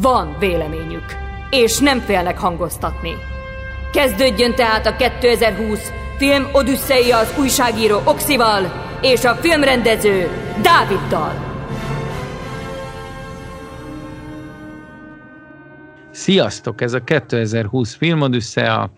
Van 0.00 0.36
véleményük, 0.38 1.04
és 1.50 1.78
nem 1.78 1.98
félnek 1.98 2.38
hangoztatni. 2.38 3.10
Kezdődjön 3.92 4.54
tehát 4.54 4.86
a 4.86 4.96
2020 4.96 5.92
film 6.16 6.44
Odüsszeia 6.52 7.18
az 7.18 7.34
újságíró 7.38 8.00
Oxival 8.04 8.72
és 9.02 9.24
a 9.24 9.34
filmrendező 9.34 10.28
Dáviddal. 10.62 11.32
Sziasztok! 16.10 16.80
Ez 16.80 16.92
a 16.92 17.04
2020 17.04 17.98
Odüsszea 18.20 18.90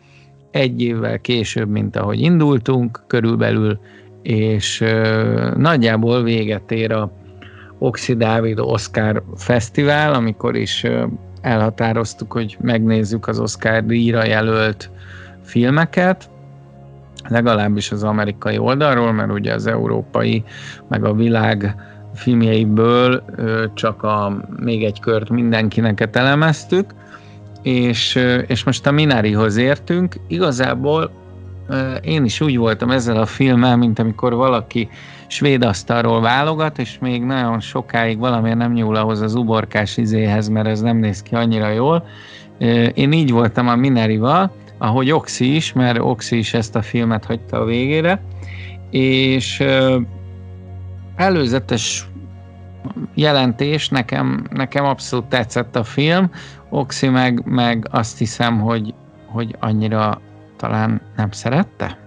egy 0.51 0.83
évvel 0.83 1.19
később, 1.21 1.69
mint 1.69 1.97
ahogy 1.97 2.21
indultunk 2.21 3.05
körülbelül, 3.07 3.79
és 4.23 4.81
ö, 4.81 5.53
nagyjából 5.57 6.23
véget 6.23 6.71
ér 6.71 6.93
a 6.93 7.24
Oxi 7.85 8.15
Dávid 8.15 8.59
Oscar 8.59 9.23
Fesztivál, 9.37 10.15
amikor 10.15 10.57
is 10.57 10.87
elhatároztuk, 11.41 12.33
hogy 12.33 12.57
megnézzük 12.61 13.29
az 13.29 13.39
Oscar 13.39 13.85
díjra 13.85 14.25
jelölt 14.25 14.91
filmeket, 15.43 16.31
legalábbis 17.29 17.93
az 17.93 18.03
amerikai 18.03 18.59
oldalról, 18.59 19.13
mert 19.13 19.31
ugye 19.31 19.55
az 19.55 19.67
európai, 19.67 20.45
meg 20.89 21.05
a 21.05 21.15
világ 21.15 21.75
filmjeiből 22.15 23.25
csak 23.75 24.03
a 24.03 24.47
még 24.57 24.85
egy 24.85 25.01
kört 25.01 25.31
mindenkinek 25.31 26.09
elemeztük, 26.13 26.95
és, 27.63 28.15
és 28.47 28.65
most 28.65 28.87
a 28.87 28.91
Minarihoz 28.91 29.57
értünk. 29.57 30.15
Igazából 30.29 31.11
én 32.03 32.25
is 32.25 32.41
úgy 32.41 32.57
voltam 32.57 32.91
ezzel 32.91 33.17
a 33.17 33.27
filmmel, 33.27 33.77
mint 33.77 33.99
amikor 33.99 34.35
valaki 34.35 34.89
svéd 35.35 35.65
asztalról 35.65 36.21
válogat, 36.21 36.79
és 36.79 36.99
még 37.01 37.23
nagyon 37.23 37.61
sokáig 37.61 38.19
valamiért 38.19 38.57
nem 38.57 38.73
nyúl 38.73 38.97
ahhoz 38.97 39.21
az 39.21 39.35
uborkás 39.35 39.97
izéhez, 39.97 40.49
mert 40.49 40.67
ez 40.67 40.81
nem 40.81 40.97
néz 40.97 41.23
ki 41.23 41.35
annyira 41.35 41.69
jól. 41.69 42.07
Én 42.95 43.13
így 43.13 43.31
voltam 43.31 43.69
a 43.69 43.77
Minarival, 43.77 44.53
ahogy 44.79 45.11
Oxi 45.11 45.55
is, 45.55 45.73
mert 45.73 45.99
Oxi 45.99 46.39
is 46.39 46.55
ezt 46.55 46.77
a 46.77 46.83
filmet 46.83 47.25
hagyta 47.25 47.61
a 47.61 47.65
végére, 47.65 48.23
és 48.91 49.65
előzetes 51.17 52.09
jelentés, 53.15 53.89
nekem, 53.89 54.47
nekem 54.51 54.85
abszolút 54.85 55.25
tetszett 55.25 55.77
a 55.77 55.85
film, 55.85 56.31
Oxi 56.71 57.09
meg, 57.09 57.43
meg 57.45 57.89
azt 57.91 58.19
hiszem, 58.19 58.61
hogy, 58.61 58.95
hogy 59.27 59.57
annyira 59.61 60.21
talán 60.57 61.01
nem 61.17 61.31
szerette? 61.31 61.99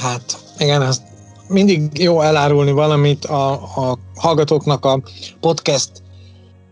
Hát 0.00 0.22
igen, 0.58 0.82
ez 0.82 1.07
mindig 1.48 1.98
jó 1.98 2.20
elárulni 2.20 2.72
valamit 2.72 3.24
a, 3.24 3.52
a 3.52 3.98
hallgatóknak 4.14 4.84
a 4.84 5.00
podcast 5.40 5.90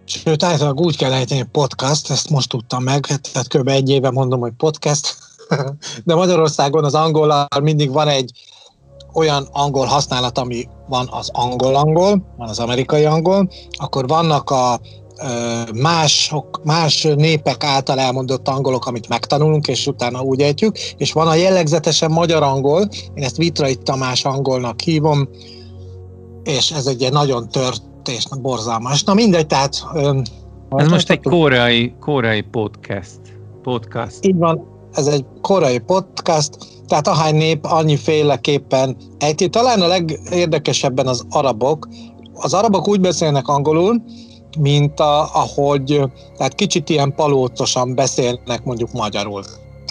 Sőt, 0.09 0.43
általában 0.43 0.85
úgy 0.85 0.97
kell 0.97 1.13
ejteni, 1.13 1.47
podcast, 1.53 2.11
ezt 2.11 2.31
most 2.31 2.49
tudtam 2.49 2.83
meg, 2.83 3.07
hát, 3.07 3.33
tehát 3.33 3.49
kb. 3.49 3.69
egy 3.69 3.89
éve 3.89 4.11
mondom, 4.11 4.41
hogy 4.41 4.53
podcast, 4.57 5.17
de 6.05 6.15
Magyarországon 6.15 6.85
az 6.85 6.95
angollal 6.95 7.47
mindig 7.63 7.91
van 7.91 8.09
egy 8.09 8.31
olyan 9.13 9.49
angol 9.53 9.87
használat, 9.87 10.39
ami 10.39 10.69
van 10.89 11.09
az 11.11 11.29
angol-angol, 11.33 12.35
van 12.37 12.49
az 12.49 12.59
amerikai 12.59 13.05
angol, 13.05 13.51
akkor 13.71 14.07
vannak 14.07 14.51
a 14.51 14.81
mások, 15.75 16.61
más 16.65 17.03
népek 17.03 17.65
által 17.65 17.99
elmondott 17.99 18.49
angolok, 18.49 18.87
amit 18.87 19.09
megtanulunk, 19.09 19.69
és 19.69 19.87
utána 19.87 20.21
úgy 20.21 20.41
ejtjük, 20.41 20.79
és 20.79 21.13
van 21.13 21.27
a 21.27 21.35
jellegzetesen 21.35 22.11
magyar 22.11 22.43
angol, 22.43 22.89
én 23.15 23.25
ezt 23.25 23.37
Vitrai 23.37 23.75
Tamás 23.75 24.25
angolnak 24.25 24.81
hívom, 24.81 25.29
és 26.45 26.71
ez 26.71 26.87
egy 26.87 27.01
ilyen 27.01 27.13
nagyon 27.13 27.49
tört 27.49 27.83
és 28.09 28.25
borzalmas. 28.41 29.03
Na 29.03 29.15
mindegy, 29.15 29.47
tehát... 29.47 29.85
Ez 30.77 30.89
most 30.89 31.11
egy 31.11 31.23
koreai, 31.23 31.95
koreai 32.01 32.43
podcast. 32.43 33.21
podcast. 33.63 34.25
Így 34.25 34.37
van, 34.37 34.67
ez 34.93 35.07
egy 35.07 35.25
koreai 35.41 35.79
podcast, 35.79 36.59
tehát 36.87 37.09
ahány 37.09 37.35
nép 37.35 37.65
annyi 37.65 37.97
féleképpen 37.97 38.97
ejti. 39.19 39.49
Talán 39.49 39.81
a 39.81 39.87
legérdekesebben 39.87 41.07
az 41.07 41.25
arabok. 41.31 41.89
Az 42.35 42.55
arabok 42.55 42.89
úgy 42.89 43.01
beszélnek 43.01 43.49
angolul, 43.49 44.03
mint 44.59 45.01
a, 45.01 45.35
ahogy, 45.35 46.03
tehát 46.37 46.55
kicsit 46.55 46.89
ilyen 46.89 47.15
palócosan 47.15 47.95
beszélnek 47.95 48.65
mondjuk 48.65 48.93
magyarul. 48.93 49.43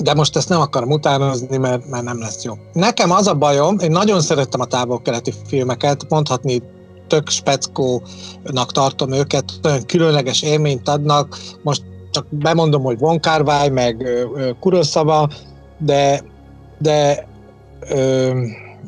De 0.02 0.14
most 0.14 0.36
ezt 0.36 0.50
nem 0.50 0.60
akarom 0.60 0.92
utánozni, 0.92 1.58
mert, 1.58 1.90
mert 1.90 2.04
nem 2.04 2.20
lesz 2.20 2.44
jó. 2.44 2.54
Nekem 2.74 3.12
az 3.12 3.28
a 3.28 3.34
bajom, 3.34 3.80
én 3.80 3.92
nagyon 3.92 4.22
szerettem 4.22 4.60
a 4.60 4.66
távol-keleti 4.66 5.34
filmeket, 5.48 6.10
mondhatni 6.10 6.62
tök 7.08 7.30
speckónak 7.30 8.72
tartom 8.72 9.12
őket, 9.12 9.44
olyan 9.64 9.86
különleges 9.86 10.42
élményt 10.42 10.90
adnak. 10.90 11.38
Most 11.64 11.84
csak 12.12 12.26
bemondom, 12.30 12.84
hogy 12.84 13.00
Von 13.00 13.20
Kar 13.20 13.70
meg 13.70 14.08
Kurosawa, 14.60 15.30
de, 15.78 16.24
de 16.78 17.28
ö, 17.90 18.32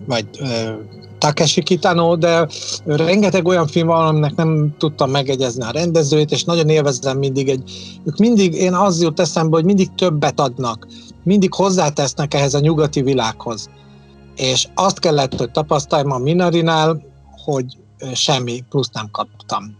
vagy 0.07 0.25
ö, 0.39 0.71
Takeshi 1.17 1.63
Kitano, 1.63 2.16
de 2.16 2.47
rengeteg 2.85 3.45
olyan 3.45 3.67
film 3.67 3.88
van, 3.88 4.07
aminek 4.07 4.35
nem 4.35 4.75
tudtam 4.78 5.09
megegyezni 5.09 5.63
a 5.63 5.72
rendezőjét, 5.72 6.31
és 6.31 6.44
nagyon 6.44 6.69
élvezem 6.69 7.17
mindig 7.17 7.50
egy, 7.50 7.72
ők 8.05 8.17
mindig, 8.17 8.53
én 8.53 8.73
az 8.73 9.01
jut 9.01 9.19
eszembe, 9.19 9.56
hogy 9.56 9.66
mindig 9.66 9.89
többet 9.95 10.39
adnak, 10.39 10.88
mindig 11.23 11.53
hozzátesznek 11.53 12.33
ehhez 12.33 12.53
a 12.53 12.59
nyugati 12.59 13.01
világhoz. 13.01 13.69
És 14.35 14.67
azt 14.75 15.00
kellett, 15.00 15.38
hogy 15.38 15.51
tapasztaljam 15.51 16.11
a 16.11 16.17
Minarinál, 16.17 17.01
hogy 17.45 17.66
semmi 18.13 18.63
plusz 18.69 18.89
nem 18.94 19.09
kaptam. 19.11 19.75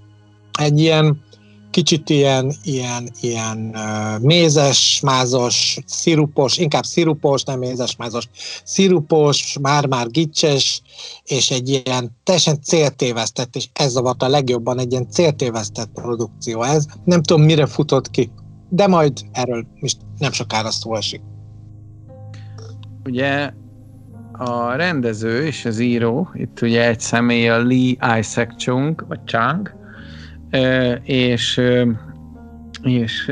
Egy 0.59 0.79
ilyen 0.79 1.25
kicsit 1.72 2.09
ilyen, 2.09 2.53
ilyen, 2.63 3.09
ilyen 3.22 3.75
mézes, 4.22 5.00
mázos, 5.03 5.78
szirupos, 5.85 6.57
inkább 6.57 6.83
szirupos, 6.83 7.44
nem 7.44 7.59
mézes, 7.59 7.95
mázos, 7.95 8.28
szirupos, 8.63 9.57
már-már 9.61 10.07
gicses, 10.09 10.81
és 11.23 11.51
egy 11.51 11.69
ilyen 11.69 12.17
teljesen 12.23 12.61
céltévesztett, 12.61 13.56
és 13.56 13.67
ez 13.73 13.91
zavart 13.91 14.23
a 14.23 14.27
legjobban, 14.27 14.79
egy 14.79 14.91
ilyen 14.91 15.09
céltévesztett 15.09 15.89
produkció 15.94 16.63
ez. 16.63 16.85
Nem 17.03 17.22
tudom, 17.23 17.44
mire 17.44 17.66
futott 17.66 18.09
ki, 18.09 18.31
de 18.69 18.88
majd 18.88 19.22
erről 19.31 19.66
is 19.75 19.94
nem 20.17 20.31
sokára 20.31 20.72
szó 20.72 20.95
esik. 20.95 21.22
Ugye 23.06 23.51
a 24.31 24.72
rendező 24.75 25.45
és 25.45 25.66
az 25.66 25.79
író, 25.79 26.29
itt 26.33 26.61
ugye 26.61 26.88
egy 26.88 27.00
személy 27.00 27.50
a 27.50 27.63
Lee 27.63 28.19
Isaac 28.19 28.57
Chung, 28.57 29.06
vagy 29.07 29.19
Chang, 29.25 29.76
és 31.03 31.61
és 32.83 33.31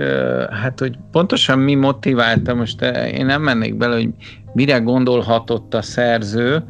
hát, 0.49 0.79
hogy 0.79 0.97
pontosan 1.11 1.59
mi 1.59 1.75
motiválta, 1.75 2.53
most 2.53 2.81
én 3.11 3.25
nem 3.25 3.41
mennék 3.41 3.75
bele, 3.75 3.95
hogy 3.95 4.09
mire 4.53 4.77
gondolhatott 4.77 5.73
a 5.73 5.81
szerző, 5.81 6.63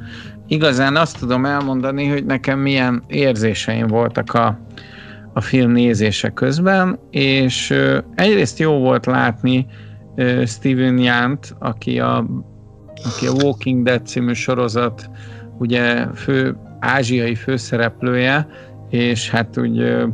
igazán 0.48 0.96
azt 0.96 1.20
tudom 1.20 1.46
elmondani, 1.46 2.08
hogy 2.08 2.26
nekem 2.26 2.60
milyen 2.60 3.04
érzéseim 3.08 3.88
voltak 3.88 4.34
a, 4.34 4.60
a 5.34 5.42
film 5.42 5.72
nézése 5.72 6.30
közben, 6.30 7.00
és 7.10 7.74
egyrészt 8.16 8.60
jó 8.60 8.78
volt 8.78 9.06
látni 9.06 9.66
Steven 10.46 10.98
Yant, 10.98 11.56
aki 11.60 12.00
a, 12.00 12.26
aki 13.04 13.28
a 13.28 13.44
Walking 13.44 13.84
Dead 13.84 14.06
című 14.06 14.34
sorozat 14.34 15.10
ugye 15.58 16.08
fő 16.14 16.58
ázsiai 16.80 17.36
főszereplője, 17.36 18.48
és 18.90 19.30
hát 19.30 19.58
úgy 19.58 20.06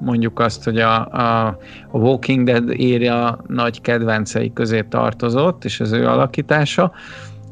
mondjuk 0.00 0.40
azt, 0.40 0.64
hogy 0.64 0.78
a, 0.78 1.06
a, 1.06 1.58
Walking 1.92 2.46
Dead 2.46 2.70
írja 2.70 3.38
nagy 3.46 3.80
kedvencei 3.80 4.52
közé 4.52 4.82
tartozott, 4.82 5.64
és 5.64 5.80
az 5.80 5.92
ő 5.92 6.06
alakítása. 6.06 6.92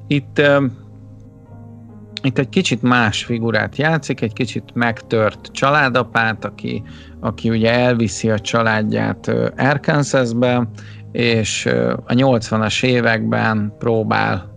Itt 0.06 0.42
itt 2.22 2.38
egy 2.38 2.48
kicsit 2.48 2.82
más 2.82 3.24
figurát 3.24 3.76
játszik, 3.76 4.20
egy 4.20 4.32
kicsit 4.32 4.64
megtört 4.74 5.48
családapát, 5.52 6.44
aki, 6.44 6.82
aki 7.20 7.50
ugye 7.50 7.72
elviszi 7.72 8.30
a 8.30 8.38
családját 8.38 9.32
Arkansasbe, 9.56 10.68
és 11.12 11.66
a 12.06 12.12
80-as 12.12 12.84
években 12.84 13.74
próbál 13.78 14.54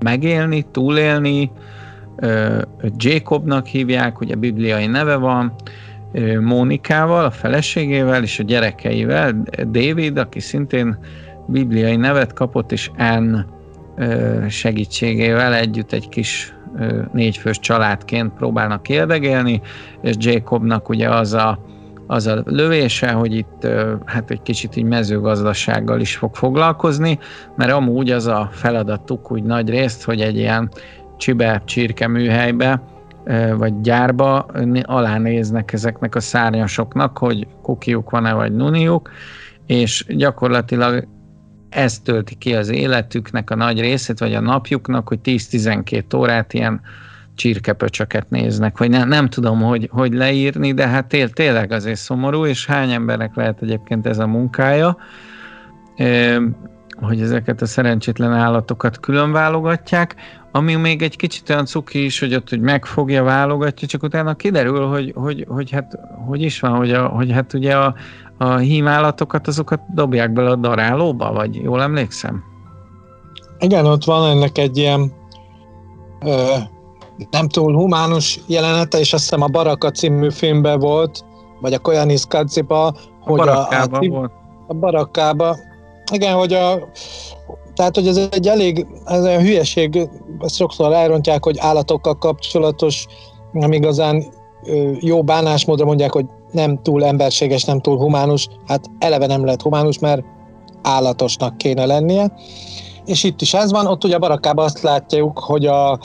megélni, 0.00 0.66
túlélni, 0.70 1.50
Jacobnak 2.96 3.66
hívják, 3.66 4.20
ugye 4.20 4.34
bibliai 4.34 4.86
neve 4.86 5.16
van, 5.16 5.54
Mónikával, 6.40 7.24
a 7.24 7.30
feleségével 7.30 8.22
és 8.22 8.38
a 8.38 8.42
gyerekeivel, 8.42 9.42
David, 9.66 10.18
aki 10.18 10.40
szintén 10.40 10.98
bibliai 11.46 11.96
nevet 11.96 12.32
kapott, 12.32 12.72
és 12.72 12.90
Ann 12.98 13.36
segítségével 14.48 15.54
együtt 15.54 15.92
egy 15.92 16.08
kis 16.08 16.54
négyfős 17.12 17.58
családként 17.58 18.32
próbálnak 18.32 18.88
érdegélni, 18.88 19.60
és 20.02 20.14
Jacobnak 20.18 20.88
ugye 20.88 21.08
az 21.08 21.32
a, 21.32 21.58
az 22.06 22.26
a 22.26 22.42
lövése, 22.44 23.10
hogy 23.10 23.34
itt 23.34 23.66
hát 24.04 24.30
egy 24.30 24.42
kicsit 24.42 24.76
így 24.76 24.84
mezőgazdasággal 24.84 26.00
is 26.00 26.16
fog 26.16 26.34
foglalkozni, 26.34 27.18
mert 27.56 27.72
amúgy 27.72 28.10
az 28.10 28.26
a 28.26 28.48
feladatuk 28.52 29.32
úgy 29.32 29.42
nagy 29.42 29.68
részt, 29.68 30.04
hogy 30.04 30.20
egy 30.20 30.36
ilyen 30.36 30.70
csibe 31.16 31.62
csirke 31.64 32.08
műhelybe 32.08 32.82
vagy 33.56 33.80
gyárba 33.80 34.46
alánéznek 34.82 35.72
ezeknek 35.72 36.14
a 36.14 36.20
szárnyasoknak, 36.20 37.18
hogy 37.18 37.46
kukiuk 37.62 38.10
van-e 38.10 38.32
vagy 38.32 38.52
nuniuk, 38.54 39.10
és 39.66 40.04
gyakorlatilag 40.08 41.08
ez 41.68 41.98
tölti 41.98 42.34
ki 42.34 42.54
az 42.54 42.68
életüknek 42.68 43.50
a 43.50 43.54
nagy 43.54 43.80
részét, 43.80 44.18
vagy 44.18 44.34
a 44.34 44.40
napjuknak, 44.40 45.08
hogy 45.08 45.18
10-12 45.24 46.16
órát 46.16 46.52
ilyen 46.52 46.80
csirkepöcsöket 47.34 48.30
néznek, 48.30 48.78
vagy 48.78 48.90
nem, 48.90 49.08
nem 49.08 49.28
tudom, 49.28 49.60
hogy, 49.60 49.88
hogy 49.92 50.12
leírni, 50.12 50.72
de 50.72 50.88
hát 50.88 51.06
té- 51.06 51.34
tényleg 51.34 51.72
azért 51.72 51.98
szomorú, 51.98 52.46
és 52.46 52.66
hány 52.66 52.90
embernek 52.90 53.34
lehet 53.34 53.62
egyébként 53.62 54.06
ez 54.06 54.18
a 54.18 54.26
munkája, 54.26 54.96
hogy 57.02 57.20
ezeket 57.20 57.62
a 57.62 57.66
szerencsétlen 57.66 58.32
állatokat 58.32 59.00
külön 59.00 59.32
válogatják, 59.32 60.14
ami 60.52 60.74
még 60.74 61.02
egy 61.02 61.16
kicsit 61.16 61.50
olyan 61.50 61.66
cuki 61.66 62.04
is, 62.04 62.20
hogy 62.20 62.34
ott 62.34 62.48
hogy 62.48 62.60
megfogja, 62.60 63.22
válogatja, 63.22 63.88
csak 63.88 64.02
utána 64.02 64.34
kiderül, 64.34 64.86
hogy, 64.86 65.12
hogy, 65.16 65.46
hogy 65.48 65.70
hát 65.70 65.98
hogy 66.26 66.42
is 66.42 66.60
van, 66.60 66.76
hogy, 66.76 66.92
a, 66.92 67.06
hogy 67.06 67.32
hát 67.32 67.52
ugye 67.52 67.76
a, 67.76 67.94
a 68.38 68.56
hímállatokat, 68.56 69.46
azokat 69.46 69.80
dobják 69.94 70.32
bele 70.32 70.50
a 70.50 70.56
darálóba, 70.56 71.32
vagy 71.32 71.54
jól 71.54 71.82
emlékszem? 71.82 72.42
Igen, 73.58 73.86
ott 73.86 74.04
van 74.04 74.30
ennek 74.30 74.58
egy 74.58 74.76
ilyen 74.76 75.12
ö, 76.20 76.54
nem 77.30 77.48
túl 77.48 77.74
humánus 77.74 78.40
jelenete, 78.46 78.98
és 78.98 79.12
azt 79.12 79.22
hiszem 79.22 79.42
a 79.42 79.46
Baraka 79.46 79.90
című 79.90 80.30
filmben 80.30 80.78
volt, 80.78 81.24
vagy 81.60 81.72
a 81.72 81.78
Koyanis 81.78 82.26
Kadziba, 82.28 82.94
hogy 83.20 83.48
a, 83.48 83.68
a, 83.68 83.82
a, 83.90 84.06
volt. 84.08 84.32
a 84.66 84.74
Barakkába, 84.74 85.56
igen, 86.12 86.34
hogy 86.34 86.52
a, 86.52 86.88
tehát, 87.74 87.94
hogy 87.94 88.06
ez 88.06 88.16
egy 88.30 88.48
elég, 88.48 88.86
ez 89.04 89.24
egy 89.24 89.40
hülyeség, 89.40 90.08
ezt 90.40 90.56
sokszor 90.56 90.92
elrontják, 90.92 91.44
hogy 91.44 91.58
állatokkal 91.58 92.18
kapcsolatos, 92.18 93.06
nem 93.52 93.72
igazán 93.72 94.24
jó 95.00 95.22
bánásmódra 95.22 95.84
mondják, 95.84 96.12
hogy 96.12 96.26
nem 96.50 96.82
túl 96.82 97.04
emberséges, 97.04 97.64
nem 97.64 97.80
túl 97.80 97.96
humánus, 97.96 98.48
hát 98.66 98.84
eleve 98.98 99.26
nem 99.26 99.44
lehet 99.44 99.62
humánus, 99.62 99.98
mert 99.98 100.22
állatosnak 100.82 101.56
kéne 101.56 101.86
lennie. 101.86 102.32
És 103.04 103.24
itt 103.24 103.40
is 103.40 103.54
ez 103.54 103.70
van, 103.70 103.86
ott 103.86 104.04
ugye 104.04 104.14
a 104.14 104.18
barakkában 104.18 104.64
azt 104.64 104.82
látjuk, 104.82 105.38
hogy 105.38 105.66
a 105.66 105.98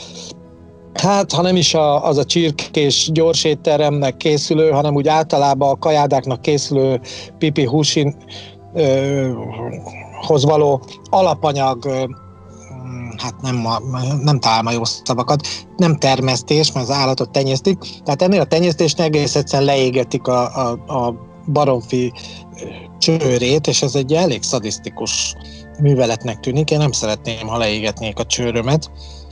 Hát, 0.94 1.32
ha 1.32 1.42
nem 1.42 1.56
is 1.56 1.74
a, 1.74 2.04
az 2.04 2.18
a 2.18 2.24
csirkés 2.24 3.10
gyors 3.12 3.44
étteremnek 3.44 4.16
készülő, 4.16 4.70
hanem 4.70 4.94
úgy 4.94 5.08
általában 5.08 5.70
a 5.70 5.78
kajádáknak 5.78 6.40
készülő 6.40 7.00
pipi 7.38 7.64
húsin 7.64 8.16
hoz 10.26 10.44
való 10.44 10.82
alapanyag 11.10 11.88
hát 13.16 13.40
nem, 13.40 13.66
nem 14.22 14.38
találom 14.40 14.72
jó 14.72 14.84
szavakat, 14.84 15.46
nem 15.76 15.96
termesztés, 15.96 16.72
mert 16.72 16.88
az 16.88 16.94
állatot 16.94 17.30
tenyésztik, 17.30 17.78
tehát 18.04 18.22
ennél 18.22 18.40
a 18.40 18.44
tenyésztésnél 18.44 19.06
egész 19.06 19.36
egyszerűen 19.36 19.68
leégetik 19.68 20.26
a, 20.26 20.68
a, 20.68 20.70
a 20.70 21.14
baromfi 21.52 22.12
csőrét, 22.98 23.66
és 23.66 23.82
ez 23.82 23.94
egy 23.94 24.12
elég 24.12 24.42
szadisztikus 24.42 25.34
műveletnek 25.80 26.40
tűnik. 26.40 26.70
Én 26.70 26.78
nem 26.78 26.92
szeretném, 26.92 27.46
ha 27.46 27.58
leégetnék 27.58 28.18
a 28.18 28.26
csőrömet, 28.26 28.90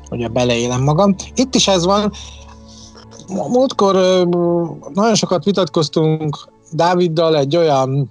hogy 0.08 0.22
a 0.22 0.28
beleélem 0.28 0.82
magam. 0.82 1.14
Itt 1.34 1.54
is 1.54 1.68
ez 1.68 1.84
van. 1.84 2.12
Múltkor 3.28 3.94
nagyon 4.92 5.14
sokat 5.14 5.44
vitatkoztunk 5.44 6.48
Dáviddal 6.72 7.36
egy 7.36 7.56
olyan 7.56 8.10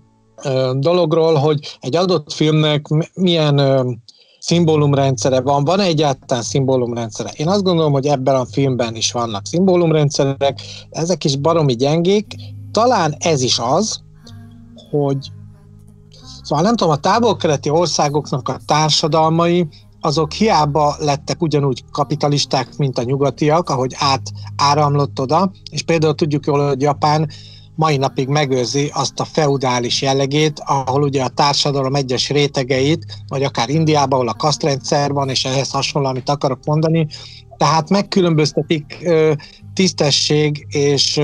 dologról, 0.74 1.36
hogy 1.36 1.78
egy 1.80 1.96
adott 1.96 2.34
filmnek 2.34 2.88
milyen 3.14 3.62
szimbólumrendszere 4.40 5.42
van, 5.42 5.64
van 5.64 5.80
egyáltalán 5.80 6.44
szimbólumrendszere? 6.44 7.32
Én 7.36 7.48
azt 7.48 7.64
gondolom, 7.64 7.92
hogy 7.92 8.06
ebben 8.06 8.36
a 8.36 8.46
filmben 8.46 8.96
is 8.96 9.12
vannak 9.12 9.46
szimbólumrendszerek, 9.46 10.62
ezek 10.90 11.24
is 11.24 11.36
baromi 11.36 11.76
gyengék, 11.76 12.36
talán 12.72 13.16
ez 13.20 13.42
is 13.42 13.60
az, 13.60 14.00
hogy 14.90 15.18
Szóval 16.46 16.64
nem 16.64 16.76
tudom, 16.76 16.94
a 16.94 16.98
távol-keleti 16.98 17.70
országoknak 17.70 18.50
a 18.50 18.58
társadalmai, 18.66 19.68
azok 20.02 20.32
hiába 20.32 20.96
lettek 21.00 21.42
ugyanúgy 21.42 21.84
kapitalisták, 21.92 22.78
mint 22.78 22.98
a 22.98 23.04
nyugatiak, 23.04 23.70
ahogy 23.70 23.96
áramlott 24.56 25.20
oda, 25.20 25.52
és 25.72 25.82
például 25.82 26.16
tudjuk 26.16 26.46
jól, 26.46 26.68
hogy 26.68 26.82
Japán 26.82 27.30
mai 27.76 27.98
napig 27.98 28.28
megőrzi 28.28 28.92
azt 28.94 29.20
a 29.20 29.26
feudális 29.26 30.02
jellegét, 30.02 30.62
ahol 30.66 31.04
ugye 31.04 31.24
a 31.24 31.28
társadalom 31.28 31.96
egyes 31.96 32.30
rétegeit, 32.30 33.06
vagy 33.28 33.44
akár 33.44 33.70
Indiában, 33.70 34.20
ahol 34.20 34.28
a 34.30 34.34
kasztrendszer 34.34 35.12
van, 35.12 35.30
és 35.30 35.46
ehhez 35.46 35.72
hasonló, 35.72 36.08
amit 36.08 36.30
akarok 36.30 36.60
mondani, 36.66 37.08
tehát 37.58 37.90
megkülönböztetik 37.90 39.10
tisztesség 39.74 40.66
és 40.70 41.20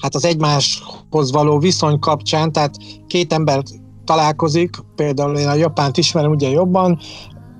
hát 0.00 0.14
az 0.14 0.24
egymáshoz 0.24 1.32
való 1.32 1.58
viszony 1.58 1.98
kapcsán, 1.98 2.52
tehát 2.52 2.74
két 3.06 3.32
ember 3.32 3.62
találkozik, 4.04 4.76
például 4.96 5.38
én 5.38 5.48
a 5.48 5.54
Japánt 5.54 5.96
ismerem 5.96 6.30
ugye 6.30 6.48
jobban, 6.48 6.98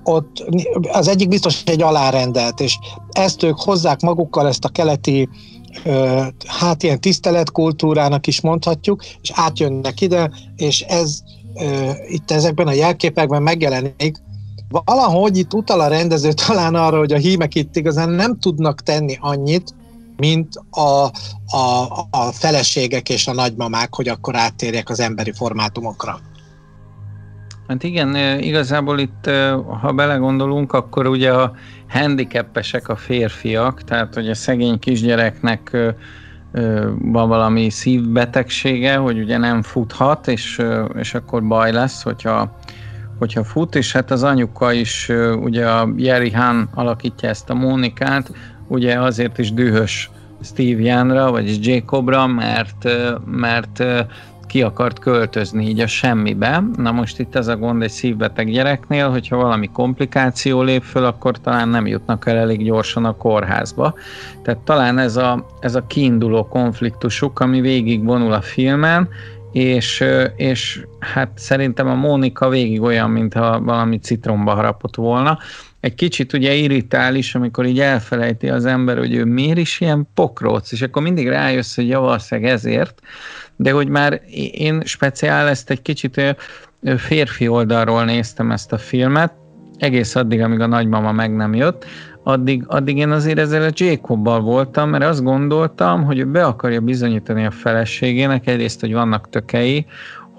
ott 0.04 0.44
az 0.93 1.08
egyik 1.08 1.28
biztos 1.28 1.62
egy 1.64 1.82
alárendelt, 1.82 2.61
és 2.61 2.78
ezt 3.11 3.43
ők 3.43 3.61
hozzák 3.61 4.00
magukkal, 4.00 4.46
ezt 4.46 4.64
a 4.64 4.69
keleti 4.69 5.28
hát 6.46 6.82
ilyen 6.82 7.00
tiszteletkultúrának 7.00 8.26
is 8.26 8.40
mondhatjuk, 8.40 9.04
és 9.22 9.30
átjönnek 9.34 10.00
ide, 10.00 10.30
és 10.56 10.80
ez 10.80 11.19
itt 12.08 12.30
ezekben 12.30 12.66
a 12.66 12.72
jelképekben 12.72 13.42
megjelenik, 13.42 14.16
valahogy 14.69 15.36
itt 15.36 15.54
utal 15.54 15.80
a 15.80 15.88
rendező 15.88 16.32
talán 16.32 16.75
arra, 16.75 16.98
hogy 16.98 17.12
a 17.12 17.16
hímek 17.16 17.54
itt 17.54 17.76
igazán 17.76 18.10
nem 18.10 18.38
tudnak 18.38 18.82
tenni 18.82 19.16
annyit, 19.20 19.75
mint 20.16 20.54
a, 20.70 21.10
a, 21.56 21.88
a 22.10 22.32
feleségek 22.32 23.08
és 23.08 23.26
a 23.26 23.32
nagymamák, 23.32 23.94
hogy 23.94 24.08
akkor 24.08 24.37
áttérjek 24.37 24.88
az 24.88 25.00
emberi 25.00 25.32
formátumokra. 25.32 26.20
Hát 27.68 27.82
igen, 27.82 28.38
igazából 28.40 28.98
itt, 28.98 29.30
ha 29.80 29.92
belegondolunk, 29.92 30.72
akkor 30.72 31.06
ugye 31.06 31.32
a 31.32 31.52
handicapesek 31.88 32.88
a 32.88 32.96
férfiak, 32.96 33.82
tehát 33.82 34.14
hogy 34.14 34.28
a 34.28 34.34
szegény 34.34 34.78
kisgyereknek 34.78 35.76
van 36.98 37.28
valami 37.28 37.70
szívbetegsége, 37.70 38.96
hogy 38.96 39.18
ugye 39.18 39.38
nem 39.38 39.62
futhat, 39.62 40.28
és, 40.28 40.62
és 40.98 41.14
akkor 41.14 41.46
baj 41.46 41.72
lesz, 41.72 42.02
hogyha, 42.02 42.58
hogyha 43.18 43.44
fut, 43.44 43.75
és 43.75 43.92
hát 43.92 44.10
az 44.10 44.22
anyuka 44.22 44.72
is, 44.72 45.10
ugye 45.42 45.70
a 45.70 45.88
Jerry 45.96 46.30
Han 46.30 46.68
alakítja 46.75 47.28
ezt 47.28 47.50
a 47.50 47.54
Mónikát, 47.54 48.32
ugye 48.68 49.00
azért 49.00 49.38
is 49.38 49.52
dühös 49.52 50.10
Steve 50.42 50.80
Janra, 50.80 51.30
vagyis 51.30 51.56
Jacobra, 51.60 52.26
mert, 52.26 52.88
mert 53.25 53.82
ki 54.49 54.62
akart 54.62 54.99
költözni 54.99 55.69
így 55.69 55.81
a 55.81 55.87
semmibe. 55.87 56.62
Na 56.76 56.93
most 56.93 57.19
itt 57.19 57.35
ez 57.35 57.47
a 57.47 57.57
gond 57.57 57.83
egy 57.83 57.90
szívbeteg 57.90 58.50
gyereknél, 58.50 59.11
hogyha 59.11 59.37
valami 59.37 59.71
komplikáció 59.73 60.62
lép 60.62 60.83
föl, 60.83 61.05
akkor 61.05 61.40
talán 61.40 61.69
nem 61.69 61.87
jutnak 61.87 62.26
el 62.26 62.37
elég 62.37 62.64
gyorsan 62.64 63.05
a 63.05 63.17
kórházba. 63.17 63.95
Tehát 64.43 64.61
talán 64.61 64.99
ez 64.99 65.17
a, 65.17 65.47
ez 65.61 65.75
a 65.75 65.87
kiinduló 65.87 66.49
konfliktusuk, 66.49 67.40
ami 67.40 67.61
végig 67.61 68.05
vonul 68.05 68.33
a 68.33 68.40
filmen, 68.40 69.09
és, 69.52 70.05
és 70.37 70.85
hát 70.99 71.31
szerintem 71.35 71.88
a 71.88 71.95
Mónika 71.95 72.49
végig 72.49 72.83
olyan, 72.83 73.11
mintha 73.11 73.61
valami 73.61 73.99
citromba 73.99 74.55
harapott 74.55 74.97
volna. 74.97 75.38
Egy 75.80 75.94
kicsit 75.94 76.32
ugye 76.32 76.54
irritális, 76.54 77.35
amikor 77.35 77.66
így 77.66 77.80
elfelejti 77.80 78.49
az 78.49 78.64
ember, 78.64 78.99
hogy 78.99 79.14
ő 79.14 79.25
miért 79.25 79.58
is 79.58 79.80
ilyen 79.80 80.08
pokróc, 80.14 80.73
és 80.73 80.82
akkor 80.82 81.02
mindig 81.02 81.28
rájössz, 81.28 81.75
hogy 81.75 81.88
javalszeg 81.88 82.44
ezért, 82.44 83.00
de 83.56 83.70
hogy 83.70 83.88
már 83.88 84.20
én 84.52 84.82
speciál 84.85 85.49
ezt 85.49 85.70
egy 85.70 85.82
kicsit 85.82 86.37
férfi 86.97 87.49
oldalról 87.49 88.04
néztem 88.04 88.50
ezt 88.50 88.73
a 88.73 88.78
filmet, 88.78 89.32
egész 89.78 90.14
addig, 90.14 90.40
amíg 90.40 90.61
a 90.61 90.66
nagymama 90.66 91.12
meg 91.12 91.37
nem 91.37 91.54
jött, 91.54 91.85
addig, 92.23 92.64
addig 92.66 92.97
én 92.97 93.11
azért 93.11 93.38
ezzel 93.38 93.62
a 93.62 93.73
Jacobbal 93.75 94.40
voltam, 94.40 94.90
mert 94.90 95.04
azt 95.04 95.23
gondoltam, 95.23 96.04
hogy 96.04 96.18
ő 96.18 96.25
be 96.25 96.44
akarja 96.44 96.80
bizonyítani 96.80 97.47
a 97.47 97.50
feleségének, 97.50 98.47
egyrészt, 98.47 98.80
hogy 98.80 98.92
vannak 98.92 99.28
tökei, 99.28 99.87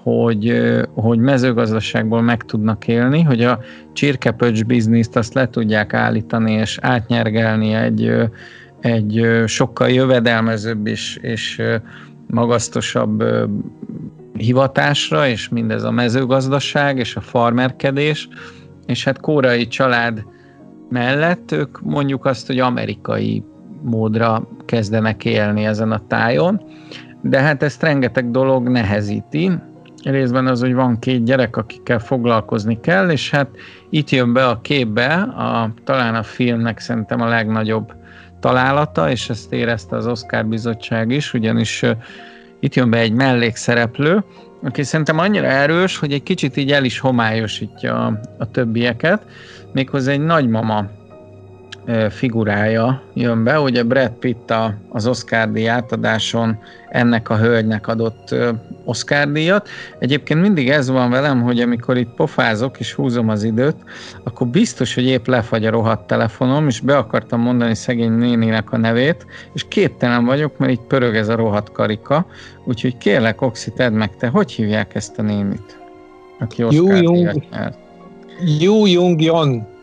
hogy, 0.02 0.60
hogy 0.94 1.18
mezőgazdaságból 1.18 2.22
meg 2.22 2.44
tudnak 2.44 2.88
élni, 2.88 3.22
hogy 3.22 3.42
a 3.42 3.58
csirkepöcs 3.92 4.64
bizniszt 4.64 5.16
azt 5.16 5.34
le 5.34 5.48
tudják 5.48 5.94
állítani 5.94 6.52
és 6.52 6.78
átnyergelni 6.82 7.72
egy, 7.74 8.12
egy 8.80 9.26
sokkal 9.46 9.88
jövedelmezőbb 9.88 10.86
és, 10.86 11.18
és 11.22 11.62
magasztosabb 12.26 13.24
hivatásra, 14.32 15.28
és 15.28 15.48
mindez 15.48 15.82
a 15.82 15.90
mezőgazdaság 15.90 16.98
és 16.98 17.16
a 17.16 17.20
farmerkedés, 17.20 18.28
és 18.86 19.04
hát 19.04 19.20
kórai 19.20 19.66
család 19.66 20.24
mellett 20.88 21.52
ők 21.52 21.80
mondjuk 21.80 22.24
azt, 22.24 22.46
hogy 22.46 22.58
amerikai 22.58 23.44
módra 23.82 24.48
kezdenek 24.64 25.24
élni 25.24 25.64
ezen 25.64 25.92
a 25.92 26.02
tájon, 26.06 26.60
de 27.22 27.40
hát 27.40 27.62
ezt 27.62 27.82
rengeteg 27.82 28.30
dolog 28.30 28.68
nehezíti, 28.68 29.50
részben 30.02 30.46
az, 30.46 30.60
hogy 30.60 30.74
van 30.74 30.98
két 30.98 31.24
gyerek, 31.24 31.56
akikkel 31.56 31.98
foglalkozni 31.98 32.80
kell, 32.80 33.10
és 33.10 33.30
hát 33.30 33.48
itt 33.90 34.10
jön 34.10 34.32
be 34.32 34.46
a 34.46 34.60
képbe, 34.60 35.12
a, 35.22 35.72
talán 35.84 36.14
a 36.14 36.22
filmnek 36.22 36.78
szerintem 36.78 37.20
a 37.20 37.28
legnagyobb 37.28 37.92
találata, 38.40 39.10
és 39.10 39.28
ezt 39.28 39.52
érezte 39.52 39.96
az 39.96 40.06
Oscar 40.06 40.46
bizottság 40.46 41.10
is, 41.10 41.34
ugyanis 41.34 41.84
itt 42.60 42.74
jön 42.74 42.90
be 42.90 42.98
egy 42.98 43.12
mellékszereplő, 43.12 44.24
aki 44.62 44.82
szerintem 44.82 45.18
annyira 45.18 45.46
erős, 45.46 45.98
hogy 45.98 46.12
egy 46.12 46.22
kicsit 46.22 46.56
így 46.56 46.72
el 46.72 46.84
is 46.84 46.98
homályosítja 46.98 48.06
a, 48.06 48.20
a 48.38 48.50
többieket, 48.50 49.22
méghozzá 49.72 50.12
egy 50.12 50.24
nagymama 50.24 50.98
figurája 52.10 53.02
jön 53.14 53.44
be. 53.44 53.60
Ugye 53.60 53.82
Brad 53.82 54.10
Pitt 54.10 54.52
az 54.88 55.06
Oscar 55.06 55.50
díj 55.50 55.68
átadáson 55.68 56.58
ennek 56.88 57.30
a 57.30 57.36
hölgynek 57.36 57.88
adott 57.88 58.34
Oscar 58.84 59.32
díjat. 59.32 59.68
Egyébként 59.98 60.40
mindig 60.40 60.68
ez 60.68 60.90
van 60.90 61.10
velem, 61.10 61.42
hogy 61.42 61.60
amikor 61.60 61.96
itt 61.96 62.14
pofázok 62.14 62.80
és 62.80 62.92
húzom 62.92 63.28
az 63.28 63.42
időt, 63.42 63.76
akkor 64.24 64.46
biztos, 64.46 64.94
hogy 64.94 65.04
épp 65.04 65.26
lefagy 65.26 65.66
a 65.66 65.70
rohadt 65.70 66.06
telefonom, 66.06 66.66
és 66.66 66.80
be 66.80 66.96
akartam 66.96 67.40
mondani 67.40 67.74
szegény 67.74 68.12
néninek 68.12 68.72
a 68.72 68.76
nevét, 68.76 69.26
és 69.52 69.64
képtelen 69.68 70.24
vagyok, 70.24 70.58
mert 70.58 70.72
így 70.72 70.80
pörög 70.88 71.16
ez 71.16 71.28
a 71.28 71.36
rohadt 71.36 71.72
karika. 71.72 72.26
Úgyhogy 72.64 72.98
kérlek, 72.98 73.42
Oxi, 73.42 73.72
tedd 73.72 73.92
meg 73.92 74.16
te, 74.16 74.26
hogy 74.26 74.52
hívják 74.52 74.94
ezt 74.94 75.18
a 75.18 75.22
nénit? 75.22 75.78
Aki 76.38 76.64
Oscar 76.64 77.00
díjat 77.00 77.50
nyert. 77.50 77.78
Yu 78.60 78.86
Jung. 78.86 79.78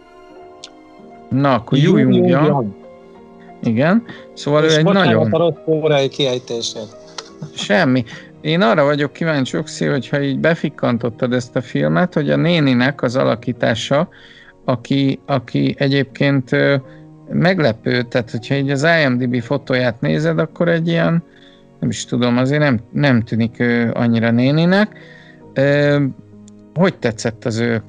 Na, 1.29 1.53
akkor 1.53 1.77
Yu 1.77 1.98
Jung 1.98 2.27
Yang. 2.29 2.65
Igen. 3.63 4.03
Szóval 4.34 4.63
És 4.63 4.74
ő 4.74 4.77
egy 4.77 4.84
nagyon... 4.84 5.31
a 5.34 5.38
rossz 5.38 6.07
kiejtését. 6.07 6.98
Semmi. 7.55 8.03
Én 8.41 8.62
arra 8.62 8.84
vagyok 8.84 9.13
kíváncsi, 9.13 9.57
Oxi, 9.57 9.86
hogyha 9.86 10.22
így 10.22 10.39
befikkantottad 10.39 11.34
ezt 11.34 11.55
a 11.55 11.62
filmet, 11.62 12.13
hogy 12.13 12.29
a 12.29 12.36
néninek 12.36 13.01
az 13.01 13.15
alakítása, 13.15 14.10
aki, 14.65 15.19
aki 15.25 15.75
egyébként 15.77 16.50
meglepő, 17.29 18.01
tehát 18.01 18.31
hogyha 18.31 18.55
így 18.55 18.69
az 18.69 18.88
IMDb 19.03 19.41
fotóját 19.41 20.01
nézed, 20.01 20.39
akkor 20.39 20.67
egy 20.67 20.88
ilyen, 20.88 21.24
nem 21.79 21.89
is 21.89 22.05
tudom, 22.05 22.38
azért 22.38 22.62
nem, 22.62 22.79
nem 22.91 23.22
tűnik 23.22 23.60
ő 23.60 23.91
annyira 23.93 24.31
néninek. 24.31 25.00
Hogy 26.74 26.96
tetszett 26.96 27.46
az 27.46 27.60
ő 27.60 27.81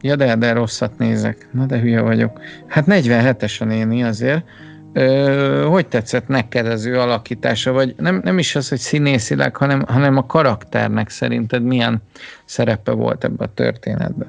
Ja, 0.00 0.16
de, 0.16 0.36
de 0.36 0.52
rosszat 0.52 0.98
nézek. 0.98 1.48
Na, 1.52 1.66
de 1.66 1.78
hülye 1.78 2.00
vagyok. 2.00 2.40
Hát 2.66 2.84
47-es 2.88 3.60
a 3.60 3.64
néni 3.64 4.04
azért. 4.04 4.44
Ö, 4.92 5.66
hogy 5.70 5.86
tetszett 5.86 6.28
neked 6.28 6.66
az 6.66 6.84
ő 6.84 7.00
alakítása? 7.00 7.72
Vagy 7.72 7.94
nem, 7.96 8.20
nem 8.24 8.38
is 8.38 8.56
az, 8.56 8.68
hogy 8.68 8.78
színészileg, 8.78 9.56
hanem, 9.56 9.84
hanem 9.88 10.16
a 10.16 10.26
karakternek 10.26 11.10
szerinted 11.10 11.62
milyen 11.62 12.02
szerepe 12.44 12.92
volt 12.92 13.24
ebben 13.24 13.48
a 13.48 13.54
történetben? 13.54 14.28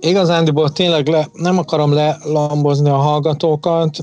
Igazándiból 0.00 0.70
tényleg 0.70 1.06
le, 1.06 1.28
nem 1.32 1.58
akarom 1.58 1.92
lelambozni 1.92 2.88
a 2.88 2.96
hallgatókat, 2.96 3.96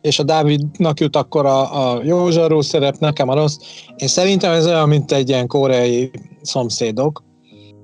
és 0.00 0.18
a 0.18 0.22
Dávidnak 0.22 1.00
jut 1.00 1.16
akkor 1.16 1.46
a, 1.46 1.92
a 1.92 2.00
jó 2.04 2.30
zsarú 2.30 2.60
szerep, 2.60 2.98
nekem 2.98 3.28
a 3.28 3.34
rossz. 3.34 3.56
Én 3.96 4.08
szerintem 4.08 4.52
ez 4.52 4.66
olyan, 4.66 4.88
mint 4.88 5.12
egy 5.12 5.28
ilyen 5.28 5.46
koreai 5.46 6.10
szomszédok, 6.42 7.22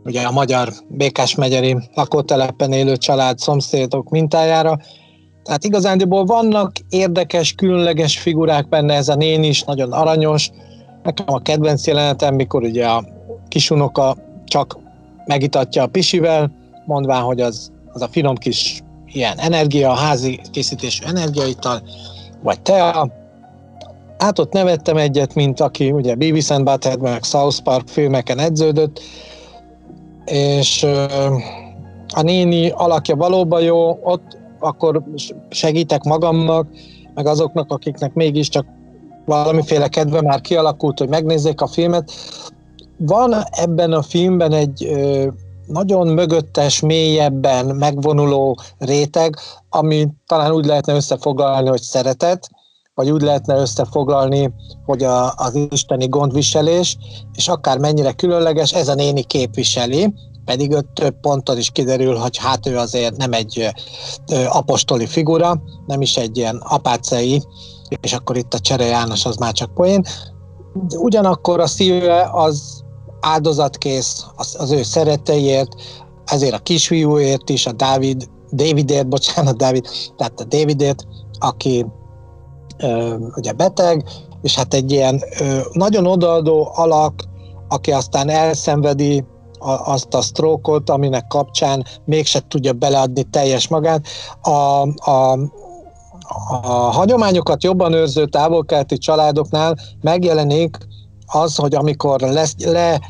ugye 0.05 0.23
a 0.23 0.31
magyar 0.31 0.69
Békás 0.89 1.35
megyeri 1.35 1.77
lakótelepen 1.95 2.73
élő 2.73 2.97
család 2.97 3.39
szomszédok 3.39 4.09
mintájára. 4.09 4.79
Tehát 5.43 5.65
igazándiból 5.65 6.25
vannak 6.25 6.73
érdekes, 6.89 7.53
különleges 7.53 8.19
figurák 8.19 8.69
benne, 8.69 8.95
ez 8.95 9.09
a 9.09 9.15
nén 9.15 9.43
is 9.43 9.63
nagyon 9.63 9.93
aranyos. 9.93 10.51
Nekem 11.03 11.27
a 11.29 11.43
kedvenc 11.43 11.87
jelenetem, 11.87 12.35
mikor 12.35 12.63
ugye 12.63 12.87
a 12.87 13.05
kisunoka 13.49 14.17
csak 14.45 14.79
megitatja 15.25 15.83
a 15.83 15.87
pisivel, 15.87 16.53
mondván, 16.87 17.23
hogy 17.23 17.41
az, 17.41 17.71
az 17.93 18.03
a 18.03 18.09
finom 18.09 18.37
kis 18.37 18.83
ilyen 19.07 19.39
energia, 19.39 19.95
házi 19.95 20.41
készítésű 20.51 21.05
energiaital, 21.05 21.83
vagy 22.43 22.61
tea. 22.61 23.11
Hát 24.19 24.39
ott 24.39 24.53
nevettem 24.53 24.97
egyet, 24.97 25.35
mint 25.35 25.61
aki 25.61 25.91
ugye 25.91 26.15
Beavis 26.15 26.51
and 26.51 26.65
Butthead, 26.65 27.01
meg 27.01 27.23
South 27.23 27.61
Park 27.63 27.89
filmeken 27.89 28.39
edződött, 28.39 29.01
és 30.31 30.87
a 32.15 32.23
néni 32.23 32.71
alakja 32.71 33.17
valóban 33.17 33.63
jó, 33.63 33.99
ott 34.03 34.39
akkor 34.59 35.03
segítek 35.49 36.03
magamnak, 36.03 36.69
meg 37.15 37.27
azoknak, 37.27 37.73
akiknek 37.73 38.15
mégiscsak 38.15 38.67
valamiféle 39.25 39.89
kedve 39.89 40.23
már 40.23 40.41
kialakult, 40.41 40.99
hogy 40.99 41.09
megnézzék 41.09 41.61
a 41.61 41.67
filmet. 41.67 42.13
Van 42.97 43.35
ebben 43.51 43.93
a 43.93 44.03
filmben 44.03 44.53
egy 44.53 44.91
nagyon 45.67 46.07
mögöttes, 46.07 46.81
mélyebben 46.81 47.67
megvonuló 47.67 48.59
réteg, 48.79 49.37
ami 49.69 50.09
talán 50.27 50.53
úgy 50.53 50.65
lehetne 50.65 50.95
összefoglalni, 50.95 51.69
hogy 51.69 51.83
szeretet, 51.83 52.51
vagy 53.01 53.11
úgy 53.11 53.23
lehetne 53.23 53.57
összefoglalni, 53.57 54.53
hogy 54.85 55.03
a, 55.03 55.33
az 55.37 55.59
isteni 55.71 56.09
gondviselés, 56.09 56.97
és 57.33 57.49
akár 57.49 57.79
mennyire 57.79 58.13
különleges, 58.13 58.73
ez 58.73 58.89
a 58.89 58.95
néni 58.95 59.23
képviseli, 59.23 60.15
pedig 60.45 60.73
ott 60.73 60.95
több 60.95 61.21
ponton 61.21 61.59
is 61.59 61.71
kiderül, 61.71 62.17
hogy 62.17 62.37
hát 62.37 62.67
ő 62.67 62.77
azért 62.77 63.17
nem 63.17 63.33
egy 63.33 63.73
apostoli 64.49 65.07
figura, 65.07 65.63
nem 65.87 66.01
is 66.01 66.17
egy 66.17 66.37
ilyen 66.37 66.57
apácei, 66.57 67.43
és 68.01 68.13
akkor 68.13 68.37
itt 68.37 68.55
a 68.55 68.59
Csere 68.59 68.85
János 68.85 69.25
az 69.25 69.37
már 69.37 69.53
csak 69.53 69.75
poén. 69.75 70.05
De 70.89 70.99
ugyanakkor 70.99 71.61
a 71.61 71.67
szíve 71.67 72.31
az 72.33 72.83
áldozatkész 73.21 74.25
az, 74.37 74.57
az 74.59 74.71
ő 74.71 74.83
szereteiért, 74.83 75.75
ezért 76.25 76.55
a 76.55 76.59
kisfiúért 76.59 77.49
is, 77.49 77.67
a 77.67 77.73
Dávid, 77.73 78.29
Davidért, 78.53 79.09
bocsánat, 79.09 79.57
Dávid, 79.57 79.87
tehát 80.17 80.41
a 80.41 80.45
Davidért, 80.45 81.07
aki 81.39 81.87
ugye 83.37 83.53
beteg, 83.53 84.05
és 84.43 84.55
hát 84.55 84.75
egy 84.75 84.91
ilyen 84.91 85.23
nagyon 85.73 86.07
odaadó 86.07 86.71
alak, 86.75 87.25
aki 87.69 87.93
aztán 87.93 88.29
elszenvedi 88.29 89.25
azt 89.85 90.15
a 90.15 90.21
sztrókot, 90.21 90.91
aminek 90.91 91.27
kapcsán 91.27 91.85
mégse 92.05 92.41
tudja 92.49 92.73
beleadni 92.73 93.23
teljes 93.23 93.69
magát. 93.69 94.07
A, 94.43 94.51
a, 95.11 95.39
a 96.63 96.69
hagyományokat 96.69 97.63
jobban 97.63 97.93
őrző 97.93 98.27
távolkelti 98.27 98.99
családoknál 98.99 99.77
megjelenik 100.01 100.79
az, 101.27 101.57
hogy 101.57 101.75
amikor 101.75 102.21
lesz, 102.21 102.55
le 102.65 103.01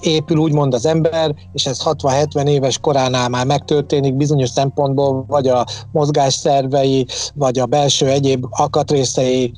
épül 0.00 0.36
úgymond 0.36 0.74
az 0.74 0.86
ember, 0.86 1.34
és 1.52 1.66
ez 1.66 1.80
60-70 1.84 2.46
éves 2.48 2.78
koránál 2.78 3.28
már 3.28 3.46
megtörténik 3.46 4.14
bizonyos 4.14 4.48
szempontból, 4.48 5.24
vagy 5.28 5.48
a 5.48 5.66
mozgásszervei, 5.92 7.06
vagy 7.34 7.58
a 7.58 7.66
belső 7.66 8.08
egyéb 8.08 8.46
akatrészei 8.50 9.52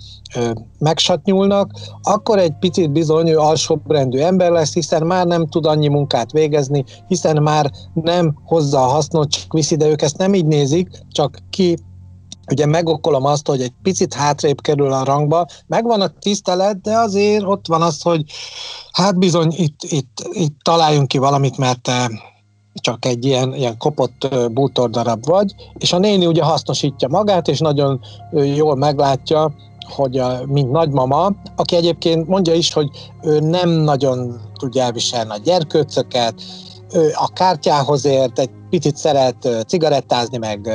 megsatnyulnak, 0.78 1.70
akkor 2.02 2.38
egy 2.38 2.52
picit 2.60 2.90
bizony 2.90 3.28
ő 3.28 3.38
alsóbrendű 3.38 4.18
ember 4.18 4.50
lesz, 4.50 4.74
hiszen 4.74 5.06
már 5.06 5.26
nem 5.26 5.46
tud 5.46 5.66
annyi 5.66 5.88
munkát 5.88 6.32
végezni, 6.32 6.84
hiszen 7.08 7.42
már 7.42 7.70
nem 7.94 8.38
hozza 8.44 8.82
a 8.82 8.86
hasznot, 8.86 9.30
csak 9.30 9.52
viszi, 9.52 9.76
de 9.76 9.88
ők 9.88 10.02
ezt 10.02 10.16
nem 10.16 10.34
így 10.34 10.46
nézik, 10.46 10.88
csak 11.10 11.38
ki 11.50 11.76
ugye 12.50 12.66
megokolom 12.66 13.24
azt, 13.24 13.46
hogy 13.46 13.60
egy 13.60 13.72
picit 13.82 14.14
hátrébb 14.14 14.60
kerül 14.60 14.92
a 14.92 15.04
rangba, 15.04 15.46
megvan 15.66 16.00
a 16.00 16.08
tisztelet, 16.08 16.80
de 16.80 16.96
azért 16.96 17.44
ott 17.44 17.66
van 17.66 17.82
az, 17.82 18.02
hogy 18.02 18.22
hát 18.92 19.18
bizony 19.18 19.52
itt, 19.56 19.80
itt, 19.82 20.28
itt 20.32 20.56
találjunk 20.62 21.08
ki 21.08 21.18
valamit, 21.18 21.56
mert 21.56 21.90
csak 22.74 23.04
egy 23.04 23.24
ilyen, 23.24 23.54
ilyen 23.54 23.78
kopott 23.78 24.28
bútordarab 24.52 25.24
vagy, 25.24 25.54
és 25.74 25.92
a 25.92 25.98
néni 25.98 26.26
ugye 26.26 26.42
hasznosítja 26.42 27.08
magát, 27.08 27.48
és 27.48 27.58
nagyon 27.58 28.00
jól 28.54 28.76
meglátja, 28.76 29.54
hogy 29.88 30.18
a, 30.18 30.40
mint 30.46 30.70
nagymama, 30.70 31.30
aki 31.56 31.76
egyébként 31.76 32.28
mondja 32.28 32.54
is, 32.54 32.72
hogy 32.72 32.88
ő 33.22 33.38
nem 33.38 33.68
nagyon 33.68 34.40
tudja 34.58 34.82
elviselni 34.82 35.30
a 35.30 35.38
gyerkőcöket, 35.44 36.34
ő 36.92 37.10
a 37.14 37.28
kártyához 37.32 38.04
ért, 38.04 38.38
egy 38.38 38.50
picit 38.70 38.96
szeret 38.96 39.48
cigarettázni, 39.66 40.38
meg 40.38 40.70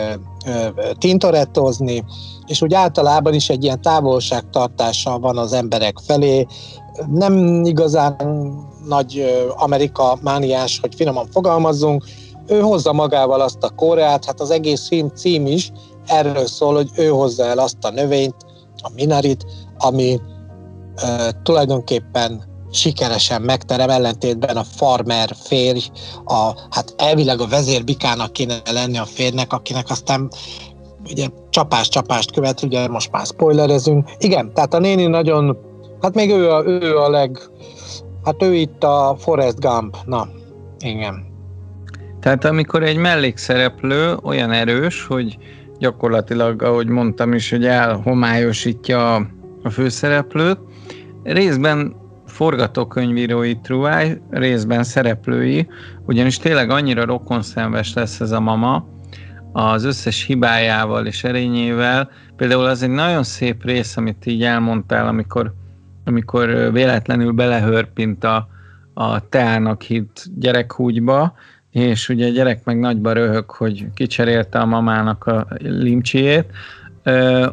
tintorettozni, 0.97 2.03
és 2.47 2.61
úgy 2.61 2.73
általában 2.73 3.33
is 3.33 3.49
egy 3.49 3.63
ilyen 3.63 3.81
távolságtartása 3.81 5.19
van 5.19 5.37
az 5.37 5.53
emberek 5.53 5.97
felé. 6.05 6.45
Nem 7.09 7.63
igazán 7.65 8.15
nagy 8.87 9.25
Amerika 9.57 10.17
mániás, 10.21 10.79
hogy 10.79 10.95
finoman 10.95 11.27
fogalmazzunk, 11.31 12.05
ő 12.47 12.59
hozza 12.59 12.93
magával 12.93 13.41
azt 13.41 13.63
a 13.63 13.69
Koreát, 13.69 14.25
hát 14.25 14.39
az 14.39 14.51
egész 14.51 14.87
film 14.87 15.07
cím 15.15 15.45
is 15.45 15.71
erről 16.05 16.45
szól, 16.45 16.75
hogy 16.75 16.89
ő 16.95 17.07
hozza 17.07 17.45
el 17.45 17.57
azt 17.57 17.77
a 17.81 17.91
növényt, 17.91 18.35
a 18.83 18.89
minarit, 18.95 19.45
ami 19.77 20.19
tulajdonképpen 21.43 22.50
sikeresen 22.71 23.41
megterem, 23.41 23.89
ellentétben 23.89 24.57
a 24.57 24.63
farmer 24.63 25.29
férj, 25.43 25.89
a, 26.25 26.51
hát 26.69 26.93
elvileg 26.97 27.39
a 27.39 27.47
vezérbikának 27.47 28.33
kéne 28.33 28.61
lenni 28.71 28.97
a 28.97 29.05
férnek, 29.05 29.53
akinek 29.53 29.89
aztán 29.89 30.29
ugye 31.09 31.27
csapás-csapást 31.49 32.31
követ, 32.31 32.61
ugye 32.61 32.87
most 32.87 33.11
már 33.11 33.25
spoilerezünk. 33.25 34.09
Igen, 34.17 34.53
tehát 34.53 34.73
a 34.73 34.79
néni 34.79 35.05
nagyon, 35.05 35.57
hát 36.01 36.15
még 36.15 36.29
ő 36.29 36.51
a, 36.51 36.65
ő 36.65 36.97
a 36.97 37.09
leg, 37.09 37.39
hát 38.23 38.43
ő 38.43 38.53
itt 38.53 38.83
a 38.83 39.15
Forrest 39.19 39.59
Gump, 39.59 39.97
na, 40.05 40.27
igen. 40.79 41.29
Tehát 42.19 42.45
amikor 42.45 42.83
egy 42.83 42.97
mellékszereplő 42.97 44.17
olyan 44.23 44.51
erős, 44.51 45.05
hogy 45.05 45.37
gyakorlatilag, 45.79 46.61
ahogy 46.61 46.87
mondtam 46.87 47.33
is, 47.33 47.49
hogy 47.49 47.65
elhomályosítja 47.65 49.15
a 49.63 49.69
főszereplőt, 49.69 50.59
részben 51.23 51.95
forgatókönyvírói 52.41 53.55
truáj, 53.55 54.21
részben 54.29 54.83
szereplői, 54.83 55.67
ugyanis 56.05 56.37
tényleg 56.37 56.69
annyira 56.69 57.05
rokonszenves 57.05 57.93
lesz 57.93 58.19
ez 58.19 58.31
a 58.31 58.39
mama, 58.39 58.87
az 59.51 59.83
összes 59.83 60.25
hibájával 60.25 61.05
és 61.05 61.23
erényével. 61.23 62.09
Például 62.35 62.65
az 62.65 62.83
egy 62.83 62.89
nagyon 62.89 63.23
szép 63.23 63.63
rész, 63.65 63.97
amit 63.97 64.25
így 64.25 64.43
elmondtál, 64.43 65.07
amikor, 65.07 65.53
amikor 66.05 66.71
véletlenül 66.71 67.31
belehörpint 67.31 68.23
a, 68.23 68.47
a 68.93 69.29
teának 69.29 69.81
hitt 69.81 70.25
gyerekhúgyba, 70.35 71.33
és 71.71 72.09
ugye 72.09 72.27
a 72.27 72.31
gyerek 72.31 72.65
meg 72.65 72.79
nagyba 72.79 73.13
röhög, 73.13 73.49
hogy 73.49 73.85
kicserélte 73.93 74.59
a 74.59 74.65
mamának 74.65 75.25
a 75.25 75.47
limcsiét, 75.59 76.45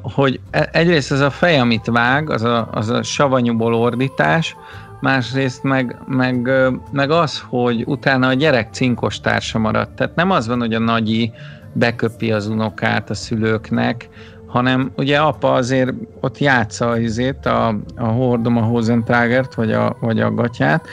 hogy 0.02 0.40
e, 0.50 0.68
egyrészt 0.72 1.12
ez 1.12 1.20
a 1.20 1.30
fej, 1.30 1.58
amit 1.58 1.86
vág, 1.86 2.30
az 2.30 2.42
a, 2.42 2.68
az 2.72 2.88
a 2.88 3.02
savanyúból 3.02 3.74
ordítás, 3.74 4.56
másrészt 5.00 5.62
meg, 5.62 5.96
meg, 6.06 6.50
meg 6.92 7.10
az, 7.10 7.44
hogy 7.48 7.82
utána 7.86 8.26
a 8.26 8.32
gyerek 8.32 8.72
cinkos 8.72 9.20
társa 9.20 9.58
maradt. 9.58 9.96
Tehát 9.96 10.14
nem 10.14 10.30
az 10.30 10.46
van, 10.46 10.58
hogy 10.58 10.74
a 10.74 10.78
nagyi 10.78 11.32
beköpi 11.72 12.32
az 12.32 12.46
unokát 12.46 13.10
a 13.10 13.14
szülőknek, 13.14 14.08
hanem 14.46 14.90
ugye 14.96 15.18
apa 15.18 15.52
azért 15.52 15.92
ott 16.20 16.38
játsza 16.38 16.88
azért 16.88 17.46
a, 17.46 17.76
a 17.96 18.06
hordom 18.06 18.56
a 18.56 18.62
Hosentagert, 18.62 19.54
vagy 19.54 19.72
a, 19.72 19.96
vagy 20.00 20.20
a 20.20 20.34
gatyát, 20.34 20.86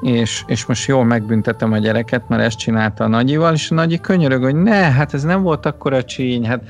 és, 0.00 0.42
és 0.46 0.66
most 0.66 0.88
jól 0.88 1.04
megbüntetem 1.04 1.72
a 1.72 1.78
gyereket, 1.78 2.28
mert 2.28 2.42
ezt 2.42 2.58
csinálta 2.58 3.04
a 3.04 3.08
nagyival, 3.08 3.52
és 3.52 3.70
a 3.70 3.74
nagyi 3.74 4.00
könyörög, 4.00 4.42
hogy 4.42 4.54
ne, 4.54 4.90
hát 4.90 5.14
ez 5.14 5.22
nem 5.22 5.42
volt 5.42 5.66
akkora 5.66 6.04
csíny, 6.04 6.46
hát 6.46 6.62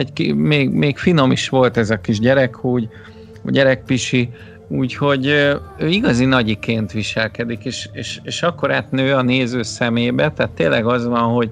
egy, 0.00 0.34
még, 0.34 0.70
még 0.70 0.98
finom 0.98 1.32
is 1.32 1.48
volt 1.48 1.76
ez 1.76 1.90
a 1.90 2.00
kis 2.00 2.18
gyerek, 2.18 2.64
úgy, 2.64 2.88
a 3.46 3.50
gyerekpisi, 3.50 4.30
úgyhogy 4.68 5.26
ő 5.78 5.88
igazi 5.88 6.24
nagyiként 6.24 6.92
viselkedik, 6.92 7.64
és, 7.64 7.88
és, 7.92 8.20
és 8.22 8.42
akkor 8.42 8.72
átnő 8.72 9.14
a 9.14 9.22
néző 9.22 9.62
szemébe, 9.62 10.32
tehát 10.32 10.52
tényleg 10.52 10.86
az 10.86 11.06
van, 11.06 11.22
hogy, 11.22 11.50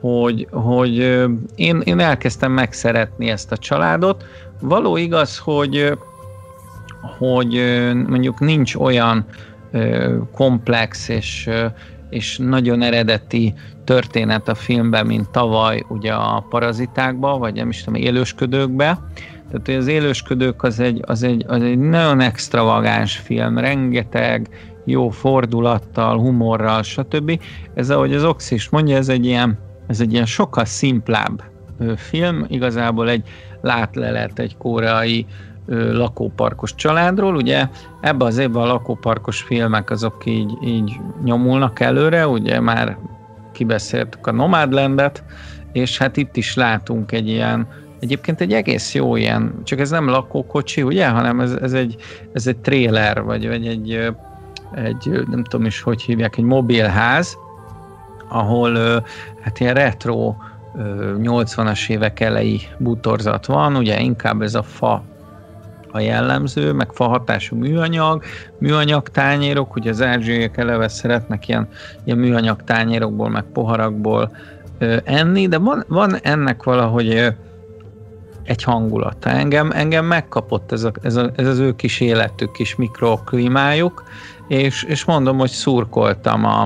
hogy, 0.00 0.46
hogy 0.50 0.98
én, 1.54 1.80
én 1.84 1.98
elkezdtem 1.98 2.52
megszeretni 2.52 3.28
ezt 3.30 3.52
a 3.52 3.56
családot. 3.56 4.24
Való 4.60 4.96
igaz, 4.96 5.38
hogy, 5.38 5.98
hogy 7.18 7.52
mondjuk 8.06 8.40
nincs 8.40 8.74
olyan 8.74 9.26
komplex 10.32 11.08
és, 11.08 11.48
és 12.14 12.38
nagyon 12.38 12.82
eredeti 12.82 13.54
történet 13.84 14.48
a 14.48 14.54
filmben, 14.54 15.06
mint 15.06 15.30
tavaly 15.30 15.84
ugye 15.88 16.12
a 16.12 16.46
parazitákban, 16.48 17.38
vagy 17.38 17.54
nem 17.54 17.68
is 17.68 17.84
tudom, 17.84 18.02
élősködőkbe. 18.02 18.98
Tehát 19.50 19.66
hogy 19.66 19.74
az 19.74 19.86
élősködők 19.86 20.62
az 20.62 20.80
egy, 20.80 21.02
az 21.06 21.22
egy, 21.22 21.44
az 21.46 21.62
egy 21.62 21.78
nagyon 21.78 22.20
extravagáns 22.20 23.16
film, 23.16 23.58
rengeteg 23.58 24.48
jó 24.84 25.08
fordulattal, 25.08 26.18
humorral, 26.18 26.82
stb. 26.82 27.40
Ez 27.74 27.90
ahogy 27.90 28.14
az 28.14 28.24
Ox 28.24 28.50
is 28.50 28.68
mondja, 28.68 28.96
ez 28.96 29.08
egy 29.08 29.26
ilyen, 29.26 29.58
ez 29.86 30.00
egy 30.00 30.12
ilyen 30.12 30.26
sokkal 30.26 30.64
szimplább 30.64 31.42
film, 31.96 32.44
igazából 32.48 33.08
egy 33.08 33.22
látlelet 33.60 34.38
egy 34.38 34.56
koreai 34.56 35.26
lakóparkos 35.92 36.74
családról. 36.74 37.34
Ugye 37.34 37.68
ebbe 38.00 38.24
az 38.24 38.38
évben 38.38 38.62
a 38.62 38.66
lakóparkos 38.66 39.42
filmek 39.42 39.90
azok 39.90 40.22
így, 40.24 40.52
így 40.64 41.00
nyomulnak 41.24 41.80
előre, 41.80 42.28
ugye 42.28 42.60
már 42.60 42.96
kibeszéltük 43.52 44.26
a 44.26 44.32
Nomadlandet, 44.32 45.24
és 45.72 45.98
hát 45.98 46.16
itt 46.16 46.36
is 46.36 46.54
látunk 46.54 47.12
egy 47.12 47.28
ilyen, 47.28 47.66
egyébként 48.00 48.40
egy 48.40 48.52
egész 48.52 48.94
jó 48.94 49.16
ilyen, 49.16 49.54
csak 49.64 49.80
ez 49.80 49.90
nem 49.90 50.08
lakókocsi, 50.08 50.82
ugye, 50.82 51.08
hanem 51.08 51.40
ez, 51.40 51.52
ez, 51.52 51.72
egy, 51.72 51.96
ez 52.32 52.46
egy 52.46 52.56
trailer, 52.56 53.22
vagy, 53.22 53.48
vagy 53.48 53.66
egy, 53.66 54.12
egy, 54.74 55.24
nem 55.30 55.44
tudom 55.44 55.66
is, 55.66 55.80
hogy 55.80 56.02
hívják, 56.02 56.36
egy 56.36 56.44
mobilház, 56.44 57.36
ahol 58.28 59.02
hát 59.40 59.60
ilyen 59.60 59.74
retro 59.74 60.34
80-as 61.18 61.88
évek 61.88 62.20
elejé 62.20 62.60
bútorzat 62.78 63.46
van, 63.46 63.76
ugye 63.76 64.00
inkább 64.00 64.42
ez 64.42 64.54
a 64.54 64.62
fa 64.62 65.02
a 65.94 66.00
jellemző, 66.00 66.72
meg 66.72 66.92
fahatású 66.92 67.56
műanyag, 67.56 68.22
műanyag 68.58 69.08
tányérok, 69.08 69.74
ugye 69.74 69.90
az 69.90 70.00
erzsélyek 70.00 70.56
eleve 70.56 70.88
szeretnek 70.88 71.48
ilyen, 71.48 71.68
ilyen 72.04 72.18
műanyag 72.18 72.64
tányérokból, 72.64 73.28
meg 73.28 73.44
poharakból 73.52 74.36
ö, 74.78 74.96
enni, 75.04 75.48
de 75.48 75.58
van, 75.58 75.84
van 75.88 76.16
ennek 76.22 76.62
valahogy 76.62 77.08
ö, 77.08 77.28
egy 78.44 78.62
hangulata. 78.62 79.30
Engem, 79.30 79.70
engem 79.70 80.04
megkapott 80.04 80.72
ez, 80.72 80.84
a, 80.84 80.92
ez, 81.02 81.16
a, 81.16 81.30
ez 81.36 81.46
az 81.46 81.58
ő 81.58 81.76
kis 81.76 82.00
életük, 82.00 82.52
kis 82.52 82.76
mikroklímájuk, 82.76 84.04
és, 84.48 84.82
és 84.82 85.04
mondom, 85.04 85.38
hogy 85.38 85.50
szurkoltam 85.50 86.44
a, 86.44 86.62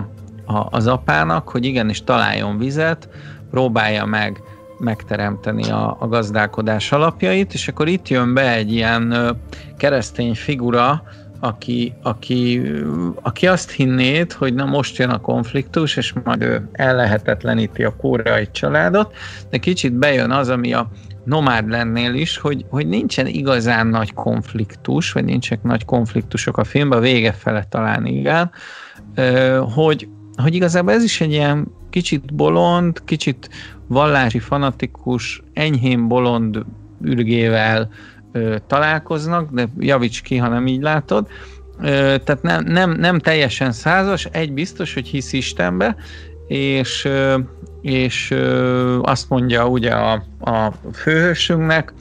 a, 0.46 0.66
az 0.70 0.86
apának, 0.86 1.48
hogy 1.48 1.64
igenis 1.64 2.04
találjon 2.04 2.58
vizet, 2.58 3.08
próbálja 3.50 4.04
meg 4.04 4.42
megteremteni 4.78 5.70
a, 5.70 5.96
a 6.00 6.08
gazdálkodás 6.08 6.92
alapjait, 6.92 7.52
és 7.54 7.68
akkor 7.68 7.88
itt 7.88 8.08
jön 8.08 8.34
be 8.34 8.52
egy 8.52 8.72
ilyen 8.72 9.36
keresztény 9.76 10.34
figura, 10.34 11.02
aki, 11.40 11.94
aki, 12.02 12.62
aki 13.22 13.46
azt 13.46 13.70
hinnéd, 13.70 14.32
hogy 14.32 14.54
na 14.54 14.64
most 14.64 14.96
jön 14.96 15.10
a 15.10 15.20
konfliktus, 15.20 15.96
és 15.96 16.14
majd 16.24 16.42
ő 16.42 16.68
ellehetetleníti 16.72 17.84
a 17.84 17.96
koreai 17.96 18.48
családot, 18.50 19.14
de 19.50 19.58
kicsit 19.58 19.92
bejön 19.92 20.30
az, 20.30 20.48
ami 20.48 20.72
a 20.72 20.90
nomád 21.24 21.68
lennél 21.68 22.14
is, 22.14 22.38
hogy, 22.38 22.64
hogy 22.68 22.86
nincsen 22.86 23.26
igazán 23.26 23.86
nagy 23.86 24.14
konfliktus, 24.14 25.12
vagy 25.12 25.24
nincsenek 25.24 25.64
nagy 25.64 25.84
konfliktusok 25.84 26.56
a 26.56 26.64
filmben, 26.64 26.98
a 26.98 27.02
vége 27.02 27.32
fele 27.32 27.64
talán 27.68 28.06
igen, 28.06 28.50
hogy, 29.74 30.08
hogy 30.42 30.54
igazából 30.54 30.92
ez 30.92 31.02
is 31.02 31.20
egy 31.20 31.32
ilyen 31.32 31.68
kicsit 31.90 32.34
bolond, 32.34 33.04
kicsit 33.04 33.48
vallási 33.88 34.38
fanatikus, 34.38 35.42
enyhén 35.52 36.08
bolond 36.08 36.64
ürgével 37.02 37.88
ö, 38.32 38.56
találkoznak, 38.66 39.50
de 39.50 39.68
javíts 39.78 40.22
ki, 40.22 40.36
ha 40.36 40.48
nem 40.48 40.66
így 40.66 40.82
látod. 40.82 41.28
Ö, 41.80 42.14
tehát 42.24 42.42
nem, 42.42 42.64
nem, 42.64 42.90
nem 42.90 43.18
teljesen 43.18 43.72
százas, 43.72 44.24
egy 44.24 44.52
biztos, 44.52 44.94
hogy 44.94 45.06
hisz 45.06 45.32
Istenbe, 45.32 45.96
és, 46.46 47.04
ö, 47.04 47.38
és 47.80 48.30
ö, 48.30 48.98
azt 49.02 49.28
mondja 49.28 49.68
ugye 49.68 49.90
a, 49.90 50.12
a 50.40 50.72
főhősünknek, 50.92 51.92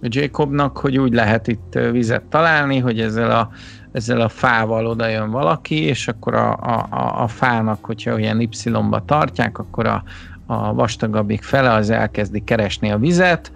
Jacobnak, 0.00 0.78
hogy 0.78 0.98
úgy 0.98 1.12
lehet 1.12 1.48
itt 1.48 1.78
vizet 1.90 2.22
találni, 2.22 2.78
hogy 2.78 3.00
ezzel 3.00 3.30
a, 3.30 3.50
ezzel 3.92 4.20
a 4.20 4.28
fával 4.28 4.86
oda 4.86 5.08
jön 5.08 5.30
valaki, 5.30 5.82
és 5.82 6.08
akkor 6.08 6.34
a, 6.34 6.52
a, 6.52 7.22
a 7.22 7.28
fának, 7.28 7.84
hogyha 7.84 8.14
olyan 8.14 8.40
Y-ba 8.40 9.04
tartják, 9.04 9.58
akkor 9.58 9.86
a, 9.86 10.02
a 10.46 10.74
vastagabbik 10.74 11.42
fele 11.42 11.72
az 11.72 11.90
elkezdi 11.90 12.44
keresni 12.44 12.90
a 12.90 12.98
vizet, 12.98 13.52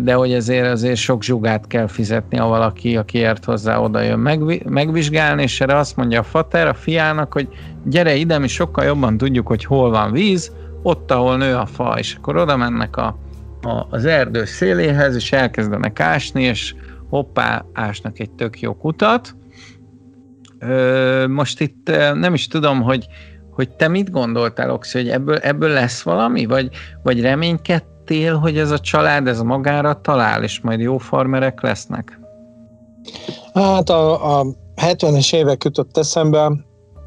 de 0.00 0.14
hogy 0.14 0.32
ezért 0.32 0.66
azért 0.66 0.96
sok 0.96 1.22
zsugát 1.22 1.66
kell 1.66 1.86
fizetni, 1.86 2.36
ha 2.36 2.48
valaki, 2.48 2.96
aki 2.96 3.18
ért 3.18 3.44
hozzá, 3.44 3.78
oda 3.78 4.00
jön 4.00 4.18
megvizsgálni, 4.64 5.42
és 5.42 5.60
erre 5.60 5.76
azt 5.76 5.96
mondja 5.96 6.20
a 6.20 6.22
fater 6.22 6.66
a 6.66 6.74
fiának, 6.74 7.32
hogy 7.32 7.48
gyere 7.84 8.14
ide, 8.14 8.38
mi 8.38 8.48
sokkal 8.48 8.84
jobban 8.84 9.16
tudjuk, 9.16 9.46
hogy 9.46 9.64
hol 9.64 9.90
van 9.90 10.12
víz, 10.12 10.52
ott, 10.82 11.10
ahol 11.10 11.36
nő 11.36 11.54
a 11.54 11.66
fa, 11.66 11.94
és 11.98 12.14
akkor 12.14 12.36
oda 12.36 12.56
mennek 12.56 12.96
a, 12.96 13.18
a, 13.62 13.86
az 13.90 14.04
erdő 14.04 14.44
széléhez, 14.44 15.14
és 15.14 15.32
elkezdenek 15.32 16.00
ásni, 16.00 16.42
és 16.42 16.74
hoppá, 17.08 17.64
ásnak 17.72 18.18
egy 18.18 18.30
tök 18.30 18.60
jó 18.60 18.74
kutat. 18.74 19.36
Ö, 20.58 21.26
most 21.26 21.60
itt 21.60 21.90
nem 22.14 22.34
is 22.34 22.46
tudom, 22.46 22.82
hogy 22.82 23.06
hogy 23.58 23.70
te 23.76 23.88
mit 23.88 24.10
gondoltál, 24.10 24.70
Oxi, 24.70 24.98
hogy 24.98 25.08
ebből, 25.08 25.36
ebből 25.36 25.68
lesz 25.68 26.02
valami? 26.02 26.46
Vagy, 26.46 26.68
vagy 27.02 27.20
reménykedtél, 27.20 28.36
hogy 28.36 28.58
ez 28.58 28.70
a 28.70 28.78
család 28.78 29.26
ez 29.26 29.40
magára 29.40 30.00
talál, 30.00 30.42
és 30.42 30.60
majd 30.60 30.80
jó 30.80 30.98
farmerek 30.98 31.62
lesznek? 31.62 32.20
Hát 33.54 33.88
a, 33.88 34.38
a 34.38 34.46
70-es 34.76 35.34
évek 35.34 35.64
jutott 35.64 35.96
eszembe, 35.96 36.52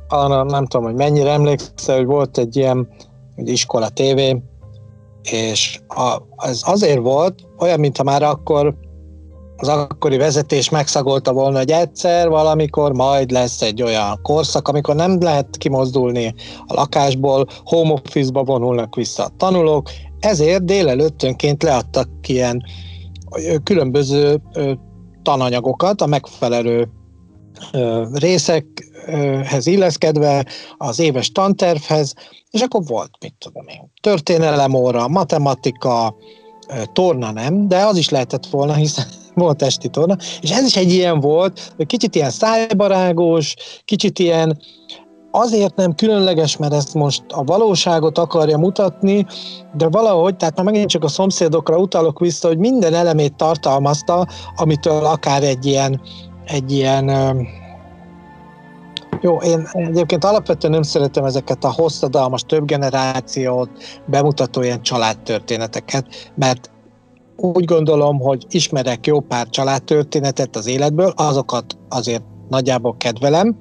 arra 0.08 0.44
nem 0.44 0.66
tudom, 0.66 0.86
hogy 0.86 0.96
mennyire 0.96 1.32
emlékszel, 1.32 1.96
hogy 1.96 2.06
volt 2.06 2.38
egy 2.38 2.56
ilyen 2.56 2.88
egy 3.36 3.50
iskola 3.50 3.90
tévé, 3.90 4.42
és 5.22 5.80
a, 5.88 6.18
ez 6.38 6.62
azért 6.66 7.00
volt, 7.00 7.40
olyan, 7.60 7.80
mintha 7.80 8.04
már 8.04 8.24
akkor 8.24 8.76
az 9.62 9.68
akkori 9.68 10.18
vezetés 10.18 10.70
megszagolta 10.70 11.34
volna, 11.34 11.58
hogy 11.58 11.72
egyszer 11.72 12.30
valamikor 12.30 12.94
majd 12.94 13.32
lesz 13.32 13.62
egy 13.62 13.82
olyan 13.84 14.20
korszak, 14.22 14.68
amikor 14.68 14.96
nem 14.96 15.22
lehet 15.22 15.58
kimozdulni 15.58 16.34
a 16.68 16.74
lakásból, 16.74 17.48
home 17.64 17.92
office-ba 17.92 18.44
vonulnak 18.44 18.96
vissza 18.96 19.24
a 19.24 19.32
tanulók, 19.38 19.90
ezért 20.20 20.66
délelőttönként 20.66 21.64
leadtak 21.64 22.10
ilyen 22.28 22.64
különböző 23.64 24.42
tananyagokat 25.22 26.02
a 26.02 26.06
megfelelő 26.06 26.90
részekhez 28.14 29.68
illeszkedve 29.68 30.46
az 30.78 31.00
éves 31.00 31.32
tantervhez, 31.32 32.14
és 32.52 32.62
akkor 32.62 32.82
volt, 32.86 33.12
mit 33.20 33.36
tudom 33.38 33.68
én, 33.68 33.92
történelem 34.02 34.74
óra, 34.74 35.08
matematika, 35.08 36.16
torna 36.94 37.32
nem, 37.32 37.68
de 37.68 37.86
az 37.86 37.98
is 37.98 38.10
lehetett 38.10 38.46
volna, 38.46 38.74
hiszen 38.74 39.06
volt 39.42 39.62
esti 39.62 39.88
torna, 39.88 40.16
és 40.42 40.52
ez 40.52 40.66
is 40.66 40.76
egy 40.76 40.92
ilyen 40.92 41.20
volt, 41.20 41.74
kicsit 41.86 42.16
ilyen 42.16 42.30
szájbarágos, 42.30 43.56
kicsit 43.86 44.20
ilyen 44.20 44.58
azért 45.32 45.76
nem 45.76 45.96
különleges, 45.96 46.58
mert 46.58 46.74
ezt 46.74 46.94
most 46.94 47.24
a 47.28 47.44
valóságot 47.44 48.18
akarja 48.18 48.58
mutatni, 48.58 49.26
de 49.78 49.88
valahogy, 49.88 50.36
tehát 50.36 50.56
már 50.56 50.66
megint 50.66 50.90
csak 50.90 51.04
a 51.04 51.08
szomszédokra 51.08 51.78
utalok 51.78 52.20
vissza, 52.20 52.48
hogy 52.48 52.58
minden 52.58 52.94
elemét 52.94 53.36
tartalmazta, 53.36 54.28
amitől 54.56 55.06
akár 55.06 55.44
egy 55.44 55.66
ilyen, 55.66 56.02
egy 56.46 56.72
ilyen 56.72 57.10
jó, 59.22 59.38
én 59.38 59.68
egyébként 59.74 60.24
alapvetően 60.24 60.74
nem 60.74 60.82
szeretem 60.82 61.26
ezeket 61.26 61.64
a 61.64 61.72
hosszadalmas, 61.72 62.42
több 62.42 62.66
generációt 62.66 63.70
bemutató 64.06 64.62
ilyen 64.62 64.82
családtörténeteket, 64.82 66.32
mert 66.36 66.71
úgy 67.42 67.66
gondolom, 67.66 68.20
hogy 68.20 68.46
ismerek 68.50 69.08
jó 69.08 69.20
pár 69.20 69.50
családtörténetet 69.50 70.56
az 70.56 70.68
életből, 70.68 71.14
azokat 71.16 71.78
azért 71.90 72.24
nagyjából 72.50 72.96
kedvelem, 72.98 73.58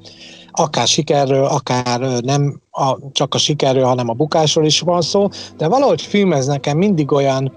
akár 0.51 0.87
sikerről, 0.87 1.45
akár 1.45 2.01
nem 2.23 2.61
a, 2.71 2.97
csak 3.13 3.35
a 3.35 3.39
sikerről, 3.39 3.85
hanem 3.85 4.09
a 4.09 4.13
bukásról 4.13 4.65
is 4.65 4.81
van 4.81 5.01
szó, 5.01 5.29
de 5.57 5.69
valahogy 5.69 6.03
film 6.03 6.33
ez 6.33 6.47
nekem 6.47 6.77
mindig 6.77 7.13
olyan, 7.13 7.53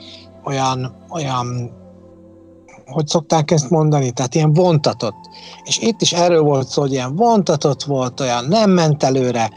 olyan, 0.46 0.96
olyan 1.10 1.72
hogy 2.86 3.08
szokták 3.08 3.52
ezt 3.52 3.70
mondani, 3.70 4.12
tehát 4.12 4.36
ilyen 4.36 4.54
vontatott. 4.54 5.30
És 5.64 5.78
itt 5.78 6.02
is 6.02 6.14
erről 6.14 6.42
volt 6.42 6.68
szó, 6.68 6.82
hogy 6.82 6.92
ilyen 6.92 7.16
vontatott 7.16 7.84
volt, 7.84 8.20
olyan 8.20 8.46
nem 8.46 8.72
ment 8.72 9.04
előre. 9.04 9.52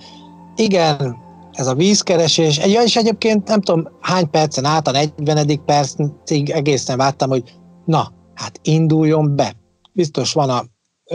Igen, 0.57 1.17
ez 1.57 1.67
a 1.67 1.75
vízkeresés, 1.75 2.59
egy, 2.59 2.79
és 2.85 2.97
egyébként 2.97 3.49
nem 3.49 3.61
tudom 3.61 3.89
hány 4.01 4.31
percen 4.31 4.65
át, 4.65 4.89
a 4.89 4.91
40. 4.91 5.65
percig 5.65 6.51
egészen 6.51 6.97
vártam, 6.97 7.29
hogy 7.29 7.43
na, 7.85 8.13
hát 8.35 8.61
induljon 8.63 9.37
be. 9.37 9.55
Biztos 9.93 10.33
van 10.33 10.51
a 10.51 10.65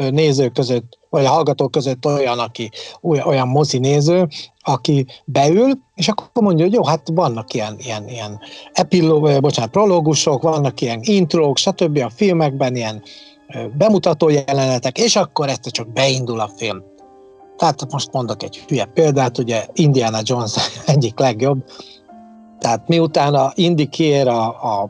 nézők 0.10 0.54
között, 0.54 1.00
vagy 1.10 1.26
a 1.26 1.30
hallgatók 1.30 1.72
között 1.72 2.06
olyan, 2.06 2.40
aki 2.40 2.70
olyan 3.02 3.48
mozi 3.48 3.78
néző, 3.78 4.28
aki 4.60 5.06
beül, 5.26 5.72
és 5.96 6.08
akkor 6.08 6.44
mondja, 6.44 6.66
hogy 6.66 6.74
jó, 6.74 6.86
hát 6.86 7.08
vannak 7.14 7.54
ilyen, 7.54 7.76
ilyen, 7.80 8.08
ilyen 8.10 8.40
epiló, 8.74 9.40
bocsánat, 9.40 9.72
prológusok, 9.72 10.42
vannak 10.42 10.82
ilyen 10.82 11.00
intrók, 11.04 11.58
stb. 11.58 11.98
a 11.98 12.10
filmekben, 12.10 12.76
ilyen 12.76 13.04
bemutató 13.78 14.30
jelenetek, 14.30 14.98
és 14.98 15.16
akkor 15.16 15.50
ezt 15.50 15.70
csak 15.70 15.94
beindul 15.94 16.40
a 16.40 16.50
film. 16.56 16.84
Tehát 17.62 17.92
most 17.92 18.12
mondok 18.12 18.44
egy 18.44 18.58
hülye 18.68 18.86
példát, 18.86 19.38
ugye 19.38 19.66
Indiana 19.74 20.20
Jones 20.24 20.56
egyik 20.86 21.20
legjobb, 21.20 21.64
tehát 22.60 22.88
miután 22.88 23.34
a 23.34 23.52
Indy 23.56 23.88
kér 23.88 24.28
a, 24.28 24.48
a, 24.48 24.90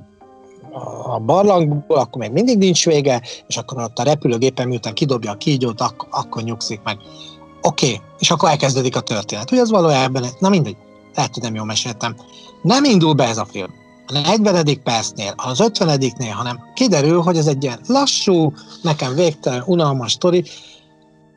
a 1.04 1.20
barlangból, 1.20 1.98
akkor 1.98 2.22
még 2.22 2.32
mindig 2.32 2.58
nincs 2.58 2.86
vége, 2.86 3.22
és 3.48 3.58
akkor 3.58 3.84
ott 3.84 3.98
a 3.98 4.04
repülőgépen 4.04 4.68
miután 4.68 4.94
kidobja 4.94 5.32
a 5.32 5.36
kígyót, 5.36 5.82
ak- 5.82 6.08
akkor 6.10 6.44
nyugszik 6.44 6.82
meg. 6.84 6.98
Oké, 7.62 7.86
okay. 7.86 8.02
és 8.20 8.32
akkor 8.32 8.50
elkezdődik 8.50 8.96
a 8.96 9.02
történet. 9.02 9.50
Hogy 9.50 9.60
az 9.60 9.70
valójában, 9.70 10.24
na 10.40 10.50
mindegy, 10.50 10.78
lehet, 11.16 11.34
hogy 11.34 11.44
nem 11.44 11.56
jól 11.56 11.66
meséltem. 11.66 12.16
Nem 12.62 12.84
indul 12.84 13.14
be 13.14 13.28
ez 13.28 13.38
a 13.38 13.46
film 13.46 13.80
a 14.14 14.20
40. 14.20 14.84
percnél, 14.84 15.34
az 15.36 15.60
50. 15.60 16.12
hanem 16.32 16.60
kiderül, 16.74 17.22
hogy 17.22 17.38
ez 17.38 17.48
egy 17.48 17.64
ilyen 17.64 17.80
lassú, 17.88 18.54
nekem 18.82 19.16
végtelen 19.16 19.64
unalmas 19.66 20.12
sztori, 20.12 20.44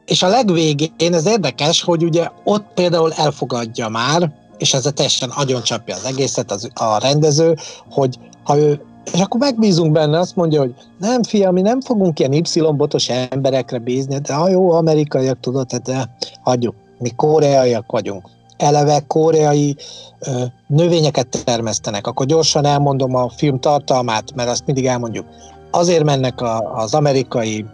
és 0.06 0.22
a 0.22 0.28
legvégén 0.28 1.14
ez 1.14 1.26
érdekes, 1.26 1.82
hogy 1.82 2.04
ugye 2.04 2.28
ott 2.44 2.66
például 2.74 3.12
elfogadja 3.12 3.88
már, 3.88 4.32
és 4.58 4.74
ez 4.74 4.90
teljesen 4.94 5.30
agyoncsapja 5.30 5.94
az 5.94 6.04
egészet 6.04 6.50
az, 6.50 6.68
a 6.74 6.98
rendező, 6.98 7.56
hogy 7.90 8.18
ha 8.44 8.58
ő 8.58 8.80
és 9.12 9.20
akkor 9.20 9.40
megbízunk 9.40 9.92
benne, 9.92 10.18
azt 10.18 10.36
mondja, 10.36 10.60
hogy 10.60 10.74
nem 10.98 11.22
fiam, 11.22 11.52
mi 11.52 11.60
nem 11.60 11.80
fogunk 11.80 12.18
ilyen 12.18 12.32
Y-botos 12.32 13.08
emberekre 13.08 13.78
bízni, 13.78 14.18
de 14.18 14.34
ha 14.34 14.48
jó, 14.48 14.70
amerikaiak 14.70 15.40
tudod, 15.40 15.72
hát 15.72 15.82
de 15.82 16.10
hagyjuk, 16.42 16.74
mi 16.98 17.10
koreaiak 17.10 17.90
vagyunk. 17.90 18.28
Eleve 18.56 19.04
koreai 19.06 19.76
ö, 20.18 20.42
növényeket 20.66 21.42
termesztenek, 21.44 22.06
akkor 22.06 22.26
gyorsan 22.26 22.64
elmondom 22.64 23.14
a 23.14 23.28
film 23.28 23.60
tartalmát, 23.60 24.34
mert 24.34 24.48
azt 24.48 24.66
mindig 24.66 24.86
elmondjuk. 24.86 25.26
Azért 25.70 26.04
mennek 26.04 26.40
a, 26.40 26.74
az 26.74 26.94
amerikai 26.94 27.64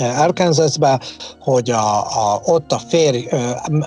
Arkansasba, 0.00 0.98
hogy 1.40 1.70
a, 1.70 1.98
a, 2.00 2.40
ott 2.44 2.72
a 2.72 2.78
férj 2.78 3.28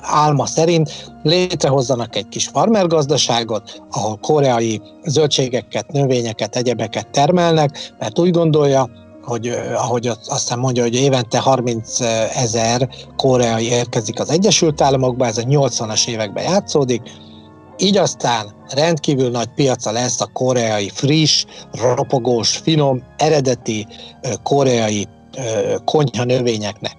álma 0.01 0.45
szerint 0.45 1.11
létrehozzanak 1.23 2.15
egy 2.15 2.27
kis 2.27 2.47
farmergazdaságot, 2.47 3.81
ahol 3.91 4.17
koreai 4.21 4.81
zöldségeket, 5.05 5.91
növényeket, 5.91 6.55
egyebeket 6.55 7.07
termelnek, 7.07 7.93
mert 7.99 8.19
úgy 8.19 8.31
gondolja, 8.31 8.89
hogy 9.23 9.47
ahogy 9.75 10.07
aztán 10.27 10.59
mondja, 10.59 10.83
hogy 10.83 10.95
évente 10.95 11.39
30 11.39 11.99
ezer 12.35 12.89
koreai 13.15 13.67
érkezik 13.67 14.19
az 14.19 14.29
Egyesült 14.29 14.81
Államokba, 14.81 15.25
ez 15.25 15.37
a 15.37 15.41
80-as 15.41 16.07
években 16.07 16.43
játszódik, 16.43 17.01
így 17.77 17.97
aztán 17.97 18.45
rendkívül 18.69 19.29
nagy 19.29 19.49
piaca 19.55 19.91
lesz 19.91 20.21
a 20.21 20.29
koreai 20.33 20.89
friss, 20.89 21.45
ropogós, 21.71 22.57
finom, 22.57 23.03
eredeti 23.17 23.87
koreai 24.43 25.07
konyha 25.85 26.23
növényeknek. 26.23 26.97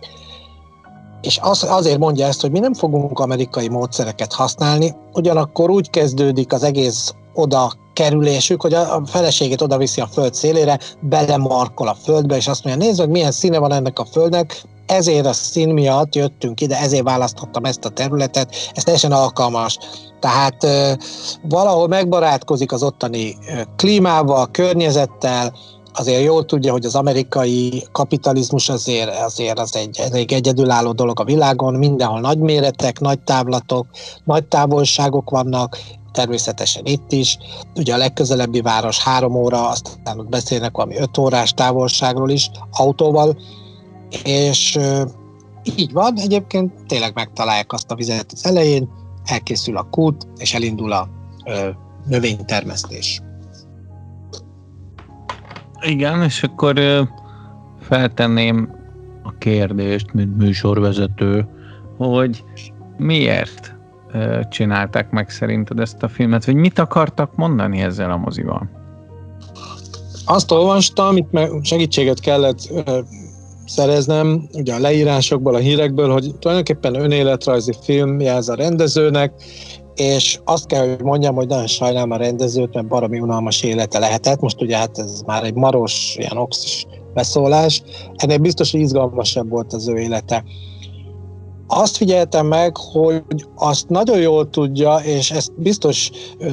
És 1.20 1.38
az, 1.42 1.66
azért 1.68 1.98
mondja 1.98 2.26
ezt, 2.26 2.40
hogy 2.40 2.50
mi 2.50 2.58
nem 2.58 2.74
fogunk 2.74 3.18
amerikai 3.18 3.68
módszereket 3.68 4.32
használni, 4.32 4.94
ugyanakkor 5.12 5.70
úgy 5.70 5.90
kezdődik 5.90 6.52
az 6.52 6.62
egész 6.62 7.14
oda 7.34 7.72
kerülésük, 7.92 8.62
hogy 8.62 8.74
a 8.74 9.02
feleségét 9.06 9.62
oda 9.62 9.78
viszi 9.78 10.00
a 10.00 10.06
föld 10.06 10.34
szélére, 10.34 10.78
belemarkol 11.00 11.88
a 11.88 11.96
földbe, 12.02 12.36
és 12.36 12.46
azt 12.46 12.64
mondja, 12.64 12.86
nézd 12.86 13.00
hogy 13.00 13.08
milyen 13.08 13.30
színe 13.30 13.58
van 13.58 13.72
ennek 13.72 13.98
a 13.98 14.04
földnek, 14.04 14.62
ezért 14.86 15.26
a 15.26 15.32
szín 15.32 15.68
miatt 15.68 16.14
jöttünk 16.14 16.60
ide, 16.60 16.78
ezért 16.78 17.02
választottam 17.02 17.64
ezt 17.64 17.84
a 17.84 17.88
területet, 17.88 18.54
ez 18.74 18.82
teljesen 18.82 19.12
alkalmas. 19.12 19.78
Tehát 20.20 20.66
valahol 21.42 21.88
megbarátkozik 21.88 22.72
az 22.72 22.82
ottani 22.82 23.36
klímával, 23.76 24.46
környezettel, 24.50 25.52
azért 25.98 26.22
jól 26.22 26.44
tudja, 26.44 26.72
hogy 26.72 26.84
az 26.84 26.94
amerikai 26.94 27.84
kapitalizmus 27.92 28.68
azért, 28.68 29.20
azért 29.20 29.58
az 29.58 29.76
egy 29.76 29.98
elég 29.98 30.32
egyedülálló 30.32 30.92
dolog 30.92 31.20
a 31.20 31.24
világon, 31.24 31.74
mindenhol 31.74 32.20
nagy 32.20 32.38
méretek, 32.38 33.00
nagy 33.00 33.20
távlatok, 33.20 33.86
nagy 34.24 34.44
távolságok 34.44 35.30
vannak, 35.30 35.78
természetesen 36.12 36.84
itt 36.86 37.12
is. 37.12 37.38
Ugye 37.74 37.94
a 37.94 37.96
legközelebbi 37.96 38.60
város 38.60 38.98
három 38.98 39.34
óra, 39.34 39.68
aztán 39.68 40.18
ott 40.18 40.28
beszélnek 40.28 40.76
valami 40.76 40.96
öt 40.96 41.18
órás 41.18 41.52
távolságról 41.52 42.30
is 42.30 42.50
autóval, 42.70 43.36
és 44.24 44.78
így 45.76 45.92
van, 45.92 46.18
egyébként 46.18 46.72
tényleg 46.86 47.14
megtalálják 47.14 47.72
azt 47.72 47.90
a 47.90 47.94
vizet 47.94 48.32
az 48.32 48.46
elején, 48.46 48.88
elkészül 49.24 49.76
a 49.76 49.88
kút, 49.90 50.26
és 50.36 50.54
elindul 50.54 50.92
a 50.92 51.08
ö, 51.44 51.68
növénytermesztés. 52.06 53.20
Igen, 55.86 56.22
és 56.22 56.42
akkor 56.42 56.80
feltenném 57.80 58.74
a 59.22 59.32
kérdést, 59.38 60.12
mint 60.12 60.36
műsorvezető, 60.36 61.46
hogy 61.96 62.44
miért 62.96 63.74
csinálták 64.48 65.10
meg 65.10 65.30
szerinted 65.30 65.80
ezt 65.80 66.02
a 66.02 66.08
filmet, 66.08 66.44
vagy 66.44 66.54
mit 66.54 66.78
akartak 66.78 67.36
mondani 67.36 67.80
ezzel 67.80 68.10
a 68.10 68.16
mozival? 68.16 68.70
Azt 70.24 70.50
olvastam, 70.50 71.16
itt 71.16 71.28
segítséget 71.62 72.20
kellett 72.20 72.58
szereznem, 73.66 74.48
ugye 74.52 74.74
a 74.74 74.78
leírásokból, 74.78 75.54
a 75.54 75.58
hírekből, 75.58 76.12
hogy 76.12 76.34
tulajdonképpen 76.38 76.94
önéletrajzi 76.94 77.72
film 77.82 78.20
jelz 78.20 78.48
a 78.48 78.54
rendezőnek, 78.54 79.32
és 79.96 80.40
azt 80.44 80.66
kell, 80.66 80.88
hogy 80.88 81.02
mondjam, 81.02 81.34
hogy 81.34 81.46
nagyon 81.46 81.66
sajnálom 81.66 82.10
a 82.10 82.16
rendezőt, 82.16 82.74
mert 82.74 82.88
baromi 82.88 83.20
unalmas 83.20 83.62
élete 83.62 83.98
lehetett. 83.98 84.40
Most 84.40 84.62
ugye 84.62 84.76
hát 84.76 84.98
ez 84.98 85.20
már 85.26 85.44
egy 85.44 85.54
maros, 85.54 86.14
ilyen 86.18 86.36
oxis 86.36 86.86
beszólás. 87.14 87.82
Ennél 88.14 88.38
biztos, 88.38 88.70
hogy 88.70 88.80
izgalmasabb 88.80 89.48
volt 89.48 89.72
az 89.72 89.88
ő 89.88 89.96
élete. 89.98 90.44
azt 91.66 91.96
figyeltem 91.96 92.46
meg, 92.46 92.76
hogy 92.76 93.22
azt 93.54 93.88
nagyon 93.88 94.18
jól 94.18 94.50
tudja, 94.50 94.96
és 94.96 95.30
ezt 95.30 95.60
biztos 95.60 96.10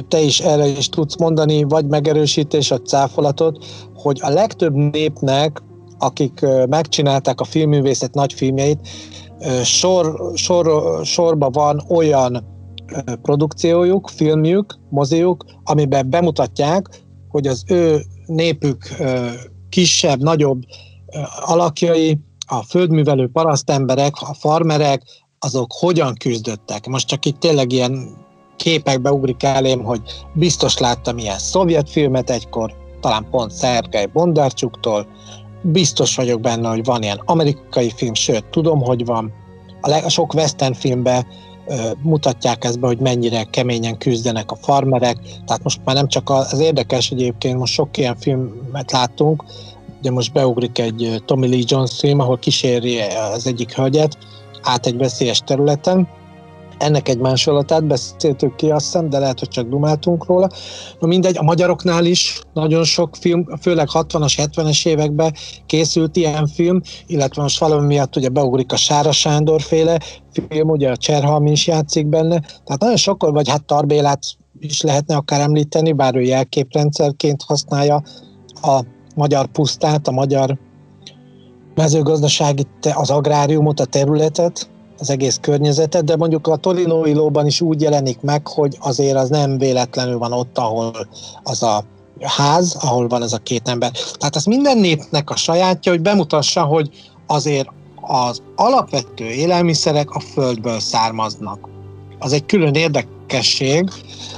te 0.08 0.20
is 0.20 0.40
erre 0.40 0.66
is 0.66 0.88
tudsz 0.88 1.16
mondani, 1.16 1.62
vagy 1.62 1.86
megerősítés, 1.86 2.68
vagy 2.68 2.86
cáfolatot, 2.86 3.64
hogy 3.94 4.18
a 4.22 4.28
legtöbb 4.28 4.74
népnek, 4.74 5.62
akik 5.98 6.40
megcsinálták 6.68 7.40
a 7.40 7.44
filmművészet 7.44 8.14
nagy 8.14 8.32
filmjeit, 8.32 8.88
sor, 9.62 10.32
sor, 10.34 11.00
sorban 11.04 11.52
van 11.52 11.84
olyan 11.88 12.53
produkciójuk, 13.22 14.08
filmjük, 14.08 14.74
moziuk, 14.90 15.44
amiben 15.64 16.10
bemutatják, 16.10 16.88
hogy 17.28 17.46
az 17.46 17.64
ő 17.66 18.00
népük 18.26 18.88
kisebb, 19.68 20.22
nagyobb 20.22 20.62
alakjai, 21.44 22.18
a 22.46 22.62
földművelő 22.62 23.28
parasztemberek, 23.28 24.14
a 24.20 24.34
farmerek, 24.34 25.02
azok 25.38 25.72
hogyan 25.72 26.14
küzdöttek. 26.14 26.86
Most 26.86 27.08
csak 27.08 27.24
itt 27.24 27.38
tényleg 27.38 27.72
ilyen 27.72 28.08
képekbe 28.56 29.12
ugrik 29.12 29.42
elém, 29.42 29.84
hogy 29.84 30.00
biztos 30.34 30.78
láttam 30.78 31.18
ilyen 31.18 31.38
szovjet 31.38 31.90
filmet 31.90 32.30
egykor, 32.30 32.74
talán 33.00 33.26
pont 33.30 33.50
Szergei 33.50 34.06
Bondarcsuktól, 34.06 35.06
biztos 35.62 36.16
vagyok 36.16 36.40
benne, 36.40 36.68
hogy 36.68 36.84
van 36.84 37.02
ilyen 37.02 37.22
amerikai 37.24 37.90
film, 37.96 38.14
sőt, 38.14 38.44
tudom, 38.44 38.80
hogy 38.80 39.04
van. 39.04 39.32
A, 39.80 39.88
leg, 39.88 40.04
a 40.04 40.08
sok 40.08 40.34
western 40.34 40.72
filmben 40.72 41.26
mutatják 42.02 42.64
ezt 42.64 42.80
be, 42.80 42.86
hogy 42.86 42.98
mennyire 42.98 43.44
keményen 43.44 43.98
küzdenek 43.98 44.50
a 44.50 44.56
farmerek. 44.56 45.16
Tehát 45.46 45.62
most 45.62 45.80
már 45.84 45.94
nem 45.94 46.08
csak 46.08 46.30
az, 46.30 46.58
érdekes 46.58 47.10
egyébként, 47.10 47.58
most 47.58 47.72
sok 47.72 47.96
ilyen 47.96 48.16
filmet 48.16 48.92
láttunk, 48.92 49.44
ugye 49.98 50.10
most 50.10 50.32
beugrik 50.32 50.78
egy 50.78 51.22
Tommy 51.24 51.48
Lee 51.48 51.62
Jones 51.66 51.98
film, 51.98 52.20
ahol 52.20 52.38
kíséri 52.38 53.00
az 53.32 53.46
egyik 53.46 53.74
hölgyet 53.74 54.18
át 54.62 54.86
egy 54.86 54.96
veszélyes 54.96 55.38
területen, 55.38 56.08
ennek 56.78 57.08
egy 57.08 57.18
másolatát 57.18 57.84
beszéltük 57.84 58.56
ki, 58.56 58.70
azt 58.70 58.84
hiszem, 58.84 59.08
de 59.08 59.18
lehet, 59.18 59.38
hogy 59.38 59.48
csak 59.48 59.68
dumáltunk 59.68 60.26
róla. 60.26 60.48
No 61.00 61.06
mindegy, 61.06 61.36
a 61.36 61.42
magyaroknál 61.42 62.04
is 62.04 62.40
nagyon 62.52 62.84
sok 62.84 63.16
film, 63.16 63.46
főleg 63.60 63.88
60-as, 63.92 64.32
70-es 64.36 64.86
években 64.86 65.34
készült 65.66 66.16
ilyen 66.16 66.46
film, 66.46 66.80
illetve 67.06 67.42
most 67.42 67.58
valami 67.58 67.86
miatt 67.86 68.16
ugye 68.16 68.28
beugrik 68.28 68.72
a 68.72 68.76
Sára 68.76 69.12
Sándor 69.12 69.62
féle 69.62 69.98
film, 70.48 70.68
ugye 70.68 70.90
a 70.90 70.96
Cserhalmi 70.96 71.50
is 71.50 71.66
játszik 71.66 72.06
benne, 72.06 72.40
tehát 72.40 72.80
nagyon 72.80 72.96
sokkal, 72.96 73.32
vagy 73.32 73.48
hát 73.48 73.64
Tarbélát 73.64 74.22
is 74.58 74.80
lehetne 74.80 75.16
akár 75.16 75.40
említeni, 75.40 75.92
bár 75.92 76.16
ő 76.16 76.20
jelképrendszerként 76.20 77.42
használja 77.42 78.02
a 78.62 78.80
magyar 79.14 79.46
pusztát, 79.46 80.08
a 80.08 80.12
magyar 80.12 80.58
mezőgazdasági, 81.74 82.66
az 82.94 83.10
agráriumot, 83.10 83.80
a 83.80 83.84
területet, 83.84 84.68
az 85.04 85.10
egész 85.10 85.38
környezetet, 85.40 86.04
de 86.04 86.16
mondjuk 86.16 86.46
a 86.46 86.56
Torinói 86.56 87.12
lóban 87.12 87.46
is 87.46 87.60
úgy 87.60 87.80
jelenik 87.80 88.20
meg, 88.20 88.46
hogy 88.46 88.76
azért 88.80 89.16
az 89.16 89.28
nem 89.28 89.58
véletlenül 89.58 90.18
van 90.18 90.32
ott, 90.32 90.58
ahol 90.58 91.08
az 91.42 91.62
a 91.62 91.84
ház, 92.20 92.76
ahol 92.80 93.08
van 93.08 93.22
ez 93.22 93.32
a 93.32 93.38
két 93.38 93.68
ember. 93.68 93.90
Tehát 93.90 94.36
ez 94.36 94.44
minden 94.44 94.78
népnek 94.78 95.30
a 95.30 95.36
sajátja, 95.36 95.92
hogy 95.92 96.00
bemutassa, 96.00 96.62
hogy 96.62 96.90
azért 97.26 97.68
az 98.00 98.42
alapvető 98.56 99.24
élelmiszerek 99.24 100.10
a 100.10 100.20
földből 100.20 100.80
származnak. 100.80 101.68
Az 102.18 102.32
egy 102.32 102.46
külön 102.46 102.74
érdekesség, 102.74 103.90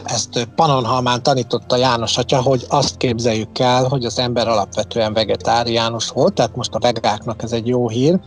ezt 0.05 0.49
Panonhalmán 0.57 1.23
tanította 1.23 1.77
János 1.77 2.17
atya, 2.17 2.43
hogy 2.43 2.65
azt 2.69 2.97
képzeljük 2.97 3.59
el, 3.59 3.85
hogy 3.85 4.05
az 4.05 4.19
ember 4.19 4.49
alapvetően 4.49 5.13
vegetáriánus 5.13 6.09
volt, 6.09 6.35
tehát 6.35 6.57
most 6.57 6.75
a 6.75 6.79
vegáknak 6.79 7.43
ez 7.43 7.53
egy 7.53 7.67
jó 7.67 7.89
hír, 7.89 8.19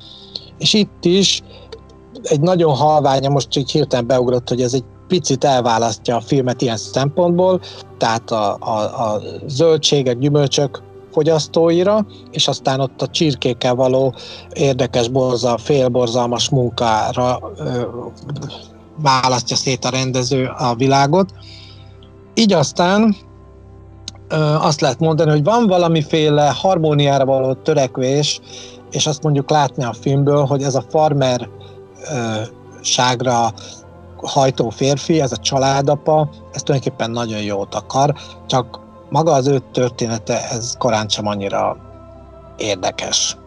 és 0.58 0.74
itt 0.74 1.06
is 1.06 1.42
egy 2.24 2.42
nagyon 2.42 2.76
halványa, 2.76 3.30
most 3.30 3.58
így 3.58 3.72
hirtelen 3.72 4.08
beugrott, 4.08 4.50
hogy 4.50 4.62
ez 4.62 4.74
egy 4.74 4.84
picit 5.08 5.44
elválasztja 5.44 6.16
a 6.16 6.22
filmet 6.22 6.62
ilyen 6.62 6.78
szempontból, 6.78 7.62
tehát 7.98 8.32
a, 8.32 8.58
a, 8.60 8.80
a 9.14 9.22
zöldségek, 9.48 10.18
gyümölcsök 10.18 10.82
fogyasztóira, 11.12 12.06
és 12.32 12.48
aztán 12.48 12.80
ott 12.80 13.02
a 13.02 13.08
csirkékkel 13.08 13.76
való 13.76 14.14
érdekes, 14.54 15.08
borza, 15.08 15.58
félborzalmas 15.58 16.50
munkára 16.50 17.40
ö, 17.58 17.82
választja 19.02 19.56
szét 19.56 19.86
a 19.86 19.90
rendező 19.90 20.52
a 20.58 20.76
világot. 20.76 21.34
Így 22.34 22.54
aztán 22.54 23.16
ö, 24.28 24.36
azt 24.40 24.82
lehet 24.82 25.00
mondani, 25.00 25.30
hogy 25.30 25.44
van 25.44 25.68
valamiféle 25.68 26.54
harmóniára 26.56 27.26
való 27.26 27.54
törekvés, 27.54 28.40
és 28.92 29.08
azt 29.08 29.24
mondjuk 29.24 29.50
látni 29.50 29.84
a 29.84 29.94
filmből, 29.94 30.46
hogy 30.46 30.64
ez 30.64 30.76
a 30.76 30.86
farmer 30.90 31.50
ságra 32.82 33.54
hajtó 34.16 34.70
férfi, 34.70 35.22
ez 35.22 35.32
a 35.32 35.38
családapa, 35.38 36.30
ez 36.54 36.64
tulajdonképpen 36.64 37.12
nagyon 37.12 37.42
jót 37.42 37.76
akar, 37.76 38.16
csak 38.48 38.80
maga 39.10 39.32
az 39.32 39.48
ő 39.48 39.62
története, 39.72 40.50
ez 40.50 40.76
korán 40.78 41.10
sem 41.10 41.28
annyira 41.28 41.78
érdekes 42.58 43.38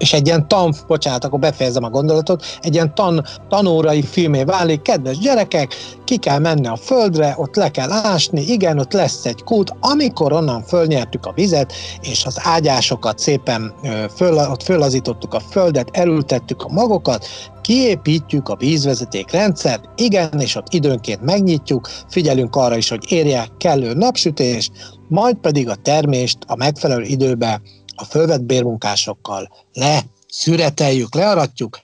és 0.00 0.12
egy 0.12 0.26
ilyen 0.26 0.48
tan, 0.48 0.74
bocsánat, 0.86 1.24
akkor 1.24 1.38
befejezem 1.38 1.84
a 1.84 1.90
gondolatot, 1.90 2.44
egy 2.60 2.74
ilyen 2.74 2.94
tan, 2.94 3.24
tanórai 3.48 4.02
filmé 4.02 4.42
válik, 4.42 4.82
kedves 4.82 5.18
gyerekek, 5.18 5.74
ki 6.04 6.16
kell 6.16 6.38
menni 6.38 6.66
a 6.66 6.76
földre, 6.76 7.34
ott 7.36 7.56
le 7.56 7.70
kell 7.70 7.90
ásni, 7.90 8.40
igen, 8.40 8.78
ott 8.78 8.92
lesz 8.92 9.24
egy 9.24 9.42
kút, 9.42 9.74
amikor 9.80 10.32
onnan 10.32 10.62
fölnyertük 10.62 11.26
a 11.26 11.32
vizet, 11.32 11.72
és 12.00 12.24
az 12.26 12.38
ágyásokat 12.42 13.18
szépen 13.18 13.74
föl, 14.14 14.38
ott 14.38 14.62
fölazítottuk 14.62 15.34
a 15.34 15.40
földet, 15.40 15.88
elültettük 15.92 16.62
a 16.62 16.72
magokat, 16.72 17.26
kiépítjük 17.62 18.48
a 18.48 18.56
vízvezeték 18.56 19.30
rendszert, 19.30 19.88
igen, 19.96 20.40
és 20.40 20.56
ott 20.56 20.72
időnként 20.72 21.22
megnyitjuk, 21.22 21.88
figyelünk 22.08 22.56
arra 22.56 22.76
is, 22.76 22.88
hogy 22.88 23.04
érje 23.08 23.46
kellő 23.58 23.94
napsütés, 23.94 24.70
majd 25.08 25.36
pedig 25.36 25.68
a 25.68 25.74
termést 25.74 26.38
a 26.46 26.56
megfelelő 26.56 27.02
időben 27.02 27.62
a 28.00 28.04
fölvett 28.04 28.42
bérmunkásokkal 28.42 29.48
le, 29.72 30.00
szüreteljük, 30.28 31.14
learatjuk, 31.14 31.78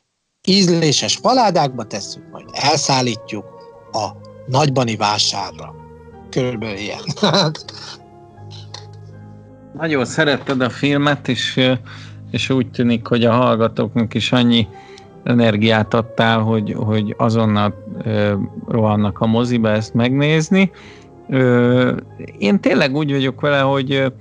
ízléses 0.44 1.16
faládákba 1.16 1.84
tesszük, 1.84 2.22
majd 2.32 2.46
elszállítjuk 2.52 3.44
a 3.92 4.08
nagybani 4.46 4.96
vásárra. 4.96 5.74
Körülbelül 6.30 6.76
ilyen. 6.76 7.00
Nagyon 9.78 10.04
szeretted 10.04 10.60
a 10.60 10.70
filmet, 10.70 11.28
és, 11.28 11.60
és 12.30 12.50
úgy 12.50 12.70
tűnik, 12.70 13.06
hogy 13.06 13.24
a 13.24 13.32
hallgatóknak 13.32 14.14
is 14.14 14.32
annyi 14.32 14.68
energiát 15.24 15.94
adtál, 15.94 16.38
hogy, 16.38 16.74
hogy 16.76 17.14
azonnal 17.18 17.74
ö, 18.04 18.34
rohannak 18.68 19.18
a 19.18 19.26
moziba 19.26 19.70
ezt 19.70 19.94
megnézni. 19.94 20.70
Én 22.38 22.60
tényleg 22.60 22.94
úgy 22.94 23.10
vagyok 23.12 23.40
vele, 23.40 23.60
hogy 23.60 24.12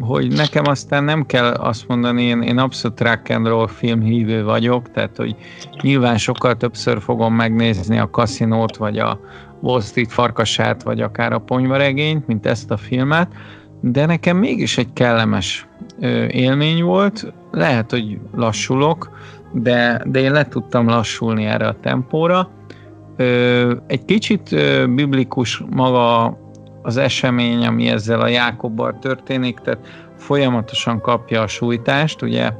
hogy 0.00 0.32
nekem 0.32 0.64
aztán 0.66 1.04
nem 1.04 1.26
kell 1.26 1.52
azt 1.52 1.88
mondani, 1.88 2.22
én, 2.22 2.42
én 2.42 2.58
abszolút 2.58 3.00
rock 3.00 3.30
and 3.30 3.46
roll 3.46 3.66
filmhívő 3.66 4.44
vagyok, 4.44 4.90
tehát 4.90 5.16
hogy 5.16 5.36
nyilván 5.82 6.18
sokkal 6.18 6.56
többször 6.56 7.00
fogom 7.00 7.34
megnézni 7.34 7.98
a 7.98 8.10
kaszinót, 8.10 8.76
vagy 8.76 8.98
a 8.98 9.20
Wall 9.60 9.80
Street 9.80 10.12
farkasát, 10.12 10.82
vagy 10.82 11.00
akár 11.00 11.32
a 11.32 11.38
ponyvaregényt, 11.38 12.26
mint 12.26 12.46
ezt 12.46 12.70
a 12.70 12.76
filmet, 12.76 13.28
de 13.80 14.06
nekem 14.06 14.36
mégis 14.36 14.78
egy 14.78 14.92
kellemes 14.92 15.68
ö, 16.00 16.24
élmény 16.26 16.82
volt, 16.82 17.32
lehet, 17.50 17.90
hogy 17.90 18.18
lassulok, 18.34 19.10
de, 19.52 20.02
de 20.06 20.20
én 20.20 20.32
le 20.32 20.48
tudtam 20.48 20.86
lassulni 20.86 21.44
erre 21.44 21.66
a 21.66 21.76
tempóra. 21.80 22.50
Ö, 23.16 23.74
egy 23.86 24.04
kicsit 24.04 24.52
ö, 24.52 24.86
biblikus 24.86 25.62
maga 25.70 26.38
az 26.86 26.96
esemény, 26.96 27.66
ami 27.66 27.88
ezzel 27.88 28.20
a 28.20 28.28
Jákobbal 28.28 28.98
történik, 28.98 29.58
tehát 29.58 30.10
folyamatosan 30.16 31.00
kapja 31.00 31.42
a 31.42 31.46
sújtást, 31.46 32.22
ugye 32.22 32.50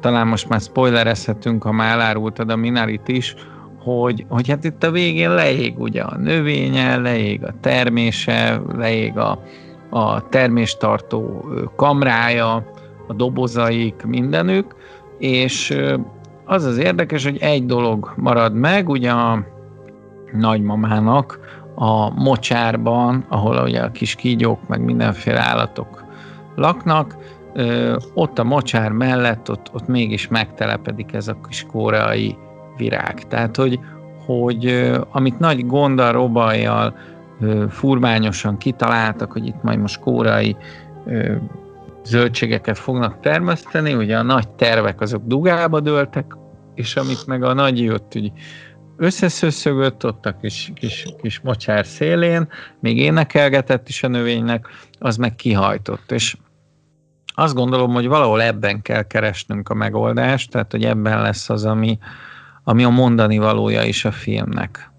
talán 0.00 0.26
most 0.26 0.48
már 0.48 0.60
spoilerezhetünk, 0.60 1.62
ha 1.62 1.72
már 1.72 1.92
elárultad 1.92 2.50
a 2.50 2.56
Minarit 2.56 3.08
is, 3.08 3.34
hogy, 3.78 4.24
hogy 4.28 4.48
hát 4.48 4.64
itt 4.64 4.84
a 4.84 4.90
végén 4.90 5.34
leég 5.34 5.78
ugye 5.78 6.02
a 6.02 6.16
növénye, 6.16 6.96
leég 6.96 7.44
a 7.44 7.54
termése, 7.60 8.60
leég 8.76 9.18
a, 9.18 9.42
a 9.90 10.28
terméstartó 10.28 11.44
kamrája, 11.76 12.54
a 13.06 13.12
dobozaik, 13.12 14.02
mindenük, 14.06 14.74
és 15.18 15.76
az 16.44 16.64
az 16.64 16.78
érdekes, 16.78 17.24
hogy 17.24 17.38
egy 17.40 17.66
dolog 17.66 18.12
marad 18.16 18.54
meg, 18.54 18.88
ugye 18.88 19.10
a 19.10 19.46
nagymamának 20.32 21.40
a 21.74 22.10
mocsárban, 22.10 23.24
ahol 23.28 23.62
ugye 23.62 23.80
a 23.80 23.90
kis 23.90 24.14
kígyók, 24.14 24.68
meg 24.68 24.80
mindenféle 24.80 25.40
állatok 25.40 26.04
laknak, 26.56 27.16
ott 28.14 28.38
a 28.38 28.44
mocsár 28.44 28.90
mellett 28.90 29.50
ott, 29.50 29.70
ott 29.72 29.86
mégis 29.86 30.28
megtelepedik 30.28 31.12
ez 31.12 31.28
a 31.28 31.36
kis 31.48 31.66
koreai 31.72 32.36
virág. 32.76 33.26
Tehát, 33.28 33.56
hogy, 33.56 33.80
hogy 34.26 34.90
amit 35.10 35.38
nagy 35.38 35.66
gonddal, 35.66 36.12
robajjal, 36.12 36.94
furmányosan 37.68 38.58
kitaláltak, 38.58 39.32
hogy 39.32 39.46
itt 39.46 39.62
majd 39.62 39.78
most 39.78 40.00
koreai 40.00 40.56
zöldségeket 42.04 42.78
fognak 42.78 43.20
termeszteni, 43.20 43.94
ugye 43.94 44.16
a 44.18 44.22
nagy 44.22 44.48
tervek 44.48 45.00
azok 45.00 45.22
dugába 45.26 45.80
dőltek, 45.80 46.36
és 46.74 46.96
amit 46.96 47.26
meg 47.26 47.42
a 47.42 47.52
nagy 47.52 47.80
jött, 47.80 48.12
úgy 48.16 48.32
összeszösszögött 48.96 50.04
ott 50.04 50.26
a 50.26 50.36
kis, 50.36 50.72
kis, 50.74 51.06
kis 51.22 51.40
mocsár 51.40 51.86
szélén, 51.86 52.48
még 52.80 52.98
énekelgetett 52.98 53.88
is 53.88 54.02
a 54.02 54.08
növénynek, 54.08 54.68
az 54.98 55.16
meg 55.16 55.34
kihajtott, 55.34 56.12
és 56.12 56.36
azt 57.34 57.54
gondolom, 57.54 57.92
hogy 57.92 58.06
valahol 58.06 58.42
ebben 58.42 58.82
kell 58.82 59.02
keresnünk 59.02 59.68
a 59.68 59.74
megoldást, 59.74 60.50
tehát 60.50 60.70
hogy 60.70 60.84
ebben 60.84 61.20
lesz 61.20 61.50
az, 61.50 61.64
ami, 61.64 61.98
ami 62.64 62.84
a 62.84 62.88
mondani 62.88 63.38
valója 63.38 63.82
is 63.82 64.04
a 64.04 64.12
filmnek. 64.12 64.90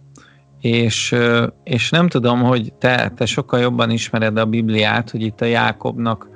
És, 0.60 1.16
és 1.64 1.90
nem 1.90 2.08
tudom, 2.08 2.42
hogy 2.42 2.74
te, 2.74 3.12
te 3.16 3.26
sokkal 3.26 3.60
jobban 3.60 3.90
ismered 3.90 4.38
a 4.38 4.46
Bibliát, 4.46 5.10
hogy 5.10 5.22
itt 5.22 5.42
a 5.42 5.46
Jákobnak 5.46 6.30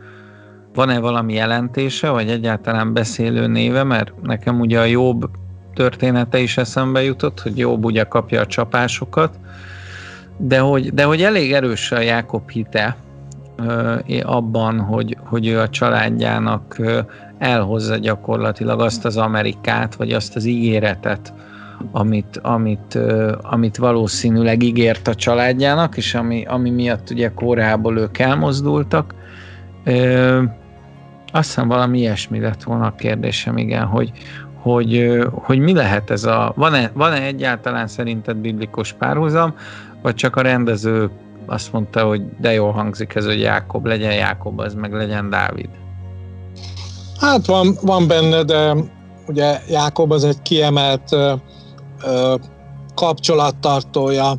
van-e 0.73 0.99
valami 0.99 1.33
jelentése, 1.33 2.09
vagy 2.09 2.29
egyáltalán 2.29 2.93
beszélő 2.93 3.47
néve, 3.47 3.83
mert 3.83 4.21
nekem 4.21 4.59
ugye 4.59 4.79
a 4.79 4.83
Jobb 4.83 5.29
története 5.77 6.39
is 6.39 6.57
eszembe 6.57 7.03
jutott, 7.03 7.39
hogy 7.39 7.57
Jobb 7.57 7.85
ugye 7.85 8.03
kapja 8.03 8.41
a 8.41 8.45
csapásokat, 8.45 9.39
de 10.37 10.59
hogy, 10.59 10.93
de 10.93 11.03
hogy 11.03 11.21
elég 11.21 11.53
erős 11.53 11.91
a 11.91 11.99
Jákob 11.99 12.49
hite 12.49 12.97
abban, 14.23 14.79
hogy, 14.79 15.17
hogy 15.23 15.47
ő 15.47 15.59
a 15.59 15.69
családjának 15.69 16.77
elhozza 17.37 17.97
gyakorlatilag 17.97 18.81
azt 18.81 19.05
az 19.05 19.17
Amerikát, 19.17 19.95
vagy 19.95 20.11
azt 20.11 20.35
az 20.35 20.45
ígéretet, 20.45 21.33
amit, 21.91 22.39
amit, 22.41 22.99
amit 23.41 23.77
valószínűleg 23.77 24.63
ígért 24.63 25.07
a 25.07 25.15
családjának, 25.15 25.97
és 25.97 26.15
ami, 26.15 26.45
ami 26.45 26.69
miatt 26.69 27.09
ugye 27.09 27.31
korából 27.33 27.97
ők 27.97 28.17
elmozdultak. 28.17 29.15
Azt 31.31 31.47
hiszem 31.47 31.67
valami 31.67 31.99
ilyesmi 31.99 32.39
lett 32.39 32.63
volna 32.63 32.85
a 32.85 32.95
kérdésem, 32.97 33.57
igen, 33.57 33.85
hogy, 33.85 34.11
hogy, 34.67 35.17
hogy 35.31 35.59
mi 35.59 35.73
lehet 35.73 36.09
ez 36.09 36.23
a, 36.23 36.53
van-e, 36.55 36.91
van-e 36.93 37.21
egyáltalán 37.21 37.87
szerinted 37.87 38.37
biblikus 38.37 38.93
párhuzam, 38.93 39.53
vagy 40.01 40.15
csak 40.15 40.35
a 40.35 40.41
rendező 40.41 41.09
azt 41.45 41.71
mondta, 41.71 42.03
hogy 42.03 42.21
de 42.39 42.53
jól 42.53 42.71
hangzik 42.71 43.15
ez, 43.15 43.25
hogy 43.25 43.39
Jákob, 43.39 43.85
legyen 43.85 44.13
Jákob, 44.13 44.59
az 44.59 44.73
meg 44.73 44.93
legyen 44.93 45.29
Dávid. 45.29 45.69
Hát 47.19 47.45
van, 47.45 47.77
van 47.81 48.07
benne, 48.07 48.43
de 48.43 48.75
ugye 49.27 49.59
Jákob 49.69 50.11
az 50.11 50.23
egy 50.23 50.41
kiemelt 50.41 51.11
ö, 51.11 51.33
kapcsolattartója 52.95 54.33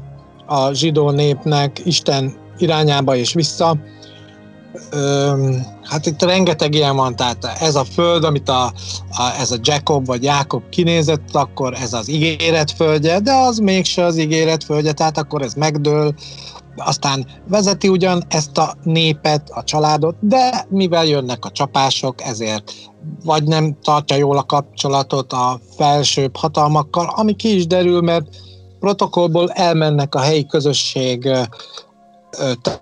a 0.46 0.72
zsidó 0.72 1.10
népnek 1.10 1.80
Isten 1.84 2.32
irányába 2.58 3.16
és 3.16 3.32
vissza. 3.32 3.76
Ö, 4.90 5.52
hát 5.83 6.07
itt 6.07 6.22
rengeteg 6.22 6.74
ilyen 6.74 6.96
van, 6.96 7.16
tehát 7.16 7.44
ez 7.44 7.74
a 7.74 7.85
föld, 7.85 8.24
amit 8.24 8.48
a, 8.48 8.64
a, 9.11 9.35
ez 9.40 9.50
a 9.50 9.57
Jacob 9.62 10.07
vagy 10.07 10.22
Jákob 10.22 10.62
kinézett, 10.68 11.35
akkor 11.35 11.74
ez 11.74 11.92
az 11.92 12.09
ígéret 12.09 12.70
földje, 12.70 13.20
de 13.20 13.33
az 13.33 13.59
mégse 13.59 14.04
az 14.04 14.16
ígéret 14.18 14.64
földje, 14.64 14.92
tehát 14.92 15.18
akkor 15.18 15.42
ez 15.42 15.54
megdől, 15.54 16.14
aztán 16.76 17.26
vezeti 17.48 17.88
ugyan 17.88 18.22
ezt 18.28 18.59
a 18.59 18.74
népet, 18.83 19.50
a 19.50 19.64
családot, 19.64 20.16
de 20.20 20.66
mivel 20.68 21.04
jönnek 21.04 21.44
a 21.44 21.50
csapások, 21.50 22.22
ezért 22.22 22.72
vagy 23.24 23.44
nem 23.44 23.76
tartja 23.83 24.16
jól 24.16 24.38
a 24.38 24.42
kapcsolatot 24.42 25.33
a 25.33 25.61
felsőbb 25.76 26.37
hatalmakkal, 26.37 27.12
ami 27.16 27.35
ki 27.35 27.54
is 27.54 27.66
derül, 27.66 28.00
mert 28.00 28.26
protokollból 28.81 29.50
elmennek 29.50 30.14
a 30.14 30.20
helyi 30.20 30.46
közösség 30.46 31.28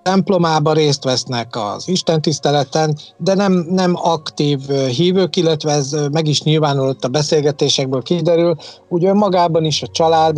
templomába 0.01 0.73
részt 0.73 1.03
vesznek 1.03 1.55
az 1.55 1.87
istentiszteleten, 1.87 2.97
de 3.17 3.33
nem, 3.33 3.53
nem 3.69 3.93
aktív 3.95 4.59
hívők, 4.69 5.35
illetve 5.35 5.71
ez 5.71 5.95
meg 6.11 6.27
is 6.27 6.41
nyilvánulott 6.41 7.03
a 7.03 7.07
beszélgetésekből 7.07 8.01
kiderül, 8.01 8.55
úgy 8.89 9.05
önmagában 9.05 9.65
is 9.65 9.81
a 9.81 9.87
család 9.87 10.37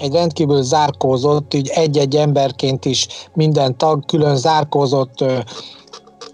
egy 0.00 0.12
rendkívül 0.12 0.62
zárkózott, 0.62 1.54
így 1.54 1.68
egy-egy 1.68 2.16
emberként 2.16 2.84
is 2.84 3.06
minden 3.34 3.76
tag 3.76 4.04
külön 4.04 4.36
zárkózott 4.36 5.20
ö, 5.20 5.38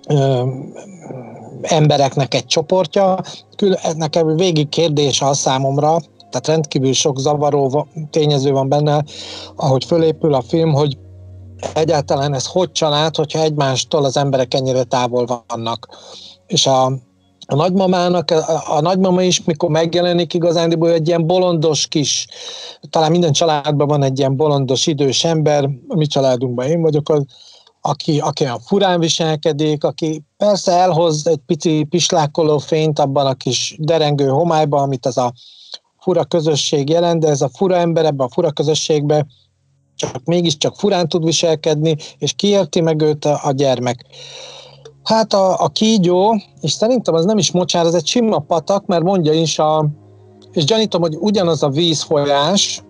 ö, 0.08 0.42
embereknek 1.62 2.34
egy 2.34 2.46
csoportja. 2.46 3.18
Kül, 3.56 3.74
nekem 3.96 4.36
végig 4.36 4.68
kérdés 4.68 5.20
a 5.20 5.34
számomra, 5.34 5.98
tehát 6.30 6.46
rendkívül 6.46 6.92
sok 6.92 7.18
zavaró 7.18 7.86
tényező 8.10 8.50
van 8.50 8.68
benne, 8.68 9.04
ahogy 9.56 9.84
fölépül 9.84 10.34
a 10.34 10.42
film, 10.42 10.72
hogy 10.72 10.96
egyáltalán 11.74 12.34
ez 12.34 12.46
hogy 12.46 12.72
család, 12.72 13.16
hogyha 13.16 13.40
egymástól 13.40 14.04
az 14.04 14.16
emberek 14.16 14.54
ennyire 14.54 14.82
távol 14.82 15.44
vannak. 15.46 15.88
És 16.46 16.66
a, 16.66 16.84
a 17.46 17.54
nagymamának, 17.54 18.30
a, 18.66 18.80
nagymama 18.80 19.22
is, 19.22 19.44
mikor 19.44 19.70
megjelenik 19.70 20.34
igazándiból 20.34 20.90
egy 20.90 21.08
ilyen 21.08 21.26
bolondos 21.26 21.86
kis, 21.86 22.26
talán 22.90 23.10
minden 23.10 23.32
családban 23.32 23.86
van 23.86 24.02
egy 24.02 24.18
ilyen 24.18 24.36
bolondos 24.36 24.86
idős 24.86 25.24
ember, 25.24 25.64
a 25.88 25.96
mi 25.96 26.06
családunkban 26.06 26.66
én 26.66 26.82
vagyok 26.82 27.08
az, 27.08 27.24
aki, 27.80 28.18
aki 28.18 28.44
a 28.44 28.58
furán 28.66 29.00
viselkedik, 29.00 29.84
aki 29.84 30.22
persze 30.36 30.72
elhoz 30.72 31.26
egy 31.26 31.40
pici 31.46 31.84
pislákoló 31.84 32.58
fényt 32.58 32.98
abban 32.98 33.26
a 33.26 33.34
kis 33.34 33.76
derengő 33.78 34.26
homályban, 34.26 34.82
amit 34.82 35.06
az 35.06 35.18
a 35.18 35.32
fura 35.98 36.24
közösség 36.24 36.88
jelent, 36.88 37.20
de 37.20 37.28
ez 37.28 37.40
a 37.42 37.48
fura 37.48 37.76
ember 37.76 38.04
ebben 38.04 38.26
a 38.26 38.30
fura 38.30 38.52
közösségben 38.52 39.26
csak 39.96 40.24
mégiscsak 40.24 40.76
furán 40.76 41.08
tud 41.08 41.24
viselkedni, 41.24 41.96
és 42.18 42.32
kiérti 42.32 42.80
meg 42.80 43.00
őt 43.00 43.24
a, 43.24 43.40
a 43.42 43.52
gyermek. 43.52 44.04
Hát 45.02 45.32
a, 45.32 45.60
a 45.62 45.68
kígyó, 45.68 46.34
és 46.60 46.72
szerintem 46.72 47.14
az 47.14 47.24
nem 47.24 47.38
is 47.38 47.50
mocsár, 47.50 47.86
ez 47.86 47.94
egy 47.94 48.06
sima 48.06 48.38
patak, 48.38 48.86
mert 48.86 49.02
mondja 49.02 49.32
is 49.32 49.58
a, 49.58 49.86
és 50.52 50.64
gyanítom, 50.64 51.00
hogy 51.00 51.16
ugyanaz 51.20 51.62
a 51.62 51.68
vízfolyás, 51.68 52.82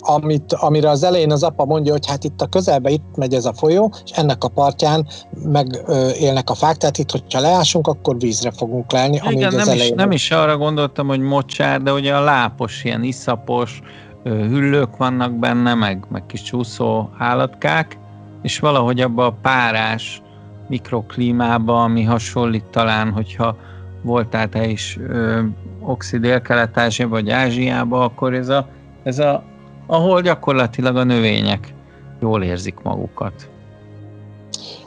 amit, 0.00 0.52
amire 0.52 0.90
az 0.90 1.02
elején 1.02 1.32
az 1.32 1.42
apa 1.42 1.64
mondja, 1.64 1.92
hogy 1.92 2.06
hát 2.06 2.24
itt 2.24 2.40
a 2.40 2.46
közelbe 2.46 2.90
itt 2.90 3.16
megy 3.16 3.34
ez 3.34 3.44
a 3.44 3.52
folyó, 3.52 3.92
és 4.04 4.10
ennek 4.10 4.44
a 4.44 4.48
partján 4.48 5.06
meg 5.42 5.82
ö, 5.86 6.10
élnek 6.10 6.50
a 6.50 6.54
fák, 6.54 6.76
tehát 6.76 6.98
itt, 6.98 7.10
hogyha 7.10 7.40
leásunk, 7.40 7.86
akkor 7.86 8.18
vízre 8.18 8.50
fogunk 8.50 8.92
lelni. 8.92 9.20
Igen, 9.28 9.54
nem, 9.54 9.68
az 9.68 9.74
is, 9.74 9.90
nem 9.90 10.10
is 10.10 10.30
arra 10.30 10.56
gondoltam, 10.56 11.06
hogy 11.06 11.20
mocsár, 11.20 11.82
de 11.82 11.92
ugye 11.92 12.14
a 12.14 12.20
lápos, 12.20 12.84
ilyen 12.84 13.02
iszapos 13.02 13.80
hüllők 14.22 14.96
vannak 14.96 15.32
benne, 15.32 15.74
meg, 15.74 16.04
meg 16.08 16.26
kis 16.26 16.42
csúszó 16.42 17.10
állatkák, 17.18 17.98
és 18.42 18.58
valahogy 18.58 19.00
abba 19.00 19.26
a 19.26 19.36
párás 19.42 20.22
mikroklímába, 20.68 21.82
ami 21.82 22.02
hasonlít 22.02 22.64
talán, 22.64 23.12
hogyha 23.12 23.56
voltál 24.02 24.48
te 24.48 24.66
is 24.66 24.98
ö, 25.08 25.42
Oxidél-Kelet-Ázsia 25.80 27.08
vagy 27.08 27.30
Ázsiába, 27.30 28.04
akkor 28.04 28.34
ez 28.34 28.48
a, 28.48 28.68
ez 29.02 29.18
a, 29.18 29.42
ahol 29.86 30.20
gyakorlatilag 30.20 30.96
a 30.96 31.04
növények 31.04 31.74
jól 32.20 32.42
érzik 32.42 32.80
magukat. 32.82 33.50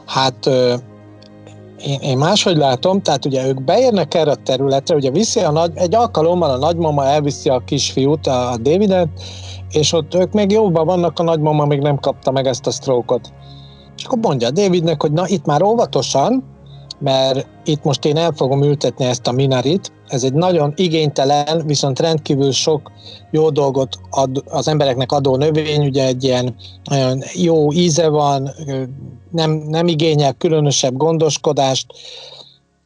Hát 0.06 0.48
én, 1.86 1.98
én 2.00 2.18
máshogy 2.18 2.56
látom, 2.56 3.00
tehát 3.00 3.24
ugye 3.24 3.46
ők 3.46 3.64
beérnek 3.64 4.14
erre 4.14 4.30
a 4.30 4.34
területre, 4.34 4.94
ugye 4.94 5.10
viszi 5.10 5.40
a 5.40 5.50
nagy, 5.50 5.70
egy 5.74 5.94
alkalommal 5.94 6.50
a 6.50 6.56
nagymama 6.56 7.04
elviszi 7.04 7.48
a 7.48 7.62
kisfiút, 7.64 8.26
a 8.26 8.56
Davidet, 8.60 9.08
és 9.70 9.92
ott 9.92 10.14
ők 10.14 10.32
még 10.32 10.50
jóban 10.50 10.86
vannak, 10.86 11.18
a 11.18 11.22
nagymama 11.22 11.64
még 11.64 11.80
nem 11.80 11.98
kapta 11.98 12.30
meg 12.30 12.46
ezt 12.46 12.66
a 12.66 12.70
stroke-ot. 12.70 13.32
És 13.96 14.04
akkor 14.04 14.18
mondja 14.18 14.50
Davidnek, 14.50 15.02
hogy 15.02 15.12
na 15.12 15.28
itt 15.28 15.46
már 15.46 15.62
óvatosan, 15.62 16.44
mert 16.98 17.46
itt 17.64 17.84
most 17.84 18.04
én 18.04 18.16
el 18.16 18.32
fogom 18.36 18.62
ültetni 18.62 19.04
ezt 19.04 19.26
a 19.26 19.32
minarit. 19.32 19.92
Ez 20.08 20.24
egy 20.24 20.32
nagyon 20.32 20.72
igénytelen, 20.76 21.66
viszont 21.66 22.00
rendkívül 22.00 22.52
sok 22.52 22.92
jó 23.30 23.50
dolgot 23.50 23.98
ad, 24.10 24.42
az 24.46 24.68
embereknek 24.68 25.12
adó 25.12 25.36
növény, 25.36 25.86
ugye 25.86 26.06
egy 26.06 26.24
ilyen 26.24 26.54
olyan 26.90 27.22
jó 27.34 27.72
íze 27.72 28.08
van, 28.08 28.50
nem, 29.30 29.50
nem 29.50 29.88
igényel 29.88 30.32
különösebb 30.32 30.96
gondoskodást, 30.96 31.86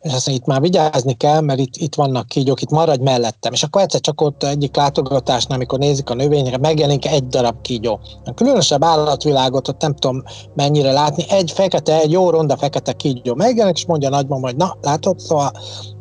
és 0.02 0.12
azt 0.12 0.26
mondja, 0.26 0.34
itt 0.34 0.46
már 0.46 0.61
vigyázni 0.61 1.12
kell, 1.12 1.40
mert 1.40 1.58
itt, 1.58 1.76
itt 1.76 1.94
vannak 1.94 2.26
kígyók, 2.26 2.62
itt 2.62 2.70
maradj 2.70 3.02
mellettem. 3.02 3.52
És 3.52 3.62
akkor 3.62 3.82
egyszer 3.82 4.00
csak 4.00 4.20
ott 4.20 4.42
egyik 4.42 4.76
látogatásnál, 4.76 5.56
amikor 5.56 5.78
nézik 5.78 6.11
a 6.11 6.14
növényre, 6.14 6.58
megjelenik 6.58 7.06
egy 7.06 7.26
darab 7.26 7.61
kígyó. 7.61 8.00
A 8.24 8.34
különösebb 8.34 8.84
állatvilágot 8.84 9.68
ott 9.68 9.80
nem 9.80 9.94
tudom 9.94 10.22
mennyire 10.54 10.92
látni, 10.92 11.24
egy 11.28 11.50
fekete, 11.50 12.00
egy 12.00 12.11
jó 12.11 12.30
ronda 12.30 12.56
fekete 12.56 12.92
kígyó 12.92 13.34
megjelenik, 13.34 13.76
és 13.76 13.86
mondja 13.86 14.09
a 14.09 14.11
nagymama, 14.11 14.46
hogy 14.46 14.57
na, 14.57 14.76
látod, 14.80 15.18
szóval 15.18 15.53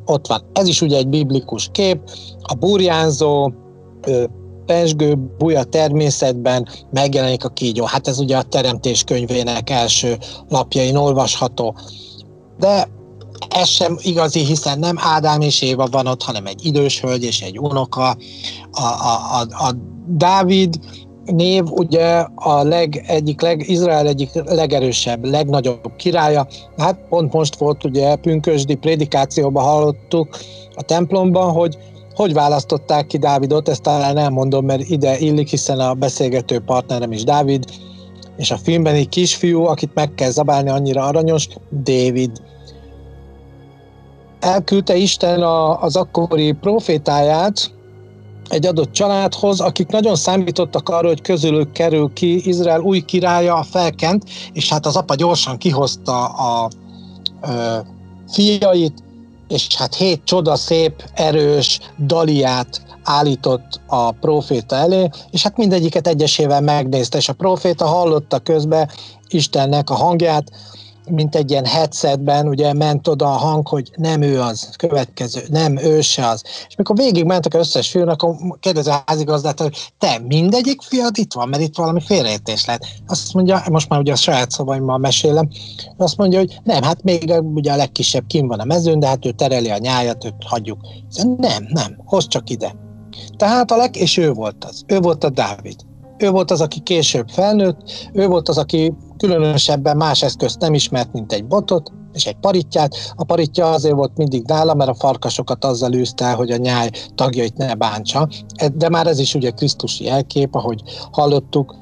ott 0.05 0.27
van. 0.27 0.41
Ez 0.53 0.67
is 0.67 0.81
ugye 0.81 0.97
egy 0.97 1.07
biblikus 1.07 1.69
kép, 1.71 2.01
a 2.41 2.53
burjánzó, 2.53 3.51
pesgő 4.65 5.17
buja 5.37 5.63
természetben 5.63 6.67
megjelenik 6.91 7.45
a 7.45 7.49
kígyó. 7.49 7.85
Hát 7.85 8.07
ez 8.07 8.19
ugye 8.19 8.37
a 8.37 8.41
Teremtés 8.43 9.03
könyvének 9.03 9.69
első 9.69 10.17
lapjain 10.47 10.95
olvasható. 10.95 11.75
De 12.59 12.87
ez 13.49 13.67
sem 13.67 13.97
igazi, 14.01 14.39
hiszen 14.39 14.79
nem 14.79 14.95
Ádám 14.99 15.41
és 15.41 15.61
Éva 15.61 15.87
van 15.91 16.07
ott, 16.07 16.23
hanem 16.23 16.45
egy 16.45 16.65
idős 16.65 17.01
hölgy 17.01 17.23
és 17.23 17.41
egy 17.41 17.59
unoka. 17.59 18.09
A, 18.71 18.81
a, 18.81 19.39
a, 19.39 19.65
a 19.65 19.71
Dávid 20.07 20.79
név 21.25 21.63
ugye 21.71 22.25
a 22.35 22.63
leg, 22.63 23.03
egyik 23.07 23.41
leg, 23.41 23.69
Izrael 23.69 24.07
egyik 24.07 24.29
legerősebb, 24.45 25.25
legnagyobb 25.25 25.95
királya. 25.97 26.47
Hát 26.77 26.99
pont 27.09 27.33
most 27.33 27.55
volt 27.55 27.83
ugye 27.83 28.15
pünkösdi 28.15 28.75
prédikációban 28.75 29.63
hallottuk 29.63 30.37
a 30.75 30.81
templomban, 30.81 31.51
hogy 31.51 31.77
hogy 32.17 32.33
választották 32.33 33.07
ki 33.07 33.17
Dávidot, 33.17 33.69
ezt 33.69 33.81
talán 33.81 34.17
elmondom, 34.17 34.65
mert 34.65 34.89
ide 34.89 35.17
illik, 35.17 35.49
hiszen 35.49 35.79
a 35.79 35.93
beszélgető 35.93 36.59
partnerem 36.59 37.11
is 37.11 37.23
Dávid, 37.23 37.65
és 38.37 38.51
a 38.51 38.57
filmben 38.57 38.95
egy 38.95 39.09
kisfiú, 39.09 39.63
akit 39.63 39.93
meg 39.93 40.13
kell 40.13 40.29
zabálni, 40.29 40.69
annyira 40.69 41.03
aranyos, 41.03 41.47
David. 41.83 42.31
Elküldte 44.39 44.95
Isten 44.95 45.41
a, 45.41 45.81
az 45.81 45.95
akkori 45.95 46.51
profétáját 46.51 47.71
egy 48.49 48.65
adott 48.65 48.91
családhoz, 48.91 49.59
akik 49.59 49.87
nagyon 49.87 50.15
számítottak 50.15 50.89
arra, 50.89 51.07
hogy 51.07 51.21
közülük 51.21 51.71
kerül 51.71 52.13
ki 52.13 52.47
Izrael 52.47 52.79
új 52.79 52.99
királya, 52.99 53.55
a 53.55 53.63
felkent, 53.63 54.23
és 54.53 54.69
hát 54.69 54.85
az 54.85 54.95
apa 54.95 55.15
gyorsan 55.15 55.57
kihozta 55.57 56.25
a, 56.25 56.63
a 56.63 57.83
fiait, 58.31 59.03
és 59.47 59.75
hát 59.75 59.95
hét 59.95 60.21
csoda 60.23 60.55
szép, 60.55 61.03
erős 61.13 61.79
daliát 61.99 62.81
állított 63.03 63.79
a 63.87 64.11
proféta 64.11 64.75
elé, 64.75 65.09
és 65.31 65.43
hát 65.43 65.57
mindegyiket 65.57 66.07
egyesével 66.07 66.61
megnézte, 66.61 67.17
és 67.17 67.29
a 67.29 67.33
proféta 67.33 67.85
hallotta 67.85 68.39
közben 68.39 68.89
Istennek 69.27 69.89
a 69.89 69.95
hangját, 69.95 70.51
mint 71.09 71.35
egy 71.35 71.51
ilyen 71.51 71.65
headsetben, 71.65 72.47
ugye 72.47 72.73
ment 72.73 73.07
oda 73.07 73.25
a 73.25 73.37
hang, 73.37 73.67
hogy 73.67 73.91
nem 73.95 74.21
ő 74.21 74.41
az, 74.41 74.69
következő, 74.77 75.41
nem 75.49 75.77
ő 75.77 76.01
se 76.01 76.27
az. 76.27 76.43
És 76.67 76.75
mikor 76.75 76.95
végig 76.95 77.25
mentek 77.25 77.53
az 77.53 77.59
összes 77.59 77.89
film, 77.89 78.09
akkor 78.09 78.35
kérdezi 78.59 78.89
a 78.89 79.03
házigazdát, 79.05 79.59
hogy 79.59 79.91
te 79.97 80.19
mindegyik 80.27 80.81
fiad 80.81 81.17
itt 81.17 81.33
van, 81.33 81.49
mert 81.49 81.63
itt 81.63 81.75
valami 81.75 82.01
félreértés 82.01 82.65
lehet. 82.65 82.85
Azt 83.07 83.33
mondja, 83.33 83.63
most 83.69 83.89
már 83.89 83.99
ugye 83.99 84.11
a 84.11 84.15
saját 84.15 84.51
szavaimmal 84.51 84.97
mesélem, 84.97 85.49
azt 85.97 86.17
mondja, 86.17 86.39
hogy 86.39 86.59
nem, 86.63 86.83
hát 86.83 87.03
még 87.03 87.33
ugye 87.53 87.71
a 87.71 87.75
legkisebb 87.75 88.27
kim 88.27 88.47
van 88.47 88.59
a 88.59 88.65
mezőn, 88.65 88.99
de 88.99 89.07
hát 89.07 89.25
ő 89.25 89.31
tereli 89.31 89.69
a 89.69 89.77
nyájat, 89.77 90.25
őt 90.25 90.33
hagyjuk. 90.45 90.79
Nem, 91.37 91.67
nem, 91.69 92.01
hoz 92.05 92.27
csak 92.27 92.49
ide. 92.49 92.75
Tehát 93.37 93.71
a 93.71 93.75
leg, 93.75 93.95
és 93.95 94.17
ő 94.17 94.31
volt 94.31 94.65
az. 94.65 94.83
Ő 94.87 94.99
volt 94.99 95.23
a 95.23 95.29
Dávid. 95.29 95.86
Ő 96.17 96.29
volt 96.29 96.51
az, 96.51 96.61
aki 96.61 96.79
később 96.79 97.29
felnőtt, 97.29 98.09
ő 98.13 98.27
volt 98.27 98.49
az, 98.49 98.57
aki 98.57 98.93
különösebben 99.17 99.97
más 99.97 100.23
eszközt 100.23 100.59
nem 100.59 100.73
ismert, 100.73 101.13
mint 101.13 101.31
egy 101.31 101.45
botot 101.45 101.91
és 102.13 102.25
egy 102.25 102.35
paritját. 102.35 102.95
A 103.15 103.23
paritja 103.23 103.71
azért 103.71 103.95
volt 103.95 104.17
mindig 104.17 104.43
nála, 104.45 104.73
mert 104.73 104.89
a 104.89 104.95
farkasokat 104.95 105.65
azzal 105.65 105.93
űzte, 105.93 106.31
hogy 106.31 106.51
a 106.51 106.57
nyáj 106.57 106.89
tagjait 107.15 107.57
ne 107.57 107.73
bántsa. 107.73 108.27
De 108.73 108.89
már 108.89 109.07
ez 109.07 109.19
is 109.19 109.35
ugye 109.35 109.49
Krisztusi 109.49 110.03
jelkép, 110.03 110.55
ahogy 110.55 110.81
hallottuk, 111.11 111.75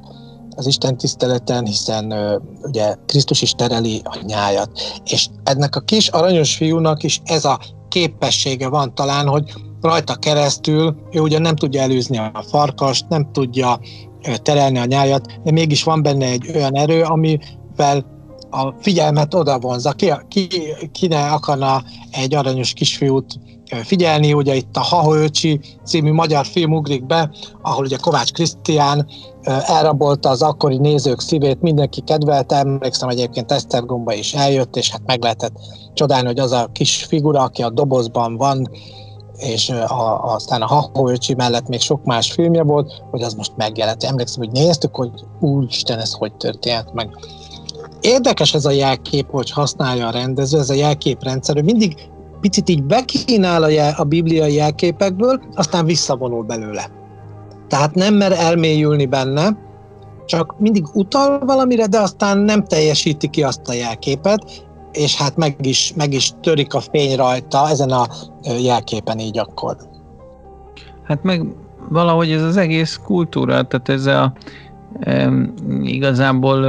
az 0.56 0.68
Isten 0.68 0.98
tiszteleten, 0.98 1.66
hiszen 1.66 2.14
ugye 2.62 2.96
Krisztus 3.06 3.42
is 3.42 3.52
tereli 3.52 4.02
a 4.04 4.18
nyájat. 4.26 4.70
És 5.06 5.28
ennek 5.44 5.76
a 5.76 5.80
kis 5.80 6.08
aranyos 6.08 6.56
fiúnak 6.56 7.04
is 7.04 7.22
ez 7.24 7.46
a 7.46 7.60
képessége 7.90 8.70
van 8.70 8.96
talán, 8.96 9.28
hogy 9.28 9.54
rajta 9.82 10.16
keresztül 10.16 10.96
ő 11.12 11.20
ugye 11.20 11.40
nem 11.40 11.56
tudja 11.56 11.82
előzni 11.82 12.18
a 12.18 12.44
farkast, 12.48 13.10
nem 13.10 13.32
tudja 13.32 13.80
terelni 14.42 14.78
a 14.78 14.86
nyájat, 14.86 15.40
de 15.44 15.52
mégis 15.52 15.84
van 15.84 16.02
benne 16.02 16.26
egy 16.26 16.52
olyan 16.56 16.78
erő, 16.78 17.02
amivel 17.02 18.06
a 18.50 18.74
figyelmet 18.80 19.34
oda 19.34 19.60
vonza. 19.60 19.92
Ki, 19.92 20.12
ki, 20.28 20.48
ki 20.92 21.08
ne 21.08 21.26
akarna 21.26 21.84
egy 22.12 22.36
aranyos 22.36 22.74
kisfiút 22.74 23.40
figyelni, 23.84 24.34
ugye 24.34 24.56
itt 24.56 24.78
a 24.78 24.80
Hahoöcsi 24.82 25.60
című 25.86 26.12
magyar 26.12 26.46
film 26.46 26.74
ugrik 26.74 27.06
be, 27.06 27.30
ahol 27.62 27.84
ugye 27.84 27.98
Kovács 27.98 28.32
Krisztián 28.32 29.08
elrabolta 29.44 30.30
az 30.30 30.42
akkori 30.42 30.78
nézők 30.78 31.20
szívét, 31.20 31.62
mindenki 31.62 32.02
kedvelte, 32.02 32.56
emlékszem 32.56 33.10
egyébként 33.10 33.52
Esztergomba 33.52 34.14
is 34.14 34.34
eljött, 34.34 34.76
és 34.76 34.92
hát 34.92 35.02
meg 35.06 35.24
lehetett 35.24 35.54
csodálni, 35.94 36.28
hogy 36.28 36.40
az 36.40 36.52
a 36.52 36.70
kis 36.72 37.04
figura, 37.04 37.42
aki 37.42 37.62
a 37.62 37.70
dobozban 37.70 38.38
van, 38.38 38.70
és 39.38 39.70
a, 39.70 40.34
aztán 40.34 40.62
a 40.62 40.66
Hahó 40.66 41.10
öcsi 41.10 41.34
mellett 41.34 41.68
még 41.68 41.80
sok 41.80 42.04
más 42.04 42.32
filmje 42.32 42.64
volt, 42.64 43.04
hogy 43.12 43.22
az 43.22 43.34
most 43.34 43.52
megjelent. 43.56 44.04
Emlékszem, 44.04 44.44
hogy 44.44 44.52
néztük, 44.52 44.96
hogy 44.96 45.12
úristen, 45.40 46.00
ez 46.00 46.14
hogy 46.14 46.34
történt 46.34 46.94
meg. 46.94 47.10
Érdekes 48.02 48.54
ez 48.54 48.66
a 48.66 48.72
jelkép, 48.72 49.30
hogy 49.32 49.52
használja 49.52 50.08
a 50.08 50.12
rendező, 50.12 50.60
ez 50.60 50.70
a 50.70 50.74
jelképrendszer, 50.74 51.56
hogy 51.56 51.64
mindig 51.64 52.10
picit 52.42 52.70
így 52.70 52.84
bekínál 52.84 53.64
a, 53.64 53.70
jel, 53.70 53.94
a 53.98 54.04
bibliai 54.04 54.54
jelképekből, 54.54 55.42
aztán 55.56 55.86
visszavonul 55.86 56.44
belőle. 56.44 56.90
Tehát 57.68 57.96
nem 57.96 58.14
mer 58.14 58.32
elmélyülni 58.32 59.06
benne, 59.06 59.58
csak 60.26 60.56
mindig 60.60 60.86
utal 60.94 61.40
valamire, 61.40 61.86
de 61.86 62.00
aztán 62.00 62.38
nem 62.38 62.64
teljesíti 62.64 63.30
ki 63.30 63.44
azt 63.44 63.70
a 63.70 63.74
jelképet, 63.74 64.66
és 64.96 65.16
hát 65.16 65.38
meg 65.38 65.56
is, 65.62 65.94
meg 65.96 66.14
is 66.14 66.32
törik 66.42 66.74
a 66.74 66.80
fény 66.80 67.16
rajta 67.16 67.70
ezen 67.70 67.90
a 67.90 68.08
jelképen 68.62 69.20
így 69.20 69.38
akkor. 69.38 69.78
Hát 71.04 71.24
meg 71.24 71.46
valahogy 71.90 72.32
ez 72.32 72.42
az 72.42 72.58
egész 72.58 73.00
kultúra, 73.04 73.64
tehát 73.64 73.90
ez 73.90 74.06
a 74.06 74.34
e, 75.00 75.32
igazából 75.82 76.60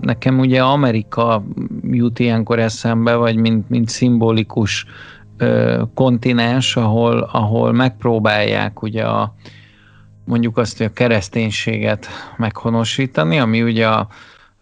nekem 0.00 0.38
ugye 0.38 0.62
Amerika 0.62 1.44
jut 1.82 2.18
ilyenkor 2.18 2.58
eszembe, 2.58 3.14
vagy 3.14 3.36
mint, 3.36 3.68
mint 3.68 3.88
szimbolikus 3.88 4.86
e, 5.36 5.80
kontinens, 5.94 6.76
ahol, 6.76 7.28
ahol 7.32 7.72
megpróbálják 7.72 8.82
ugye 8.82 9.04
a, 9.04 9.34
mondjuk 10.24 10.56
azt, 10.56 10.76
hogy 10.76 10.86
a 10.86 10.92
kereszténységet 10.92 12.06
meghonosítani, 12.36 13.38
ami 13.38 13.62
ugye 13.62 13.88
a, 13.88 14.08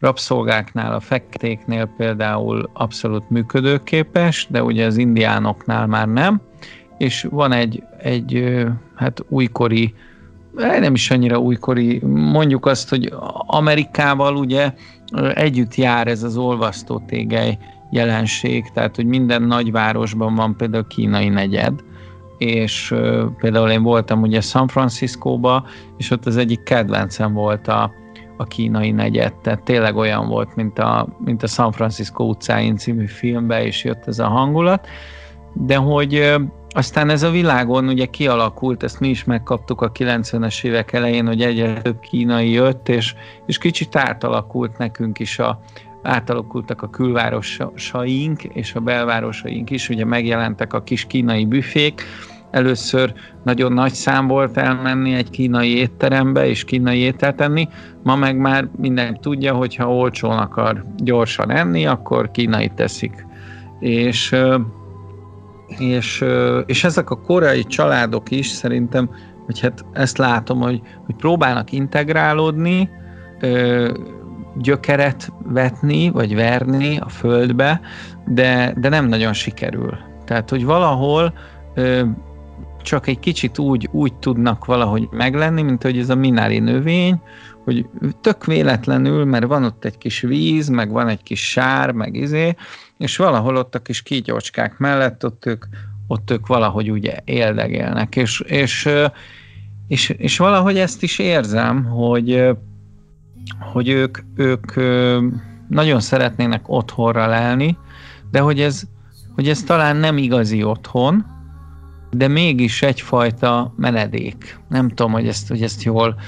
rabszolgáknál, 0.00 0.92
a 0.92 1.00
feketéknél 1.00 1.86
például 1.96 2.70
abszolút 2.72 3.30
működőképes, 3.30 4.46
de 4.50 4.62
ugye 4.62 4.86
az 4.86 4.96
indiánoknál 4.96 5.86
már 5.86 6.08
nem, 6.08 6.40
és 6.98 7.26
van 7.30 7.52
egy, 7.52 7.82
egy 7.98 8.56
hát 8.94 9.24
újkori, 9.28 9.94
nem 10.52 10.94
is 10.94 11.10
annyira 11.10 11.38
újkori, 11.38 12.00
mondjuk 12.06 12.66
azt, 12.66 12.88
hogy 12.88 13.12
Amerikával 13.46 14.36
ugye 14.36 14.72
együtt 15.34 15.74
jár 15.74 16.06
ez 16.06 16.22
az 16.22 16.36
olvasztó 16.36 17.02
tégely 17.06 17.58
jelenség, 17.90 18.70
tehát 18.74 18.96
hogy 18.96 19.06
minden 19.06 19.42
nagyvárosban 19.42 20.34
van 20.34 20.56
például 20.56 20.86
kínai 20.86 21.28
negyed, 21.28 21.80
és 22.38 22.94
például 23.38 23.70
én 23.70 23.82
voltam 23.82 24.22
ugye 24.22 24.40
San 24.40 24.68
Franciscóba, 24.68 25.66
és 25.96 26.10
ott 26.10 26.26
az 26.26 26.36
egyik 26.36 26.62
kedvencem 26.62 27.32
volt 27.32 27.68
a, 27.68 27.92
a 28.40 28.44
kínai 28.44 28.90
negyed, 28.90 29.34
tehát 29.34 29.62
tényleg 29.62 29.96
olyan 29.96 30.28
volt, 30.28 30.54
mint 30.54 30.78
a, 30.78 31.08
mint 31.24 31.42
a 31.42 31.46
San 31.46 31.72
Francisco 31.72 32.24
utcáin 32.24 32.76
című 32.76 33.06
filmbe, 33.06 33.64
és 33.64 33.84
jött 33.84 34.06
ez 34.06 34.18
a 34.18 34.28
hangulat, 34.28 34.88
de 35.52 35.76
hogy 35.76 36.34
aztán 36.68 37.10
ez 37.10 37.22
a 37.22 37.30
világon 37.30 37.88
ugye 37.88 38.06
kialakult, 38.06 38.82
ezt 38.82 39.00
mi 39.00 39.08
is 39.08 39.24
megkaptuk 39.24 39.80
a 39.80 39.92
90-es 39.92 40.64
évek 40.64 40.92
elején, 40.92 41.26
hogy 41.26 41.42
egyre 41.42 41.80
több 41.82 42.00
kínai 42.00 42.50
jött, 42.50 42.88
és, 42.88 43.14
és 43.46 43.58
kicsit 43.58 43.96
átalakult 43.96 44.78
nekünk 44.78 45.18
is 45.18 45.38
a, 45.38 45.60
átalakultak 46.02 46.82
a 46.82 46.90
külvárosaink 46.90 48.44
és 48.44 48.74
a 48.74 48.80
belvárosaink 48.80 49.70
is, 49.70 49.88
ugye 49.88 50.04
megjelentek 50.04 50.72
a 50.72 50.82
kis 50.82 51.06
kínai 51.06 51.44
büfék, 51.44 52.02
Először 52.50 53.12
nagyon 53.44 53.72
nagy 53.72 53.92
szám 53.92 54.26
volt 54.26 54.56
elmenni 54.56 55.14
egy 55.14 55.30
kínai 55.30 55.76
étterembe 55.76 56.48
és 56.48 56.64
kínai 56.64 56.98
ételt 56.98 57.40
enni, 57.40 57.68
ma 58.02 58.16
meg 58.16 58.36
már 58.36 58.68
minden 58.76 59.20
tudja, 59.20 59.54
hogy 59.54 59.76
ha 59.76 59.94
olcsón 59.94 60.38
akar 60.38 60.84
gyorsan 60.96 61.50
enni, 61.50 61.86
akkor 61.86 62.30
kínai 62.30 62.70
teszik. 62.74 63.26
És, 63.80 64.36
és, 65.78 66.24
és 66.66 66.84
ezek 66.84 67.10
a 67.10 67.20
korai 67.20 67.64
családok 67.64 68.30
is 68.30 68.46
szerintem, 68.46 69.10
hogy 69.44 69.60
hát 69.60 69.84
ezt 69.92 70.18
látom, 70.18 70.60
hogy, 70.60 70.80
hogy 71.06 71.14
próbálnak 71.14 71.72
integrálódni, 71.72 72.90
gyökeret 74.56 75.32
vetni, 75.44 76.10
vagy 76.10 76.34
verni 76.34 76.98
a 76.98 77.08
földbe, 77.08 77.80
de, 78.26 78.74
de 78.76 78.88
nem 78.88 79.06
nagyon 79.06 79.32
sikerül. 79.32 79.98
Tehát, 80.24 80.50
hogy 80.50 80.64
valahol 80.64 81.32
csak 82.82 83.06
egy 83.06 83.18
kicsit 83.18 83.58
úgy, 83.58 83.88
úgy 83.92 84.14
tudnak 84.14 84.64
valahogy 84.64 85.08
meglenni, 85.10 85.62
mint 85.62 85.82
hogy 85.82 85.98
ez 85.98 86.10
a 86.10 86.14
minári 86.14 86.58
növény, 86.58 87.20
hogy 87.64 87.86
tök 88.20 88.44
véletlenül, 88.44 89.24
mert 89.24 89.46
van 89.46 89.64
ott 89.64 89.84
egy 89.84 89.98
kis 89.98 90.20
víz, 90.20 90.68
meg 90.68 90.90
van 90.90 91.08
egy 91.08 91.22
kis 91.22 91.50
sár, 91.50 91.92
meg 91.92 92.14
izé, 92.14 92.54
és 92.98 93.16
valahol 93.16 93.56
ott 93.56 93.74
a 93.74 93.78
kis 93.78 94.02
kígyócskák 94.02 94.78
mellett 94.78 95.24
ott 95.24 95.46
ők, 95.46 95.64
ott 96.06 96.30
ők 96.30 96.46
valahogy 96.46 96.90
ugye 96.90 97.16
éldegélnek, 97.24 98.16
és, 98.16 98.40
és, 98.40 98.88
és, 99.88 100.08
és 100.08 100.38
valahogy 100.38 100.78
ezt 100.78 101.02
is 101.02 101.18
érzem, 101.18 101.84
hogy, 101.84 102.48
hogy 103.72 103.88
ők, 103.88 104.18
ők 104.34 104.74
nagyon 105.68 106.00
szeretnének 106.00 106.68
otthonra 106.68 107.26
lelni, 107.26 107.78
de 108.30 108.40
hogy 108.40 108.60
ez, 108.60 108.82
hogy 109.34 109.48
ez 109.48 109.62
talán 109.62 109.96
nem 109.96 110.18
igazi 110.18 110.62
otthon, 110.62 111.39
de 112.10 112.28
mégis 112.28 112.82
egyfajta 112.82 113.74
menedék. 113.76 114.58
Nem 114.68 114.88
tudom, 114.88 115.12
hogy 115.12 115.26
ezt, 115.26 115.48
hogy 115.48 115.62
ezt 115.62 115.82
jól 115.82 116.20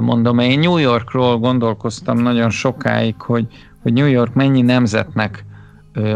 mondom. 0.00 0.38
Én 0.38 0.58
New 0.58 0.76
Yorkról 0.76 1.38
gondolkoztam 1.38 2.18
nagyon 2.18 2.50
sokáig, 2.50 3.20
hogy, 3.20 3.46
hogy 3.82 3.92
New 3.92 4.06
York 4.06 4.34
mennyi 4.34 4.62
nemzetnek 4.62 5.46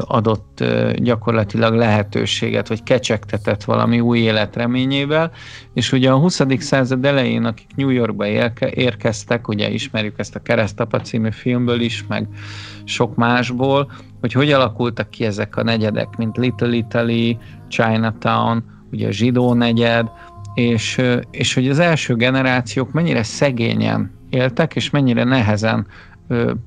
adott 0.01 0.65
gyakorlatilag 0.95 1.75
lehetőséget, 1.75 2.69
vagy 2.69 2.83
kecsegtetett 2.83 3.65
valami 3.65 4.01
új 4.01 4.19
élet 4.19 4.57
reményével, 4.57 5.31
és 5.75 5.93
ugye 5.93 6.11
a 6.11 6.19
20. 6.19 6.41
század 6.59 7.05
elején, 7.05 7.45
akik 7.45 7.67
New 7.77 7.89
Yorkba 7.89 8.27
érkeztek, 8.71 9.49
ugye 9.49 9.71
ismerjük 9.71 10.19
ezt 10.19 10.35
a 10.35 10.43
Keresztapa 10.43 11.01
című 11.01 11.31
filmből 11.31 11.81
is, 11.81 12.05
meg 12.09 12.29
sok 12.85 13.15
másból, 13.15 13.91
hogy 14.21 14.33
hogy 14.33 14.53
alakultak 14.53 15.11
ki 15.11 15.25
ezek 15.25 15.57
a 15.57 15.63
negyedek, 15.63 16.17
mint 16.17 16.37
Little 16.37 16.73
Italy, 16.75 17.39
Chinatown, 17.69 18.65
ugye 18.93 19.07
a 19.07 19.11
zsidó 19.11 19.55
negyed, 19.55 20.11
és, 20.55 21.01
és 21.31 21.55
hogy 21.55 21.69
az 21.69 21.79
első 21.79 22.17
generációk 22.17 22.93
mennyire 22.93 23.23
szegényen 23.23 24.11
éltek, 24.31 24.77
és 24.77 24.91
mennyire 24.91 25.25
nehezen 25.25 25.87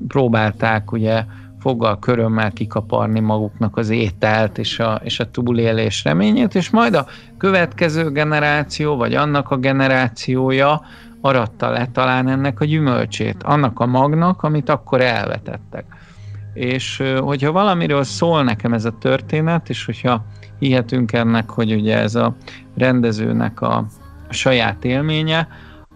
próbálták 0.07 0.91
ugye 0.91 1.23
foggal, 1.59 1.99
körömmel 1.99 2.51
kikaparni 2.51 3.19
maguknak 3.19 3.77
az 3.77 3.89
ételt 3.89 4.57
és 4.57 4.79
a, 4.79 5.01
és 5.03 5.19
a 5.19 5.31
túlélés 5.31 6.03
reményét, 6.03 6.55
és 6.55 6.69
majd 6.69 6.93
a 6.93 7.05
következő 7.37 8.11
generáció, 8.11 8.95
vagy 8.95 9.13
annak 9.13 9.51
a 9.51 9.57
generációja 9.57 10.81
aratta 11.21 11.69
le 11.69 11.87
talán 11.91 12.27
ennek 12.27 12.59
a 12.59 12.65
gyümölcsét, 12.65 13.43
annak 13.43 13.79
a 13.79 13.85
magnak, 13.85 14.43
amit 14.43 14.69
akkor 14.69 15.01
elvetettek. 15.01 15.85
És 16.53 17.03
hogyha 17.19 17.51
valamiről 17.51 18.03
szól 18.03 18.43
nekem 18.43 18.73
ez 18.73 18.85
a 18.85 18.97
történet, 18.99 19.69
és 19.69 19.85
hogyha 19.85 20.25
hihetünk 20.59 21.13
ennek, 21.13 21.49
hogy 21.49 21.73
ugye 21.73 21.97
ez 21.97 22.15
a 22.15 22.35
rendezőnek 22.77 23.61
a, 23.61 23.85
saját 24.29 24.85
élménye, 24.85 25.47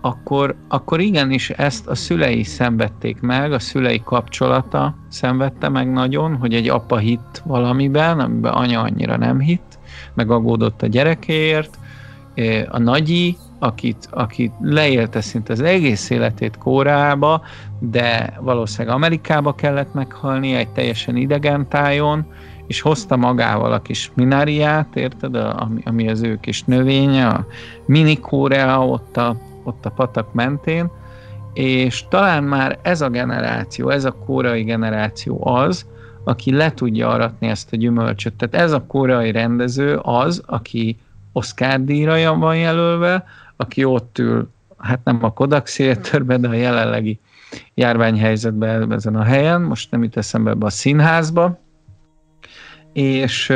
akkor, 0.01 0.55
akkor 0.67 0.99
igenis 0.99 1.49
ezt 1.49 1.87
a 1.87 1.95
szülei 1.95 2.43
szenvedték 2.43 3.21
meg, 3.21 3.51
a 3.53 3.59
szülei 3.59 4.01
kapcsolata 4.03 4.95
szenvedte 5.07 5.69
meg 5.69 5.91
nagyon, 5.91 6.35
hogy 6.35 6.53
egy 6.53 6.69
apa 6.69 6.97
hitt 6.97 7.41
valamiben, 7.45 8.19
amiben 8.19 8.53
anya 8.53 8.81
annyira 8.81 9.17
nem 9.17 9.39
hitt, 9.39 9.79
meg 10.13 10.31
aggódott 10.31 10.81
a 10.81 10.87
gyerekéért, 10.87 11.77
a 12.69 12.79
nagyi, 12.79 13.37
akit, 13.59 14.07
akit 14.11 14.53
leélte 14.61 15.21
szinte 15.21 15.53
az 15.53 15.61
egész 15.61 16.09
életét 16.09 16.57
Kórába, 16.57 17.41
de 17.79 18.33
valószínűleg 18.39 18.95
Amerikába 18.95 19.55
kellett 19.55 19.93
meghalni 19.93 20.53
egy 20.53 20.69
teljesen 20.69 21.15
idegen 21.15 21.67
tájon, 21.67 22.25
és 22.69 22.81
hozta 22.81 23.15
magával 23.15 23.73
a 23.73 23.81
kis 23.81 24.11
mináriát, 24.13 24.95
érted, 24.95 25.35
ami, 25.35 25.81
ami 25.85 26.09
az 26.09 26.21
ő 26.21 26.39
kis 26.39 26.63
növénye, 26.63 27.27
a 27.27 27.45
mini 27.85 28.19
Korea 28.19 28.87
ott 28.87 29.17
a 29.17 29.35
ott 29.63 29.85
a 29.85 29.89
patak 29.89 30.33
mentén, 30.33 30.89
és 31.53 32.07
talán 32.09 32.43
már 32.43 32.79
ez 32.81 33.01
a 33.01 33.09
generáció, 33.09 33.89
ez 33.89 34.05
a 34.05 34.11
kórai 34.11 34.63
generáció 34.63 35.47
az, 35.47 35.85
aki 36.23 36.51
le 36.51 36.73
tudja 36.73 37.09
aratni 37.09 37.47
ezt 37.47 37.73
a 37.73 37.75
gyümölcsöt. 37.75 38.33
Tehát 38.33 38.65
ez 38.65 38.71
a 38.71 38.85
kórai 38.87 39.31
rendező 39.31 39.97
az, 39.97 40.43
aki 40.45 40.97
Oscar 41.31 41.83
díjra 41.83 42.37
van 42.37 42.57
jelölve, 42.57 43.23
aki 43.55 43.83
ott 43.83 44.17
ül, 44.19 44.49
hát 44.77 44.99
nem 45.03 45.19
a 45.21 45.33
Kodak 45.33 45.65
Theaterben, 45.65 46.41
de 46.41 46.47
a 46.47 46.53
jelenlegi 46.53 47.19
járványhelyzetben 47.73 48.93
ezen 48.93 49.15
a 49.15 49.23
helyen, 49.23 49.61
most 49.61 49.91
nem 49.91 50.03
jut 50.03 50.17
eszembe 50.17 50.51
ebbe 50.51 50.65
a 50.65 50.69
színházba, 50.69 51.59
és, 52.93 53.53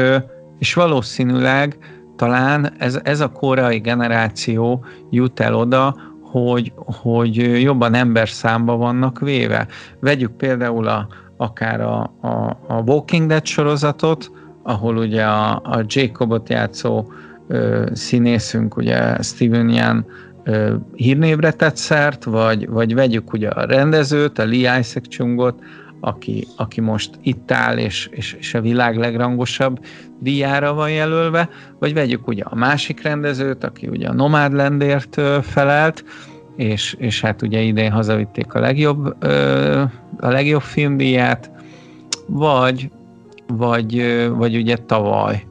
és 0.59 0.73
valószínűleg 0.73 1.77
talán 2.15 2.73
ez, 2.77 2.99
ez 3.03 3.19
a 3.19 3.31
korai 3.31 3.79
generáció 3.79 4.86
jut 5.09 5.39
el 5.39 5.55
oda, 5.55 5.95
hogy, 6.21 6.71
hogy 6.75 7.61
jobban 7.61 7.93
ember 7.93 8.29
számba 8.29 8.75
vannak 8.77 9.19
véve. 9.19 9.67
Vegyük 9.99 10.31
például 10.31 10.88
a, 10.88 11.07
akár 11.38 11.81
a, 11.81 12.01
a, 12.21 12.57
a 12.67 12.81
Walking 12.86 13.27
Dead 13.27 13.45
sorozatot, 13.45 14.31
ahol 14.63 14.97
ugye 14.97 15.23
a, 15.23 15.51
a 15.63 15.84
Jacobot 15.88 16.49
játszó 16.49 17.11
ö, 17.47 17.89
színészünk, 17.93 18.77
ugye 18.77 19.21
Steven 19.21 19.69
Yeun 19.69 20.05
hírnévre 20.95 21.51
tett 21.51 21.75
szert, 21.75 22.23
vagy, 22.23 22.69
vagy 22.69 22.93
vegyük 22.93 23.34
ugye 23.34 23.49
a 23.49 23.65
rendezőt, 23.65 24.39
a 24.39 24.45
Lee 24.45 24.79
Isaac 24.79 25.07
Chungot, 25.07 25.63
aki, 26.06 26.47
aki 26.58 26.82
most 26.82 27.10
itt 27.22 27.51
áll, 27.51 27.78
és, 27.78 28.10
és, 28.12 28.34
és 28.34 28.54
a 28.54 28.62
világ 28.62 28.97
legrangosabb 28.97 29.86
díjára 30.20 30.74
van 30.74 30.91
jelölve, 30.91 31.49
vagy 31.80 31.93
vegyük 31.93 32.28
ugye 32.28 32.43
a 32.43 32.56
másik 32.56 33.01
rendezőt, 33.01 33.64
aki 33.64 33.88
ugye 33.88 34.08
a 34.08 34.14
Nomadlandért 34.14 35.22
felelt, 35.41 36.04
és, 36.56 36.95
és 36.99 37.22
hát 37.22 37.41
ugye 37.41 37.60
idén 37.60 37.91
hazavitték 37.91 38.54
a 38.54 38.60
legjobb, 38.60 39.24
a 40.20 40.30
legjobb 40.30 40.62
filmdíját, 40.62 41.51
vagy, 42.28 42.91
vagy, 43.47 44.26
vagy 44.30 44.56
ugye 44.56 44.76
tavaly, 44.76 45.43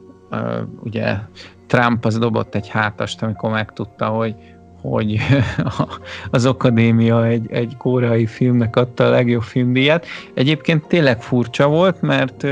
ugye 0.83 1.15
Trump 1.67 2.05
az 2.05 2.17
dobott 2.17 2.55
egy 2.55 2.67
hátast, 2.67 3.23
amikor 3.23 3.51
megtudta, 3.51 4.05
hogy, 4.05 4.35
hogy 4.83 5.17
az 6.31 6.45
akadémia 6.45 7.25
egy, 7.25 7.51
egy 7.51 7.77
kórai 7.77 8.25
filmnek 8.25 8.75
adta 8.75 9.05
a 9.05 9.09
legjobb 9.09 9.41
filmdíjat. 9.41 10.05
Egyébként 10.33 10.87
tényleg 10.87 11.21
furcsa 11.21 11.67
volt, 11.67 12.01
mert, 12.01 12.47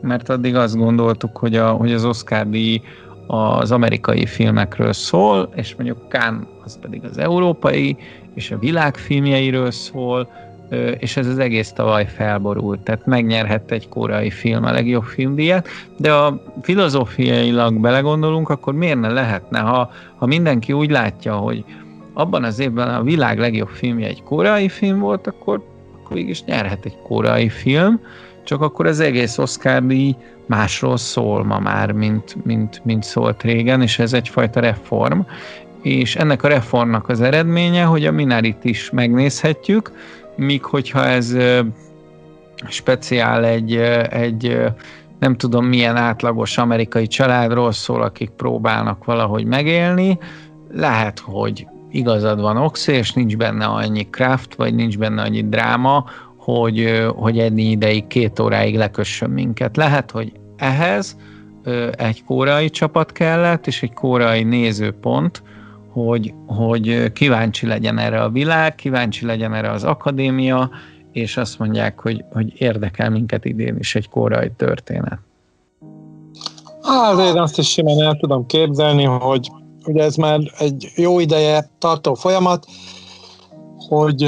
mert 0.00 0.28
addig 0.28 0.54
azt 0.54 0.76
gondoltuk, 0.76 1.36
hogy, 1.36 1.56
a, 1.56 1.70
hogy 1.70 1.92
az 1.92 2.04
Oscar 2.04 2.48
díj 2.48 2.82
az 3.26 3.70
amerikai 3.72 4.26
filmekről 4.26 4.92
szól, 4.92 5.52
és 5.54 5.74
mondjuk 5.74 6.08
Kán 6.08 6.46
az 6.64 6.78
pedig 6.80 7.04
az 7.04 7.18
európai, 7.18 7.96
és 8.34 8.50
a 8.50 8.58
világ 8.58 8.96
filmjeiről 8.96 9.70
szól, 9.70 10.28
és 10.98 11.16
ez 11.16 11.26
az 11.26 11.38
egész 11.38 11.72
tavaly 11.72 12.06
felborult, 12.06 12.80
tehát 12.80 13.06
megnyerhette 13.06 13.74
egy 13.74 13.88
korai 13.88 14.30
film 14.30 14.64
a 14.64 14.72
legjobb 14.72 15.02
filmdíjat, 15.02 15.68
de 15.96 16.12
a 16.12 16.42
filozófiailag 16.62 17.80
belegondolunk, 17.80 18.48
akkor 18.48 18.74
miért 18.74 19.00
ne 19.00 19.08
lehetne, 19.08 19.58
ha, 19.58 19.90
ha 20.16 20.26
mindenki 20.26 20.72
úgy 20.72 20.90
látja, 20.90 21.34
hogy 21.34 21.64
abban 22.12 22.44
az 22.44 22.58
évben 22.58 22.88
a 22.88 23.02
világ 23.02 23.38
legjobb 23.38 23.68
filmje 23.68 24.08
egy 24.08 24.22
korai 24.22 24.68
film 24.68 24.98
volt, 24.98 25.26
akkor, 25.26 25.64
akkor 25.98 26.16
is 26.16 26.44
nyerhet 26.44 26.84
egy 26.84 26.98
korai 27.02 27.48
film, 27.48 28.00
csak 28.44 28.60
akkor 28.60 28.86
az 28.86 29.00
egész 29.00 29.38
Oscar 29.38 29.86
díj 29.86 30.16
másról 30.46 30.96
szól 30.96 31.44
ma 31.44 31.58
már, 31.58 31.92
mint, 31.92 32.44
mint, 32.44 32.80
mint 32.84 33.02
szólt 33.02 33.42
régen, 33.42 33.82
és 33.82 33.98
ez 33.98 34.12
egyfajta 34.12 34.60
reform, 34.60 35.20
és 35.82 36.16
ennek 36.16 36.42
a 36.42 36.48
reformnak 36.48 37.08
az 37.08 37.20
eredménye, 37.20 37.82
hogy 37.82 38.06
a 38.06 38.12
Minarit 38.12 38.64
is 38.64 38.90
megnézhetjük, 38.90 39.92
míg 40.36 40.64
hogyha 40.64 41.04
ez 41.04 41.36
speciál 42.68 43.44
egy, 43.44 43.76
egy 44.10 44.58
nem 45.18 45.36
tudom 45.36 45.66
milyen 45.66 45.96
átlagos 45.96 46.58
amerikai 46.58 47.06
családról 47.06 47.72
szól, 47.72 48.02
akik 48.02 48.30
próbálnak 48.30 49.04
valahogy 49.04 49.44
megélni, 49.44 50.18
lehet, 50.70 51.18
hogy 51.18 51.66
igazad 51.90 52.40
van 52.40 52.56
Oxy, 52.56 52.92
és 52.92 53.12
nincs 53.12 53.36
benne 53.36 53.64
annyi 53.64 54.08
craft, 54.10 54.54
vagy 54.54 54.74
nincs 54.74 54.98
benne 54.98 55.22
annyi 55.22 55.48
dráma, 55.48 56.04
hogy, 56.36 57.04
hogy 57.16 57.38
ennyi 57.38 57.70
ideig, 57.70 58.06
két 58.06 58.38
óráig 58.38 58.76
lekössön 58.76 59.30
minket. 59.30 59.76
Lehet, 59.76 60.10
hogy 60.10 60.32
ehhez 60.56 61.16
egy 61.92 62.24
kórai 62.24 62.70
csapat 62.70 63.12
kellett, 63.12 63.66
és 63.66 63.82
egy 63.82 63.92
kórai 63.92 64.42
nézőpont, 64.42 65.42
hogy, 65.94 66.34
hogy 66.46 67.12
kíváncsi 67.12 67.66
legyen 67.66 67.98
erre 67.98 68.22
a 68.22 68.30
világ, 68.30 68.74
kíváncsi 68.74 69.26
legyen 69.26 69.54
erre 69.54 69.70
az 69.70 69.84
akadémia, 69.84 70.70
és 71.12 71.36
azt 71.36 71.58
mondják, 71.58 72.00
hogy, 72.00 72.24
hogy 72.32 72.52
érdekel 72.60 73.10
minket 73.10 73.44
idén 73.44 73.76
is 73.78 73.94
egy 73.94 74.08
kórai 74.08 74.50
történet. 74.56 75.18
Hát 76.82 77.18
én 77.18 77.40
azt 77.40 77.58
is 77.58 77.68
simán 77.68 78.00
el 78.00 78.16
tudom 78.16 78.46
képzelni, 78.46 79.04
hogy 79.04 79.50
ugye 79.86 80.02
ez 80.02 80.16
már 80.16 80.40
egy 80.58 80.92
jó 80.96 81.20
ideje 81.20 81.70
tartó 81.78 82.14
folyamat, 82.14 82.66
hogy 83.88 84.22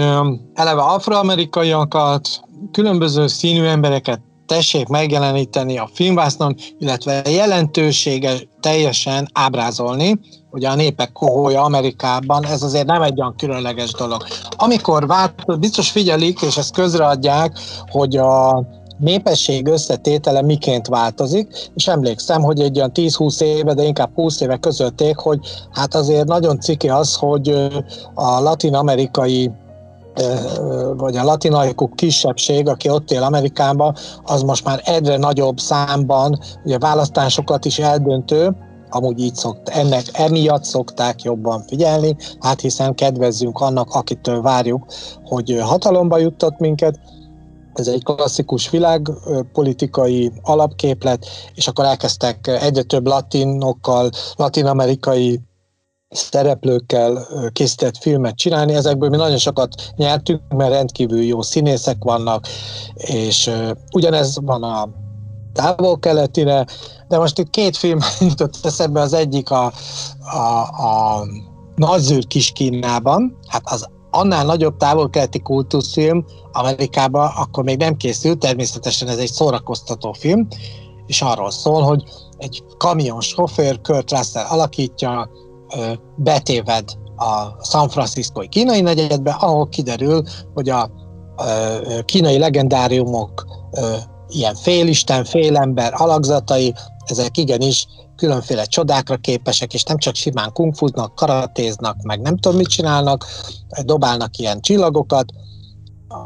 eleve 0.54 0.82
afroamerikaiakat, 0.82 2.28
különböző 2.72 3.26
színű 3.26 3.64
embereket 3.64 4.20
tessék 4.46 4.88
megjeleníteni 4.88 5.78
a 5.78 5.90
filmvásznon, 5.92 6.54
illetve 6.78 7.22
jelentősége 7.30 8.32
teljesen 8.60 9.28
ábrázolni, 9.32 10.18
ugye 10.50 10.68
a 10.68 10.74
népek 10.74 11.12
kohója 11.12 11.62
Amerikában, 11.62 12.46
ez 12.46 12.62
azért 12.62 12.86
nem 12.86 13.02
egy 13.02 13.20
olyan 13.20 13.34
különleges 13.36 13.92
dolog. 13.92 14.24
Amikor 14.56 15.06
vált, 15.06 15.58
biztos 15.58 15.90
figyelik, 15.90 16.42
és 16.42 16.56
ezt 16.56 16.74
közreadják, 16.74 17.58
hogy 17.90 18.16
a 18.16 18.64
népesség 18.98 19.66
összetétele 19.66 20.42
miként 20.42 20.86
változik, 20.86 21.70
és 21.74 21.88
emlékszem, 21.88 22.42
hogy 22.42 22.60
egy 22.60 22.76
olyan 22.76 22.90
10-20 22.94 23.40
éve, 23.40 23.74
de 23.74 23.82
inkább 23.82 24.14
20 24.14 24.40
éve 24.40 24.56
közölték, 24.56 25.16
hogy 25.16 25.38
hát 25.72 25.94
azért 25.94 26.26
nagyon 26.26 26.60
ciki 26.60 26.88
az, 26.88 27.14
hogy 27.14 27.48
a 28.14 28.40
latin-amerikai 28.40 29.50
vagy 30.96 31.16
a 31.16 31.24
latinajkú 31.24 31.88
kisebbség, 31.88 32.68
aki 32.68 32.90
ott 32.90 33.10
él 33.10 33.22
Amerikában, 33.22 33.94
az 34.24 34.42
most 34.42 34.64
már 34.64 34.80
egyre 34.84 35.16
nagyobb 35.16 35.58
számban 35.58 36.38
ugye 36.64 36.78
választásokat 36.78 37.64
is 37.64 37.78
eldöntő, 37.78 38.56
amúgy 38.90 39.20
így 39.20 39.34
szokt, 39.34 39.68
ennek 39.68 40.04
emiatt 40.12 40.64
szokták 40.64 41.22
jobban 41.22 41.62
figyelni, 41.66 42.16
hát 42.40 42.60
hiszen 42.60 42.94
kedvezzünk 42.94 43.60
annak, 43.60 43.94
akitől 43.94 44.42
várjuk, 44.42 44.86
hogy 45.24 45.58
hatalomba 45.60 46.18
juttat 46.18 46.58
minket, 46.58 46.98
ez 47.74 47.88
egy 47.88 48.04
klasszikus 48.04 48.70
világpolitikai 48.70 50.32
alapképlet, 50.42 51.26
és 51.54 51.68
akkor 51.68 51.84
elkezdtek 51.84 52.46
egyre 52.46 52.82
több 52.82 53.06
latinokkal, 53.06 54.10
latinamerikai 54.36 55.40
szereplőkkel 56.16 57.26
készített 57.52 57.96
filmet 57.96 58.36
csinálni. 58.36 58.74
Ezekből 58.74 59.08
mi 59.08 59.16
nagyon 59.16 59.38
sokat 59.38 59.92
nyertünk, 59.96 60.40
mert 60.48 60.70
rendkívül 60.70 61.22
jó 61.22 61.42
színészek 61.42 61.96
vannak, 62.04 62.46
és 62.94 63.50
ugyanez 63.92 64.38
van 64.40 64.62
a 64.62 64.88
távol-keletire, 65.52 66.66
de 67.08 67.18
most 67.18 67.38
itt 67.38 67.50
két 67.50 67.76
film 67.76 67.98
jutott 68.28 68.54
eszembe, 68.62 69.00
az 69.00 69.12
egyik 69.12 69.50
a, 69.50 69.72
a, 70.32 70.60
a 70.86 71.22
Nagyzűr 71.74 72.26
kis 72.26 72.50
Kínában, 72.50 73.38
hát 73.48 73.62
az 73.64 73.88
annál 74.10 74.44
nagyobb 74.44 74.76
távol-keleti 74.76 75.40
kultuszfilm 75.40 76.24
Amerikában 76.52 77.30
akkor 77.36 77.64
még 77.64 77.78
nem 77.78 77.96
készült, 77.96 78.38
természetesen 78.38 79.08
ez 79.08 79.18
egy 79.18 79.32
szórakoztató 79.32 80.12
film, 80.12 80.46
és 81.06 81.22
arról 81.22 81.50
szól, 81.50 81.82
hogy 81.82 82.02
egy 82.36 82.64
kamion 82.78 83.20
sofőr 83.20 83.80
Kurt 83.80 84.10
Russell 84.10 84.44
alakítja, 84.44 85.30
betéved 86.16 86.84
a 87.16 87.64
San 87.64 87.88
Franciscoi 87.88 88.48
kínai 88.48 88.80
negyedbe, 88.80 89.30
ahol 89.30 89.68
kiderül, 89.68 90.22
hogy 90.54 90.68
a 90.68 90.90
kínai 92.04 92.38
legendáriumok 92.38 93.46
ilyen 94.28 94.54
félisten, 94.54 95.24
félember 95.24 95.92
alakzatai, 95.96 96.74
ezek 97.04 97.36
igenis 97.36 97.86
különféle 98.16 98.64
csodákra 98.64 99.16
képesek, 99.16 99.74
és 99.74 99.82
nem 99.82 99.98
csak 99.98 100.14
simán 100.14 100.52
kungfuznak, 100.52 101.14
karatéznak, 101.14 102.02
meg 102.02 102.20
nem 102.20 102.36
tudom 102.36 102.58
mit 102.58 102.68
csinálnak, 102.68 103.24
dobálnak 103.84 104.36
ilyen 104.36 104.60
csillagokat, 104.60 105.26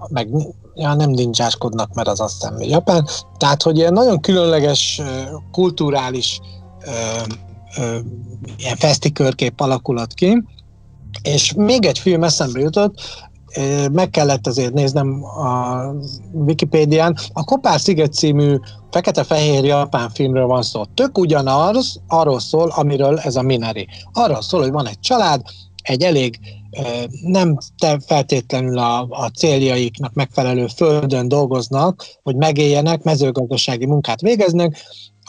meg 0.09 0.29
ja, 0.75 0.95
nem 0.95 1.11
ninjáskodnak, 1.11 1.95
mert 1.95 2.09
az 2.09 2.21
azt 2.21 2.33
hiszem 2.33 2.61
japán. 2.61 3.09
Tehát, 3.37 3.63
hogy 3.63 3.77
ilyen 3.77 3.93
nagyon 3.93 4.21
különleges 4.21 5.01
kulturális 5.53 6.41
ilyen 8.57 8.77
fesztikörkép 8.77 9.61
alakulat 9.61 10.15
ki, 10.15 10.43
és 11.23 11.53
még 11.53 11.85
egy 11.85 11.99
film 11.99 12.23
eszembe 12.23 12.61
jutott, 12.61 13.01
meg 13.93 14.11
kellett 14.11 14.47
azért 14.47 14.73
néznem 14.73 15.25
a 15.25 15.81
Wikipédián. 16.33 17.17
A 17.33 17.45
Kopár 17.45 17.81
Sziget 17.81 18.13
című 18.13 18.57
fekete-fehér 18.91 19.65
japán 19.65 20.11
filmről 20.11 20.47
van 20.47 20.63
szó. 20.63 20.85
Tök 20.85 21.19
ugyanaz, 21.19 22.01
arról 22.07 22.41
szól, 22.41 22.73
amiről 22.75 23.19
ez 23.19 23.37
a 23.37 23.43
Mineri. 23.43 23.89
Arról 24.13 24.43
szól, 24.43 24.61
hogy 24.61 24.71
van 24.71 24.89
egy 24.89 25.01
család, 25.01 25.43
egy 25.83 26.03
elég 26.03 26.39
nem 27.23 27.57
feltétlenül 28.07 28.79
a, 28.79 29.07
a 29.11 29.29
céljaiknak 29.29 30.13
megfelelő 30.13 30.67
földön 30.67 31.29
dolgoznak, 31.29 32.07
hogy 32.23 32.37
megéljenek, 32.37 33.03
mezőgazdasági 33.03 33.87
munkát 33.87 34.21
végeznek. 34.21 34.77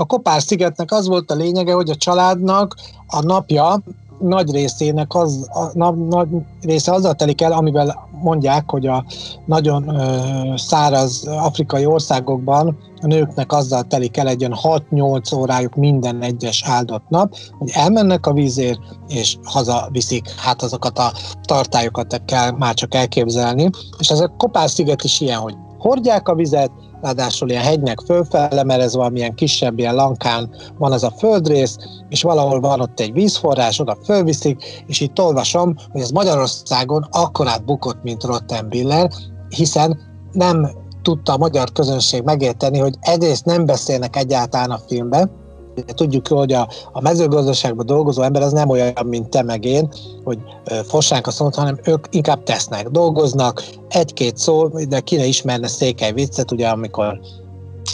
A 0.02 0.06
Kopár 0.06 0.42
szigetnek 0.42 0.92
az 0.92 1.08
volt 1.08 1.32
a 1.32 1.36
lényege, 1.36 1.74
hogy 1.74 1.90
a 1.90 1.96
családnak 1.96 2.76
a 3.08 3.22
napja 3.24 3.82
nagy 4.20 4.52
részének 4.52 5.16
az, 5.16 5.50
a, 5.54 5.70
na, 5.74 5.92
nagy 5.92 6.28
része 6.62 6.92
azzal 6.92 7.14
telik 7.14 7.42
el, 7.42 7.52
amivel 7.52 8.10
mondják, 8.22 8.70
hogy 8.70 8.88
a 8.88 9.06
nagyon 9.46 9.88
ö, 9.90 10.54
száraz 10.56 11.28
afrikai 11.28 11.86
országokban 11.86 12.78
a 13.02 13.08
nőknek 13.08 13.52
azzal 13.52 13.84
telik 13.84 14.18
el 14.18 14.28
egy 14.28 14.44
olyan 14.44 14.58
6-8 14.92 15.38
órájuk 15.38 15.76
minden 15.76 16.22
egyes 16.22 16.64
áldott 16.66 17.10
nap, 17.10 17.36
hogy 17.58 17.70
elmennek 17.74 18.26
a 18.26 18.34
vízért, 18.34 18.80
és 19.08 19.38
hazaviszik, 19.44 20.30
hát 20.30 20.62
azokat 20.62 21.00
a 21.00 21.14
tartályokat 21.42 22.22
kell 22.26 22.52
már 22.52 22.74
csak 22.74 22.94
elképzelni. 22.94 23.70
És 24.00 24.10
ez 24.10 24.20
a 24.20 24.34
Kopár-sziget 24.38 25.04
is 25.04 25.22
ilyen, 25.22 25.40
hogy 25.40 25.56
hordják 25.78 26.28
a 26.28 26.36
vizet, 26.36 26.72
ráadásul 27.02 27.50
ilyen 27.50 27.64
hegynek 27.64 28.00
fölfele, 28.06 28.64
mert 28.64 28.82
ez 28.82 28.96
valamilyen 28.96 29.36
kisebb, 29.36 29.80
ilyen 29.80 29.96
lankán 29.96 30.50
van 30.78 30.92
az 30.92 31.04
a 31.04 31.14
földrész, 31.18 31.78
és 32.10 32.22
valahol 32.22 32.60
van 32.60 32.82
ott 32.82 33.00
egy 33.00 33.14
vízforrás, 33.14 33.80
oda 33.80 33.98
fölviszik, 34.04 34.84
és 34.88 35.00
itt 35.00 35.20
olvasom, 35.20 35.76
hogy 35.92 36.02
ez 36.02 36.10
Magyarországon 36.10 37.08
akkorát 37.12 37.66
bukott, 37.66 38.04
mint 38.04 38.24
Rottenbiller, 38.24 39.10
hiszen 39.50 40.00
nem 40.32 40.70
tudta 41.02 41.34
a 41.34 41.38
magyar 41.38 41.72
közönség 41.72 42.24
megérteni, 42.24 42.80
hogy 42.80 42.96
egyrészt 43.00 43.46
nem 43.46 43.66
beszélnek 43.66 44.16
egyáltalán 44.16 44.72
a 44.72 44.80
filmben, 44.88 45.41
Tudjuk, 45.86 46.28
hogy 46.28 46.54
a, 46.54 46.68
a 46.92 47.02
mezőgazdaságban 47.02 47.86
dolgozó 47.86 48.22
ember 48.22 48.42
az 48.42 48.52
nem 48.52 48.70
olyan, 48.70 48.94
mint 49.06 49.30
te 49.30 49.44
meg 49.44 49.66
én, 49.66 49.90
hogy 50.24 50.40
fossánk 50.88 51.28
a 51.28 51.32
szót, 51.32 51.56
hanem 51.56 51.80
ők 51.84 52.06
inkább 52.10 52.44
tesznek, 52.44 52.90
dolgoznak, 52.90 53.64
egy-két 53.88 54.38
szó, 54.38 54.68
de 54.68 55.00
ki 55.00 55.16
ne 55.16 55.26
ismerne 55.26 55.68
székely 55.68 56.12
viccet, 56.14 56.52
ugye 56.52 56.68
amikor 56.68 57.20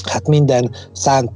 hát 0.03 0.27
minden 0.27 0.71
szánt 0.91 1.31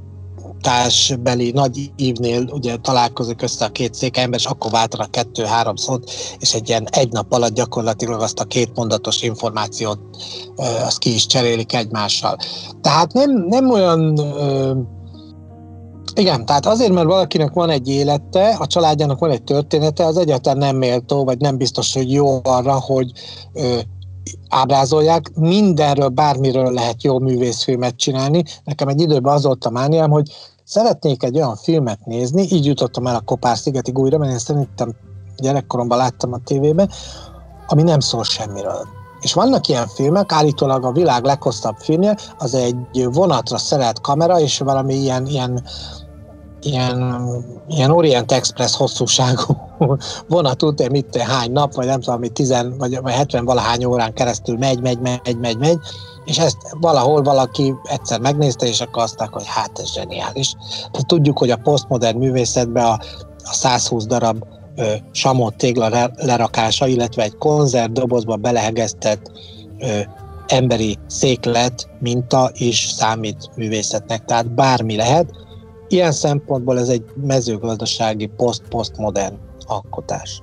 társbeli 0.62 1.52
nagy 1.52 1.91
ívnél 1.95 2.49
ugye 2.52 2.76
találkozik 2.76 3.41
össze 3.41 3.66
a 3.66 3.70
két 3.70 3.93
székember, 3.93 4.39
és 4.39 4.45
akkor 4.45 4.72
váltanak 4.72 5.12
kettő-három 5.12 5.76
szót, 5.76 6.12
és 6.39 6.54
egy 6.54 6.70
ilyen 6.70 6.88
egy 6.89 7.12
nap 7.12 7.34
alatt 7.34 7.54
gyakorlatilag 7.54 8.22
azt 8.22 8.39
a 8.39 8.43
két 8.43 8.76
mondatos 8.76 9.22
információt 9.22 9.99
azt 10.86 10.97
ki 10.97 11.14
is 11.14 11.26
cserélik 11.26 11.74
egymással. 11.74 12.38
Tehát 12.82 13.14
nem, 13.14 13.45
nem 13.47 13.70
olyan 13.70 14.20
igen, 16.16 16.45
tehát 16.45 16.66
azért, 16.66 16.91
mert 16.93 17.07
valakinek 17.07 17.53
van 17.53 17.70
egy 17.70 17.89
élete, 17.89 18.55
a 18.59 18.68
családjának 18.68 19.20
van 19.20 19.32
egy 19.32 19.43
története, 19.43 20.05
az 20.05 20.18
egyáltalán 20.18 20.57
nem 20.57 20.76
méltó, 20.76 21.24
vagy 21.24 21.38
nem 21.38 21.57
biztos, 21.57 21.93
hogy 21.93 22.12
jó 22.12 22.39
arra, 22.43 22.80
hogy 22.80 23.12
ö, 23.53 23.80
ábrázolják. 24.49 25.32
Mindenről, 25.36 26.07
bármiről 26.07 26.72
lehet 26.72 27.03
jó 27.03 27.20
művészfilmet 27.20 27.95
csinálni. 27.95 28.43
Nekem 28.64 28.88
egy 28.88 29.01
időben 29.01 29.34
az 29.34 29.43
volt 29.43 29.66
a 29.66 29.70
mániám, 29.70 30.09
hogy 30.09 30.32
szeretnék 30.64 31.24
egy 31.24 31.36
olyan 31.36 31.55
filmet 31.55 32.05
nézni, 32.05 32.41
így 32.41 32.66
jutottam 32.66 33.07
el 33.07 33.16
a 33.16 33.22
Kopár-szigetig 33.26 33.99
újra, 33.99 34.18
mert 34.18 34.32
én 34.32 34.38
szerintem 34.38 34.95
gyerekkoromban 35.38 35.97
láttam 35.97 36.34
a 36.34 36.39
tévében, 36.43 36.89
ami 37.68 37.84
nem 37.84 37.99
szól 37.99 38.24
semmiről. 38.24 38.88
És 39.22 39.34
vannak 39.34 39.68
ilyen 39.68 39.88
filmek, 39.88 40.32
állítólag 40.32 40.86
a 40.86 40.91
világ 40.91 41.24
leghosszabb 41.24 41.76
filmje, 41.78 42.18
az 42.38 42.53
egy 42.53 43.07
vonatra 43.12 43.57
szerelt 43.57 44.01
kamera, 44.01 44.39
és 44.39 44.57
valami 44.59 44.93
ilyen, 44.93 45.26
ilyen 45.26 45.64
ilyen, 46.62 47.28
ilyen 47.70 47.91
Orient 47.91 48.32
Express 48.32 48.76
hosszúságú 48.76 49.57
vonat 50.28 50.64
után 50.64 50.91
mit 50.91 51.05
te, 51.05 51.26
hány 51.26 51.51
nap, 51.51 51.74
vagy 51.74 51.86
nem 51.86 51.99
tudom, 51.99 52.16
ami 52.16 52.30
10 52.30 52.55
vagy, 52.78 53.01
vagy 53.01 53.14
70 53.14 53.45
valahány 53.45 53.86
órán 53.86 54.14
keresztül 54.14 54.57
megy, 54.57 54.82
megy, 54.82 54.99
megy, 54.99 55.38
megy, 55.39 55.57
megy, 55.57 55.78
és 56.26 56.38
ezt 56.38 56.57
valahol 56.80 57.22
valaki 57.22 57.74
egyszer 57.84 58.20
megnézte, 58.20 58.68
és 58.68 58.82
akkor 58.82 59.03
azt 59.03 59.28
hogy 59.32 59.45
hát 59.45 59.80
ez 59.80 59.93
zseniális. 59.93 60.55
Tehát 60.91 61.07
tudjuk, 61.07 61.38
hogy 61.38 61.49
a 61.49 61.57
posztmodern 61.64 62.18
művészetben 62.18 62.86
a, 62.86 62.99
a 63.43 63.53
120 63.53 64.05
darab 64.05 64.43
ö, 64.76 64.93
samot 65.12 65.55
tégla 65.55 66.09
lerakása, 66.16 66.88
illetve 66.88 67.24
egy 67.24 67.38
konzervdobozba 67.38 68.36
belehegeztett 68.36 69.32
ö, 69.80 69.99
emberi 70.47 70.97
széklet 71.07 71.88
minta 71.99 72.51
is 72.53 72.91
számít 72.97 73.49
művészetnek, 73.55 74.26
tehát 74.26 74.53
bármi 74.53 74.95
lehet, 74.95 75.30
ilyen 75.92 76.12
szempontból 76.12 76.80
ez 76.80 76.89
egy 76.89 77.04
mezőgazdasági 77.22 78.26
poszt-postmodern 78.26 79.38
alkotás. 79.60 80.42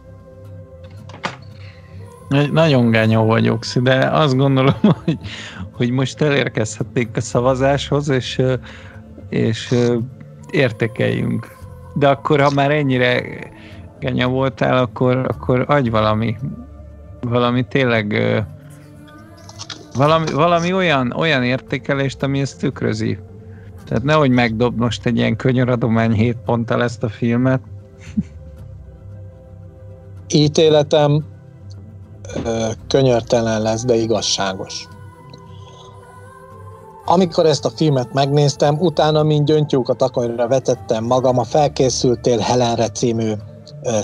Nagyon 2.52 2.90
gányó 2.90 3.24
vagyok, 3.24 3.64
de 3.66 4.10
azt 4.10 4.36
gondolom, 4.36 4.74
hogy, 5.04 5.18
hogy 5.72 5.90
most 5.90 6.22
elérkezhetnénk 6.22 7.16
a 7.16 7.20
szavazáshoz, 7.20 8.08
és, 8.08 8.42
és 9.28 9.74
értékeljünk. 10.50 11.56
De 11.94 12.08
akkor, 12.08 12.40
ha 12.40 12.50
már 12.50 12.70
ennyire 12.70 13.22
genya 13.98 14.28
voltál, 14.28 14.76
akkor, 14.76 15.16
akkor 15.16 15.64
adj 15.68 15.88
valami, 15.88 16.36
valami 17.20 17.66
tényleg 17.68 18.36
valami, 19.94 20.32
valami 20.32 20.72
olyan, 20.72 21.12
olyan 21.12 21.42
értékelést, 21.42 22.22
ami 22.22 22.40
ezt 22.40 22.58
tükrözi. 22.58 23.18
Tehát 23.88 24.02
nehogy 24.02 24.30
megdob 24.30 24.78
most 24.78 25.06
egy 25.06 25.16
ilyen 25.16 25.36
könyöradomány 25.36 26.12
7 26.12 26.36
ponttal 26.44 26.82
ezt 26.82 27.02
a 27.02 27.08
filmet. 27.08 27.60
Ítéletem 30.34 31.24
könyörtelen 32.88 33.62
lesz, 33.62 33.84
de 33.84 33.94
igazságos. 33.94 34.88
Amikor 37.04 37.46
ezt 37.46 37.64
a 37.64 37.70
filmet 37.70 38.12
megnéztem, 38.12 38.78
utána, 38.78 39.22
mint 39.22 39.46
gyöngytyúkat 39.46 40.02
akonyra 40.02 40.48
vetettem 40.48 41.04
magam 41.04 41.38
a 41.38 41.44
Felkészültél 41.44 42.38
Helenre 42.38 42.88
című 42.88 43.32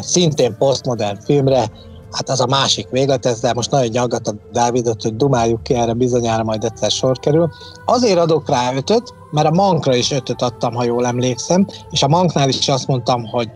szintén 0.00 0.56
posztmodern 0.58 1.20
filmre, 1.20 1.70
hát 2.14 2.28
az 2.28 2.40
a 2.40 2.46
másik 2.46 2.88
véglet, 2.88 3.26
ez, 3.26 3.40
de 3.40 3.52
most 3.52 3.70
nagyon 3.70 4.10
a 4.10 4.18
Dávidot, 4.52 5.02
hogy 5.02 5.16
dumáljuk 5.16 5.62
ki, 5.62 5.74
erre 5.74 5.92
bizonyára 5.92 6.42
majd 6.42 6.64
egyszer 6.64 6.90
sor 6.90 7.18
kerül. 7.18 7.50
Azért 7.84 8.18
adok 8.18 8.48
rá 8.48 8.74
ötöt, 8.74 9.14
mert 9.30 9.46
a 9.46 9.50
Mankra 9.50 9.94
is 9.94 10.10
ötöt 10.10 10.42
adtam, 10.42 10.74
ha 10.74 10.84
jól 10.84 11.06
emlékszem, 11.06 11.66
és 11.90 12.02
a 12.02 12.08
Manknál 12.08 12.48
is 12.48 12.68
azt 12.68 12.86
mondtam, 12.86 13.24
hogy 13.26 13.50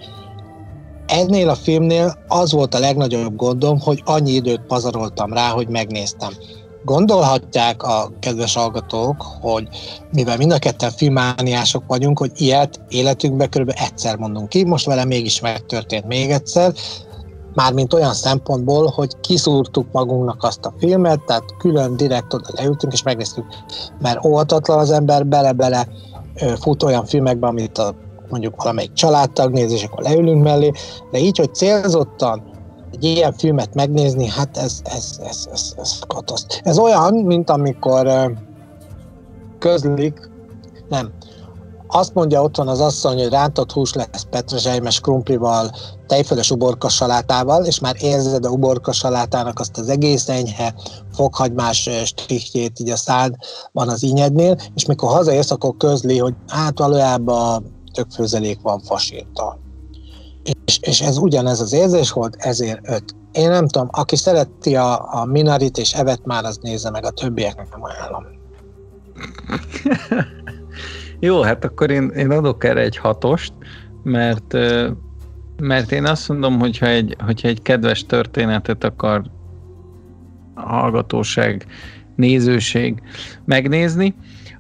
ennél 1.07 1.49
a 1.49 1.55
filmnél 1.55 2.19
az 2.29 2.53
volt 2.53 2.75
a 2.75 2.79
legnagyobb 2.79 3.37
gondom, 3.37 3.81
hogy 3.81 4.03
annyi 4.05 4.33
időt 4.33 4.61
pazaroltam 4.61 5.33
rá, 5.33 5.49
hogy 5.49 5.69
megnéztem. 5.69 6.33
gondolhatják 6.85 7.83
a 7.83 8.11
kedves 8.21 8.55
hallgatók, 8.55 9.27
hogy 9.41 9.69
mivel 10.13 10.37
mind 10.37 10.53
a 10.53 10.59
ketten 10.59 10.91
filmániások 10.91 11.83
vagyunk, 11.87 12.19
hogy 12.19 12.31
ilyet 12.35 12.81
életünkben 12.89 13.51
körülbelül 13.51 13.83
egyszer 13.83 14.17
mondunk 14.17 14.49
ki, 14.49 14.65
most 14.65 14.87
vele 14.87 15.05
mégis 15.05 15.41
megtörtént 15.41 16.07
még 16.07 16.31
egyszer, 16.31 16.73
mármint 17.55 17.95
olyan 17.95 18.15
szempontból, 18.15 18.87
hogy 18.87 19.21
kiszúrtuk 19.21 19.87
magunknak 19.93 20.43
azt 20.43 20.65
a 20.65 20.73
filmet, 20.79 21.25
tehát 21.27 21.45
külön 21.59 21.97
direkt 21.97 22.35
oda 22.35 22.49
leültünk 22.53 22.93
és 22.93 23.03
megnéztük, 23.03 23.45
mert 23.99 24.25
óvatatlan 24.25 24.79
az 24.79 24.91
ember 24.91 25.27
bele-bele 25.27 25.89
fut 26.61 26.83
olyan 26.83 27.05
filmekbe, 27.05 27.47
amit 27.47 27.79
a, 27.79 27.95
mondjuk 28.29 28.57
valamelyik 28.57 28.93
családtag 28.93 29.53
néz, 29.53 29.73
és 29.73 29.85
akkor 29.85 30.03
leülünk 30.03 30.43
mellé, 30.43 30.73
de 31.11 31.19
így, 31.19 31.39
hogy 31.39 31.55
célzottan 31.55 32.43
egy 32.93 33.05
ilyen 33.05 33.33
filmet 33.33 33.75
megnézni, 33.75 34.27
hát 34.27 34.57
ez, 34.57 34.81
ez, 34.85 35.19
ez, 35.29 35.49
ez, 35.53 35.75
ez 35.77 35.99
katasztrófa. 36.07 36.63
Ez 36.65 36.79
olyan, 36.79 37.15
mint 37.15 37.51
amikor 37.51 38.33
közlik, 39.59 40.31
nem, 40.89 41.13
azt 41.89 42.15
mondja 42.15 42.43
otthon 42.43 42.69
az 42.69 42.81
asszony, 42.81 43.19
hogy 43.19 43.29
rántott 43.29 43.73
hús 43.73 43.93
lesz 43.93 44.27
petrezselymes 44.31 45.01
krumplival, 45.01 45.71
tejfölös 46.07 46.51
uborka 46.51 46.89
salátával, 46.89 47.65
és 47.65 47.79
már 47.79 47.97
érzed 48.01 48.45
a 48.45 48.49
uborka 48.49 48.93
salátának 48.93 49.59
azt 49.59 49.79
az 49.79 49.89
egész 49.89 50.29
enyhe 50.29 50.75
fokhagymás 51.13 51.91
stichtjét 52.05 52.81
így 52.81 52.91
a 52.91 52.97
szádban 52.97 53.89
az 53.89 54.03
ínyednél, 54.03 54.57
és 54.75 54.87
mikor 54.87 55.11
hazaérsz, 55.11 55.51
akkor 55.51 55.77
közli, 55.77 56.19
hogy 56.19 56.35
hát 56.47 56.79
valójában 56.79 57.77
tök 57.93 58.11
főzelék 58.11 58.61
van 58.63 58.81
fasírtal. 58.81 59.59
És, 60.65 60.79
és 60.81 61.01
ez 61.01 61.17
ugyanez 61.17 61.61
az 61.61 61.73
érzés 61.73 62.11
volt, 62.11 62.37
ezért 62.39 62.89
öt. 62.89 63.17
Én 63.33 63.49
nem 63.49 63.69
tudom, 63.69 63.89
aki 63.91 64.17
szereti 64.17 64.77
a, 64.77 65.15
a 65.15 65.25
Minarit 65.25 65.79
és 65.79 65.93
Evet 65.93 66.25
már, 66.25 66.45
az 66.45 66.59
nézze 66.63 66.91
meg, 66.91 67.05
a 67.05 67.11
többieknek 67.11 67.71
nem 67.71 67.83
ajánlom. 67.83 68.25
Jó, 71.21 71.43
hát 71.43 71.65
akkor 71.65 71.91
én, 71.91 72.09
én 72.09 72.31
adok 72.31 72.65
erre 72.65 72.81
egy 72.81 72.97
hatost, 72.97 73.53
mert, 74.03 74.57
mert 75.57 75.93
én 75.93 76.05
azt 76.05 76.29
mondom, 76.29 76.59
hogyha 76.59 76.87
egy, 76.87 77.17
hogyha 77.19 77.49
egy 77.49 77.63
kedves 77.63 78.07
történetet 78.07 78.85
akar 78.85 79.23
hallgatóság, 80.55 81.67
nézőség 82.17 83.03
megnézni, 83.45 84.15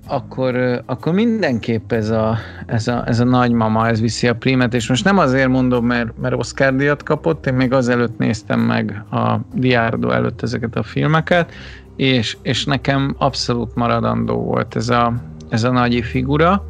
akkor, 0.07 0.83
akkor 0.87 1.13
mindenképp 1.13 1.93
ez 1.93 2.11
a, 2.11 2.37
ez, 2.67 2.89
a, 2.89 3.03
ez 3.07 3.21
a 3.21 3.25
nagymama, 3.25 3.89
ez 3.89 4.01
viszi 4.01 4.29
a 4.29 4.35
primet, 4.35 4.75
és 4.75 4.89
most 4.89 5.05
nem 5.05 5.19
azért 5.19 5.49
mondom, 5.49 5.87
mert, 5.87 6.19
mert 6.19 6.35
Oscar 6.35 6.75
díjat 6.75 7.03
kapott, 7.03 7.47
én 7.47 7.55
még 7.55 7.73
azelőtt 7.73 8.19
néztem 8.19 8.61
meg 8.61 9.05
a 9.11 9.37
Diárdo 9.55 10.11
előtt 10.11 10.43
ezeket 10.43 10.77
a 10.77 10.83
filmeket, 10.83 11.53
és, 11.97 12.37
és 12.43 12.65
nekem 12.65 13.15
abszolút 13.19 13.75
maradandó 13.75 14.37
volt 14.37 14.77
ez 14.77 14.89
a, 14.89 15.13
ez 15.49 15.65
a 15.65 15.71
nagy 15.71 16.01
figura, 16.05 16.65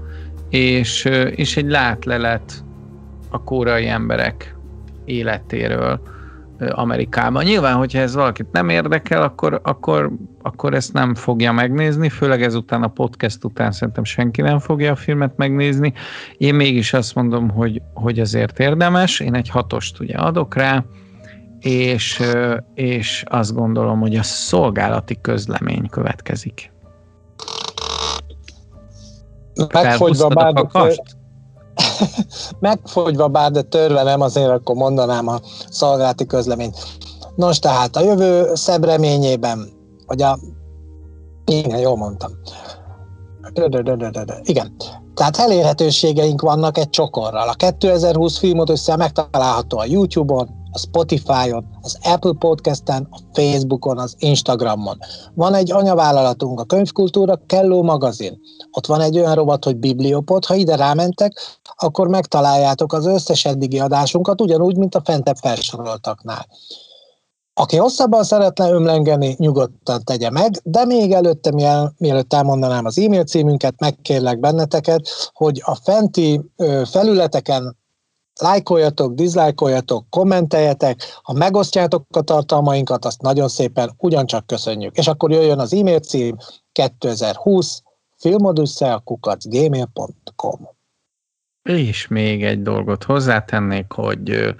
és, 0.49 1.05
és 1.31 1.57
egy 1.57 1.68
látlelet 1.68 2.64
a 3.31 3.43
kórai 3.43 3.87
emberek 3.87 4.57
életéről 5.05 6.01
Amerikában. 6.70 7.45
Nyilván, 7.45 7.74
hogyha 7.74 7.99
ez 7.99 8.14
valakit 8.14 8.53
nem 8.53 8.68
érdekel, 8.68 9.22
akkor, 9.22 9.61
akkor, 9.62 10.12
akkor 10.43 10.74
ezt 10.74 10.93
nem 10.93 11.14
fogja 11.14 11.53
megnézni, 11.53 12.09
főleg 12.09 12.43
ezután 12.43 12.83
a 12.83 12.89
podcast 12.89 13.45
után 13.45 13.72
szerintem 13.72 14.05
senki 14.05 14.41
nem 14.41 14.59
fogja 14.59 14.93
a 14.93 14.97
filmet 14.97 15.37
megnézni. 15.37 15.93
Én 16.37 16.55
mégis 16.55 16.93
azt 16.93 17.14
mondom, 17.14 17.49
hogy, 17.49 17.83
hogy 17.95 18.20
azért 18.20 18.59
érdemes. 18.59 19.20
Én 19.20 19.35
egy 19.35 19.49
hatost 19.49 20.01
ugye 20.01 20.16
adok 20.16 20.55
rá, 20.55 20.85
és, 21.61 22.22
és 22.74 23.24
azt 23.26 23.55
gondolom, 23.55 24.01
hogy 24.01 24.16
a 24.16 24.22
szolgálati 24.22 25.18
közlemény 25.20 25.89
következik. 25.89 26.72
Megfogyva 29.73 30.29
bár, 30.29 30.53
de 30.53 30.63
tör... 30.73 31.03
megfogyva 32.61 33.29
bár, 33.29 33.51
de 33.51 33.63
törve 33.63 34.03
nem, 34.03 34.21
azért 34.21 34.51
akkor 34.51 34.75
mondanám 34.75 35.29
a 35.29 35.41
szolgálati 35.71 36.27
közleményt. 36.27 36.77
Nos, 37.35 37.59
tehát 37.59 37.97
a 37.97 38.01
jövő 38.01 38.55
szebb 38.55 38.85
reményében, 38.85 39.69
hogy 40.07 40.23
a... 40.23 40.39
Igen, 41.45 41.79
jól 41.79 41.97
mondtam. 41.97 42.31
Igen. 44.43 44.77
Tehát 45.15 45.37
elérhetőségeink 45.37 46.41
vannak 46.41 46.79
egy 46.79 46.91
csokorral. 46.91 47.49
A 47.49 47.53
2020 47.53 48.39
filmot 48.39 48.71
össze 48.71 48.97
megtalálható 48.97 49.79
a 49.79 49.85
YouTube-on, 49.85 50.49
a 50.73 50.79
Spotify-on, 50.79 51.66
az 51.81 51.99
Apple 52.03 52.33
Podcast-en, 52.39 53.09
a 53.11 53.19
Facebookon, 53.33 53.99
az 53.99 54.14
Instagramon. 54.19 54.99
Van 55.35 55.55
egy 55.55 55.73
anyavállalatunk, 55.73 56.61
a 56.61 56.64
Könyvkultúra 56.64 57.41
Kelló 57.47 57.83
magazin. 57.83 58.41
Ott 58.73 58.87
van 58.87 59.01
egy 59.01 59.19
olyan 59.19 59.35
rovat, 59.35 59.64
hogy 59.64 59.77
Bibliopod, 59.77 60.45
ha 60.45 60.55
ide 60.55 60.77
rámentek, 60.77 61.61
akkor 61.77 62.09
megtaláljátok 62.09 62.93
az 62.93 63.07
összes 63.07 63.45
eddigi 63.45 63.81
adásunkat, 63.81 64.41
ugyanúgy, 64.41 64.77
mint 64.77 64.95
a 64.95 65.03
fentebb 65.05 65.37
felsoroltaknál. 65.37 66.47
Aki 67.55 67.77
hosszabban 67.77 68.25
szeretne 68.25 68.71
ömlengeni, 68.71 69.37
nyugodtan 69.39 70.05
tegye 70.05 70.31
meg, 70.31 70.61
de 70.64 70.85
még 70.85 71.12
előtte, 71.12 71.51
mielőtt 71.99 72.33
elmondanám 72.33 72.85
az 72.85 72.99
e-mail 72.99 73.25
címünket, 73.25 73.75
megkérlek 73.79 74.41
benneteket, 74.41 75.09
hogy 75.33 75.62
a 75.64 75.75
fenti 75.75 76.41
felületeken 76.85 77.78
lájkoljatok, 78.41 79.14
diszlájkoljatok, 79.14 80.07
kommenteljetek, 80.11 81.01
ha 81.22 81.32
megosztjátok 81.32 82.05
a 82.11 82.22
tartalmainkat, 82.22 83.05
azt 83.05 83.22
nagyon 83.22 83.49
szépen 83.49 83.95
ugyancsak 83.97 84.47
köszönjük. 84.47 84.97
És 84.97 85.07
akkor 85.07 85.30
jöjjön 85.30 85.59
az 85.59 85.74
e-mail 85.74 86.01
cím 86.01 86.36
2020 86.72 87.82
filmodüsszeakukacgmail.com 88.16 90.68
És 91.62 92.09
még 92.09 92.45
egy 92.45 92.62
dolgot 92.62 93.05
hozzátennék, 93.05 93.93
hogy 93.93 94.55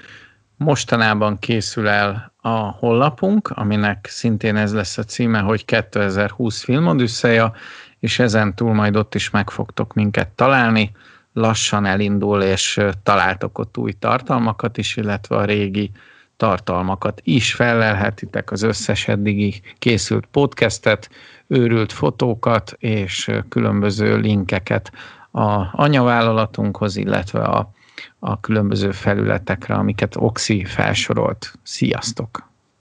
mostanában 0.57 1.39
készül 1.39 1.89
el 1.89 2.33
a 2.37 2.59
honlapunk, 2.59 3.49
aminek 3.49 4.07
szintén 4.11 4.57
ez 4.57 4.73
lesz 4.73 4.99
a 4.99 5.03
címe, 5.03 5.39
hogy 5.39 5.65
2020 5.65 6.63
filmodüsszeja, 6.63 7.53
és 7.99 8.19
ezen 8.19 8.55
túl 8.55 8.75
majd 8.75 8.97
ott 8.97 9.15
is 9.15 9.31
meg 9.31 9.51
fogtok 9.51 9.95
minket 9.95 10.29
találni 10.29 10.93
lassan 11.39 11.85
elindul, 11.87 12.43
és 12.43 12.81
találtok 13.03 13.59
ott 13.59 13.79
új 13.79 13.93
tartalmakat 13.93 14.79
is, 14.79 14.97
illetve 14.97 15.37
a 15.37 15.45
régi 15.45 15.91
tartalmakat 16.37 17.21
is 17.25 17.55
felelhetitek 17.55 18.51
az 18.51 18.63
összes 18.63 19.09
eddigi 19.09 19.63
készült 19.79 20.27
podcastet, 20.27 21.11
őrült 21.47 21.93
fotókat 21.93 22.77
és 22.79 23.31
különböző 23.49 24.17
linkeket 24.17 24.93
a 25.31 25.83
anyavállalatunkhoz, 25.83 26.97
illetve 26.97 27.41
a, 27.41 27.73
a 28.19 28.41
különböző 28.41 28.91
felületekre, 28.91 29.75
amiket 29.75 30.17
Oxi 30.17 30.65
felsorolt. 30.65 31.53
Sziasztok! 31.63 32.48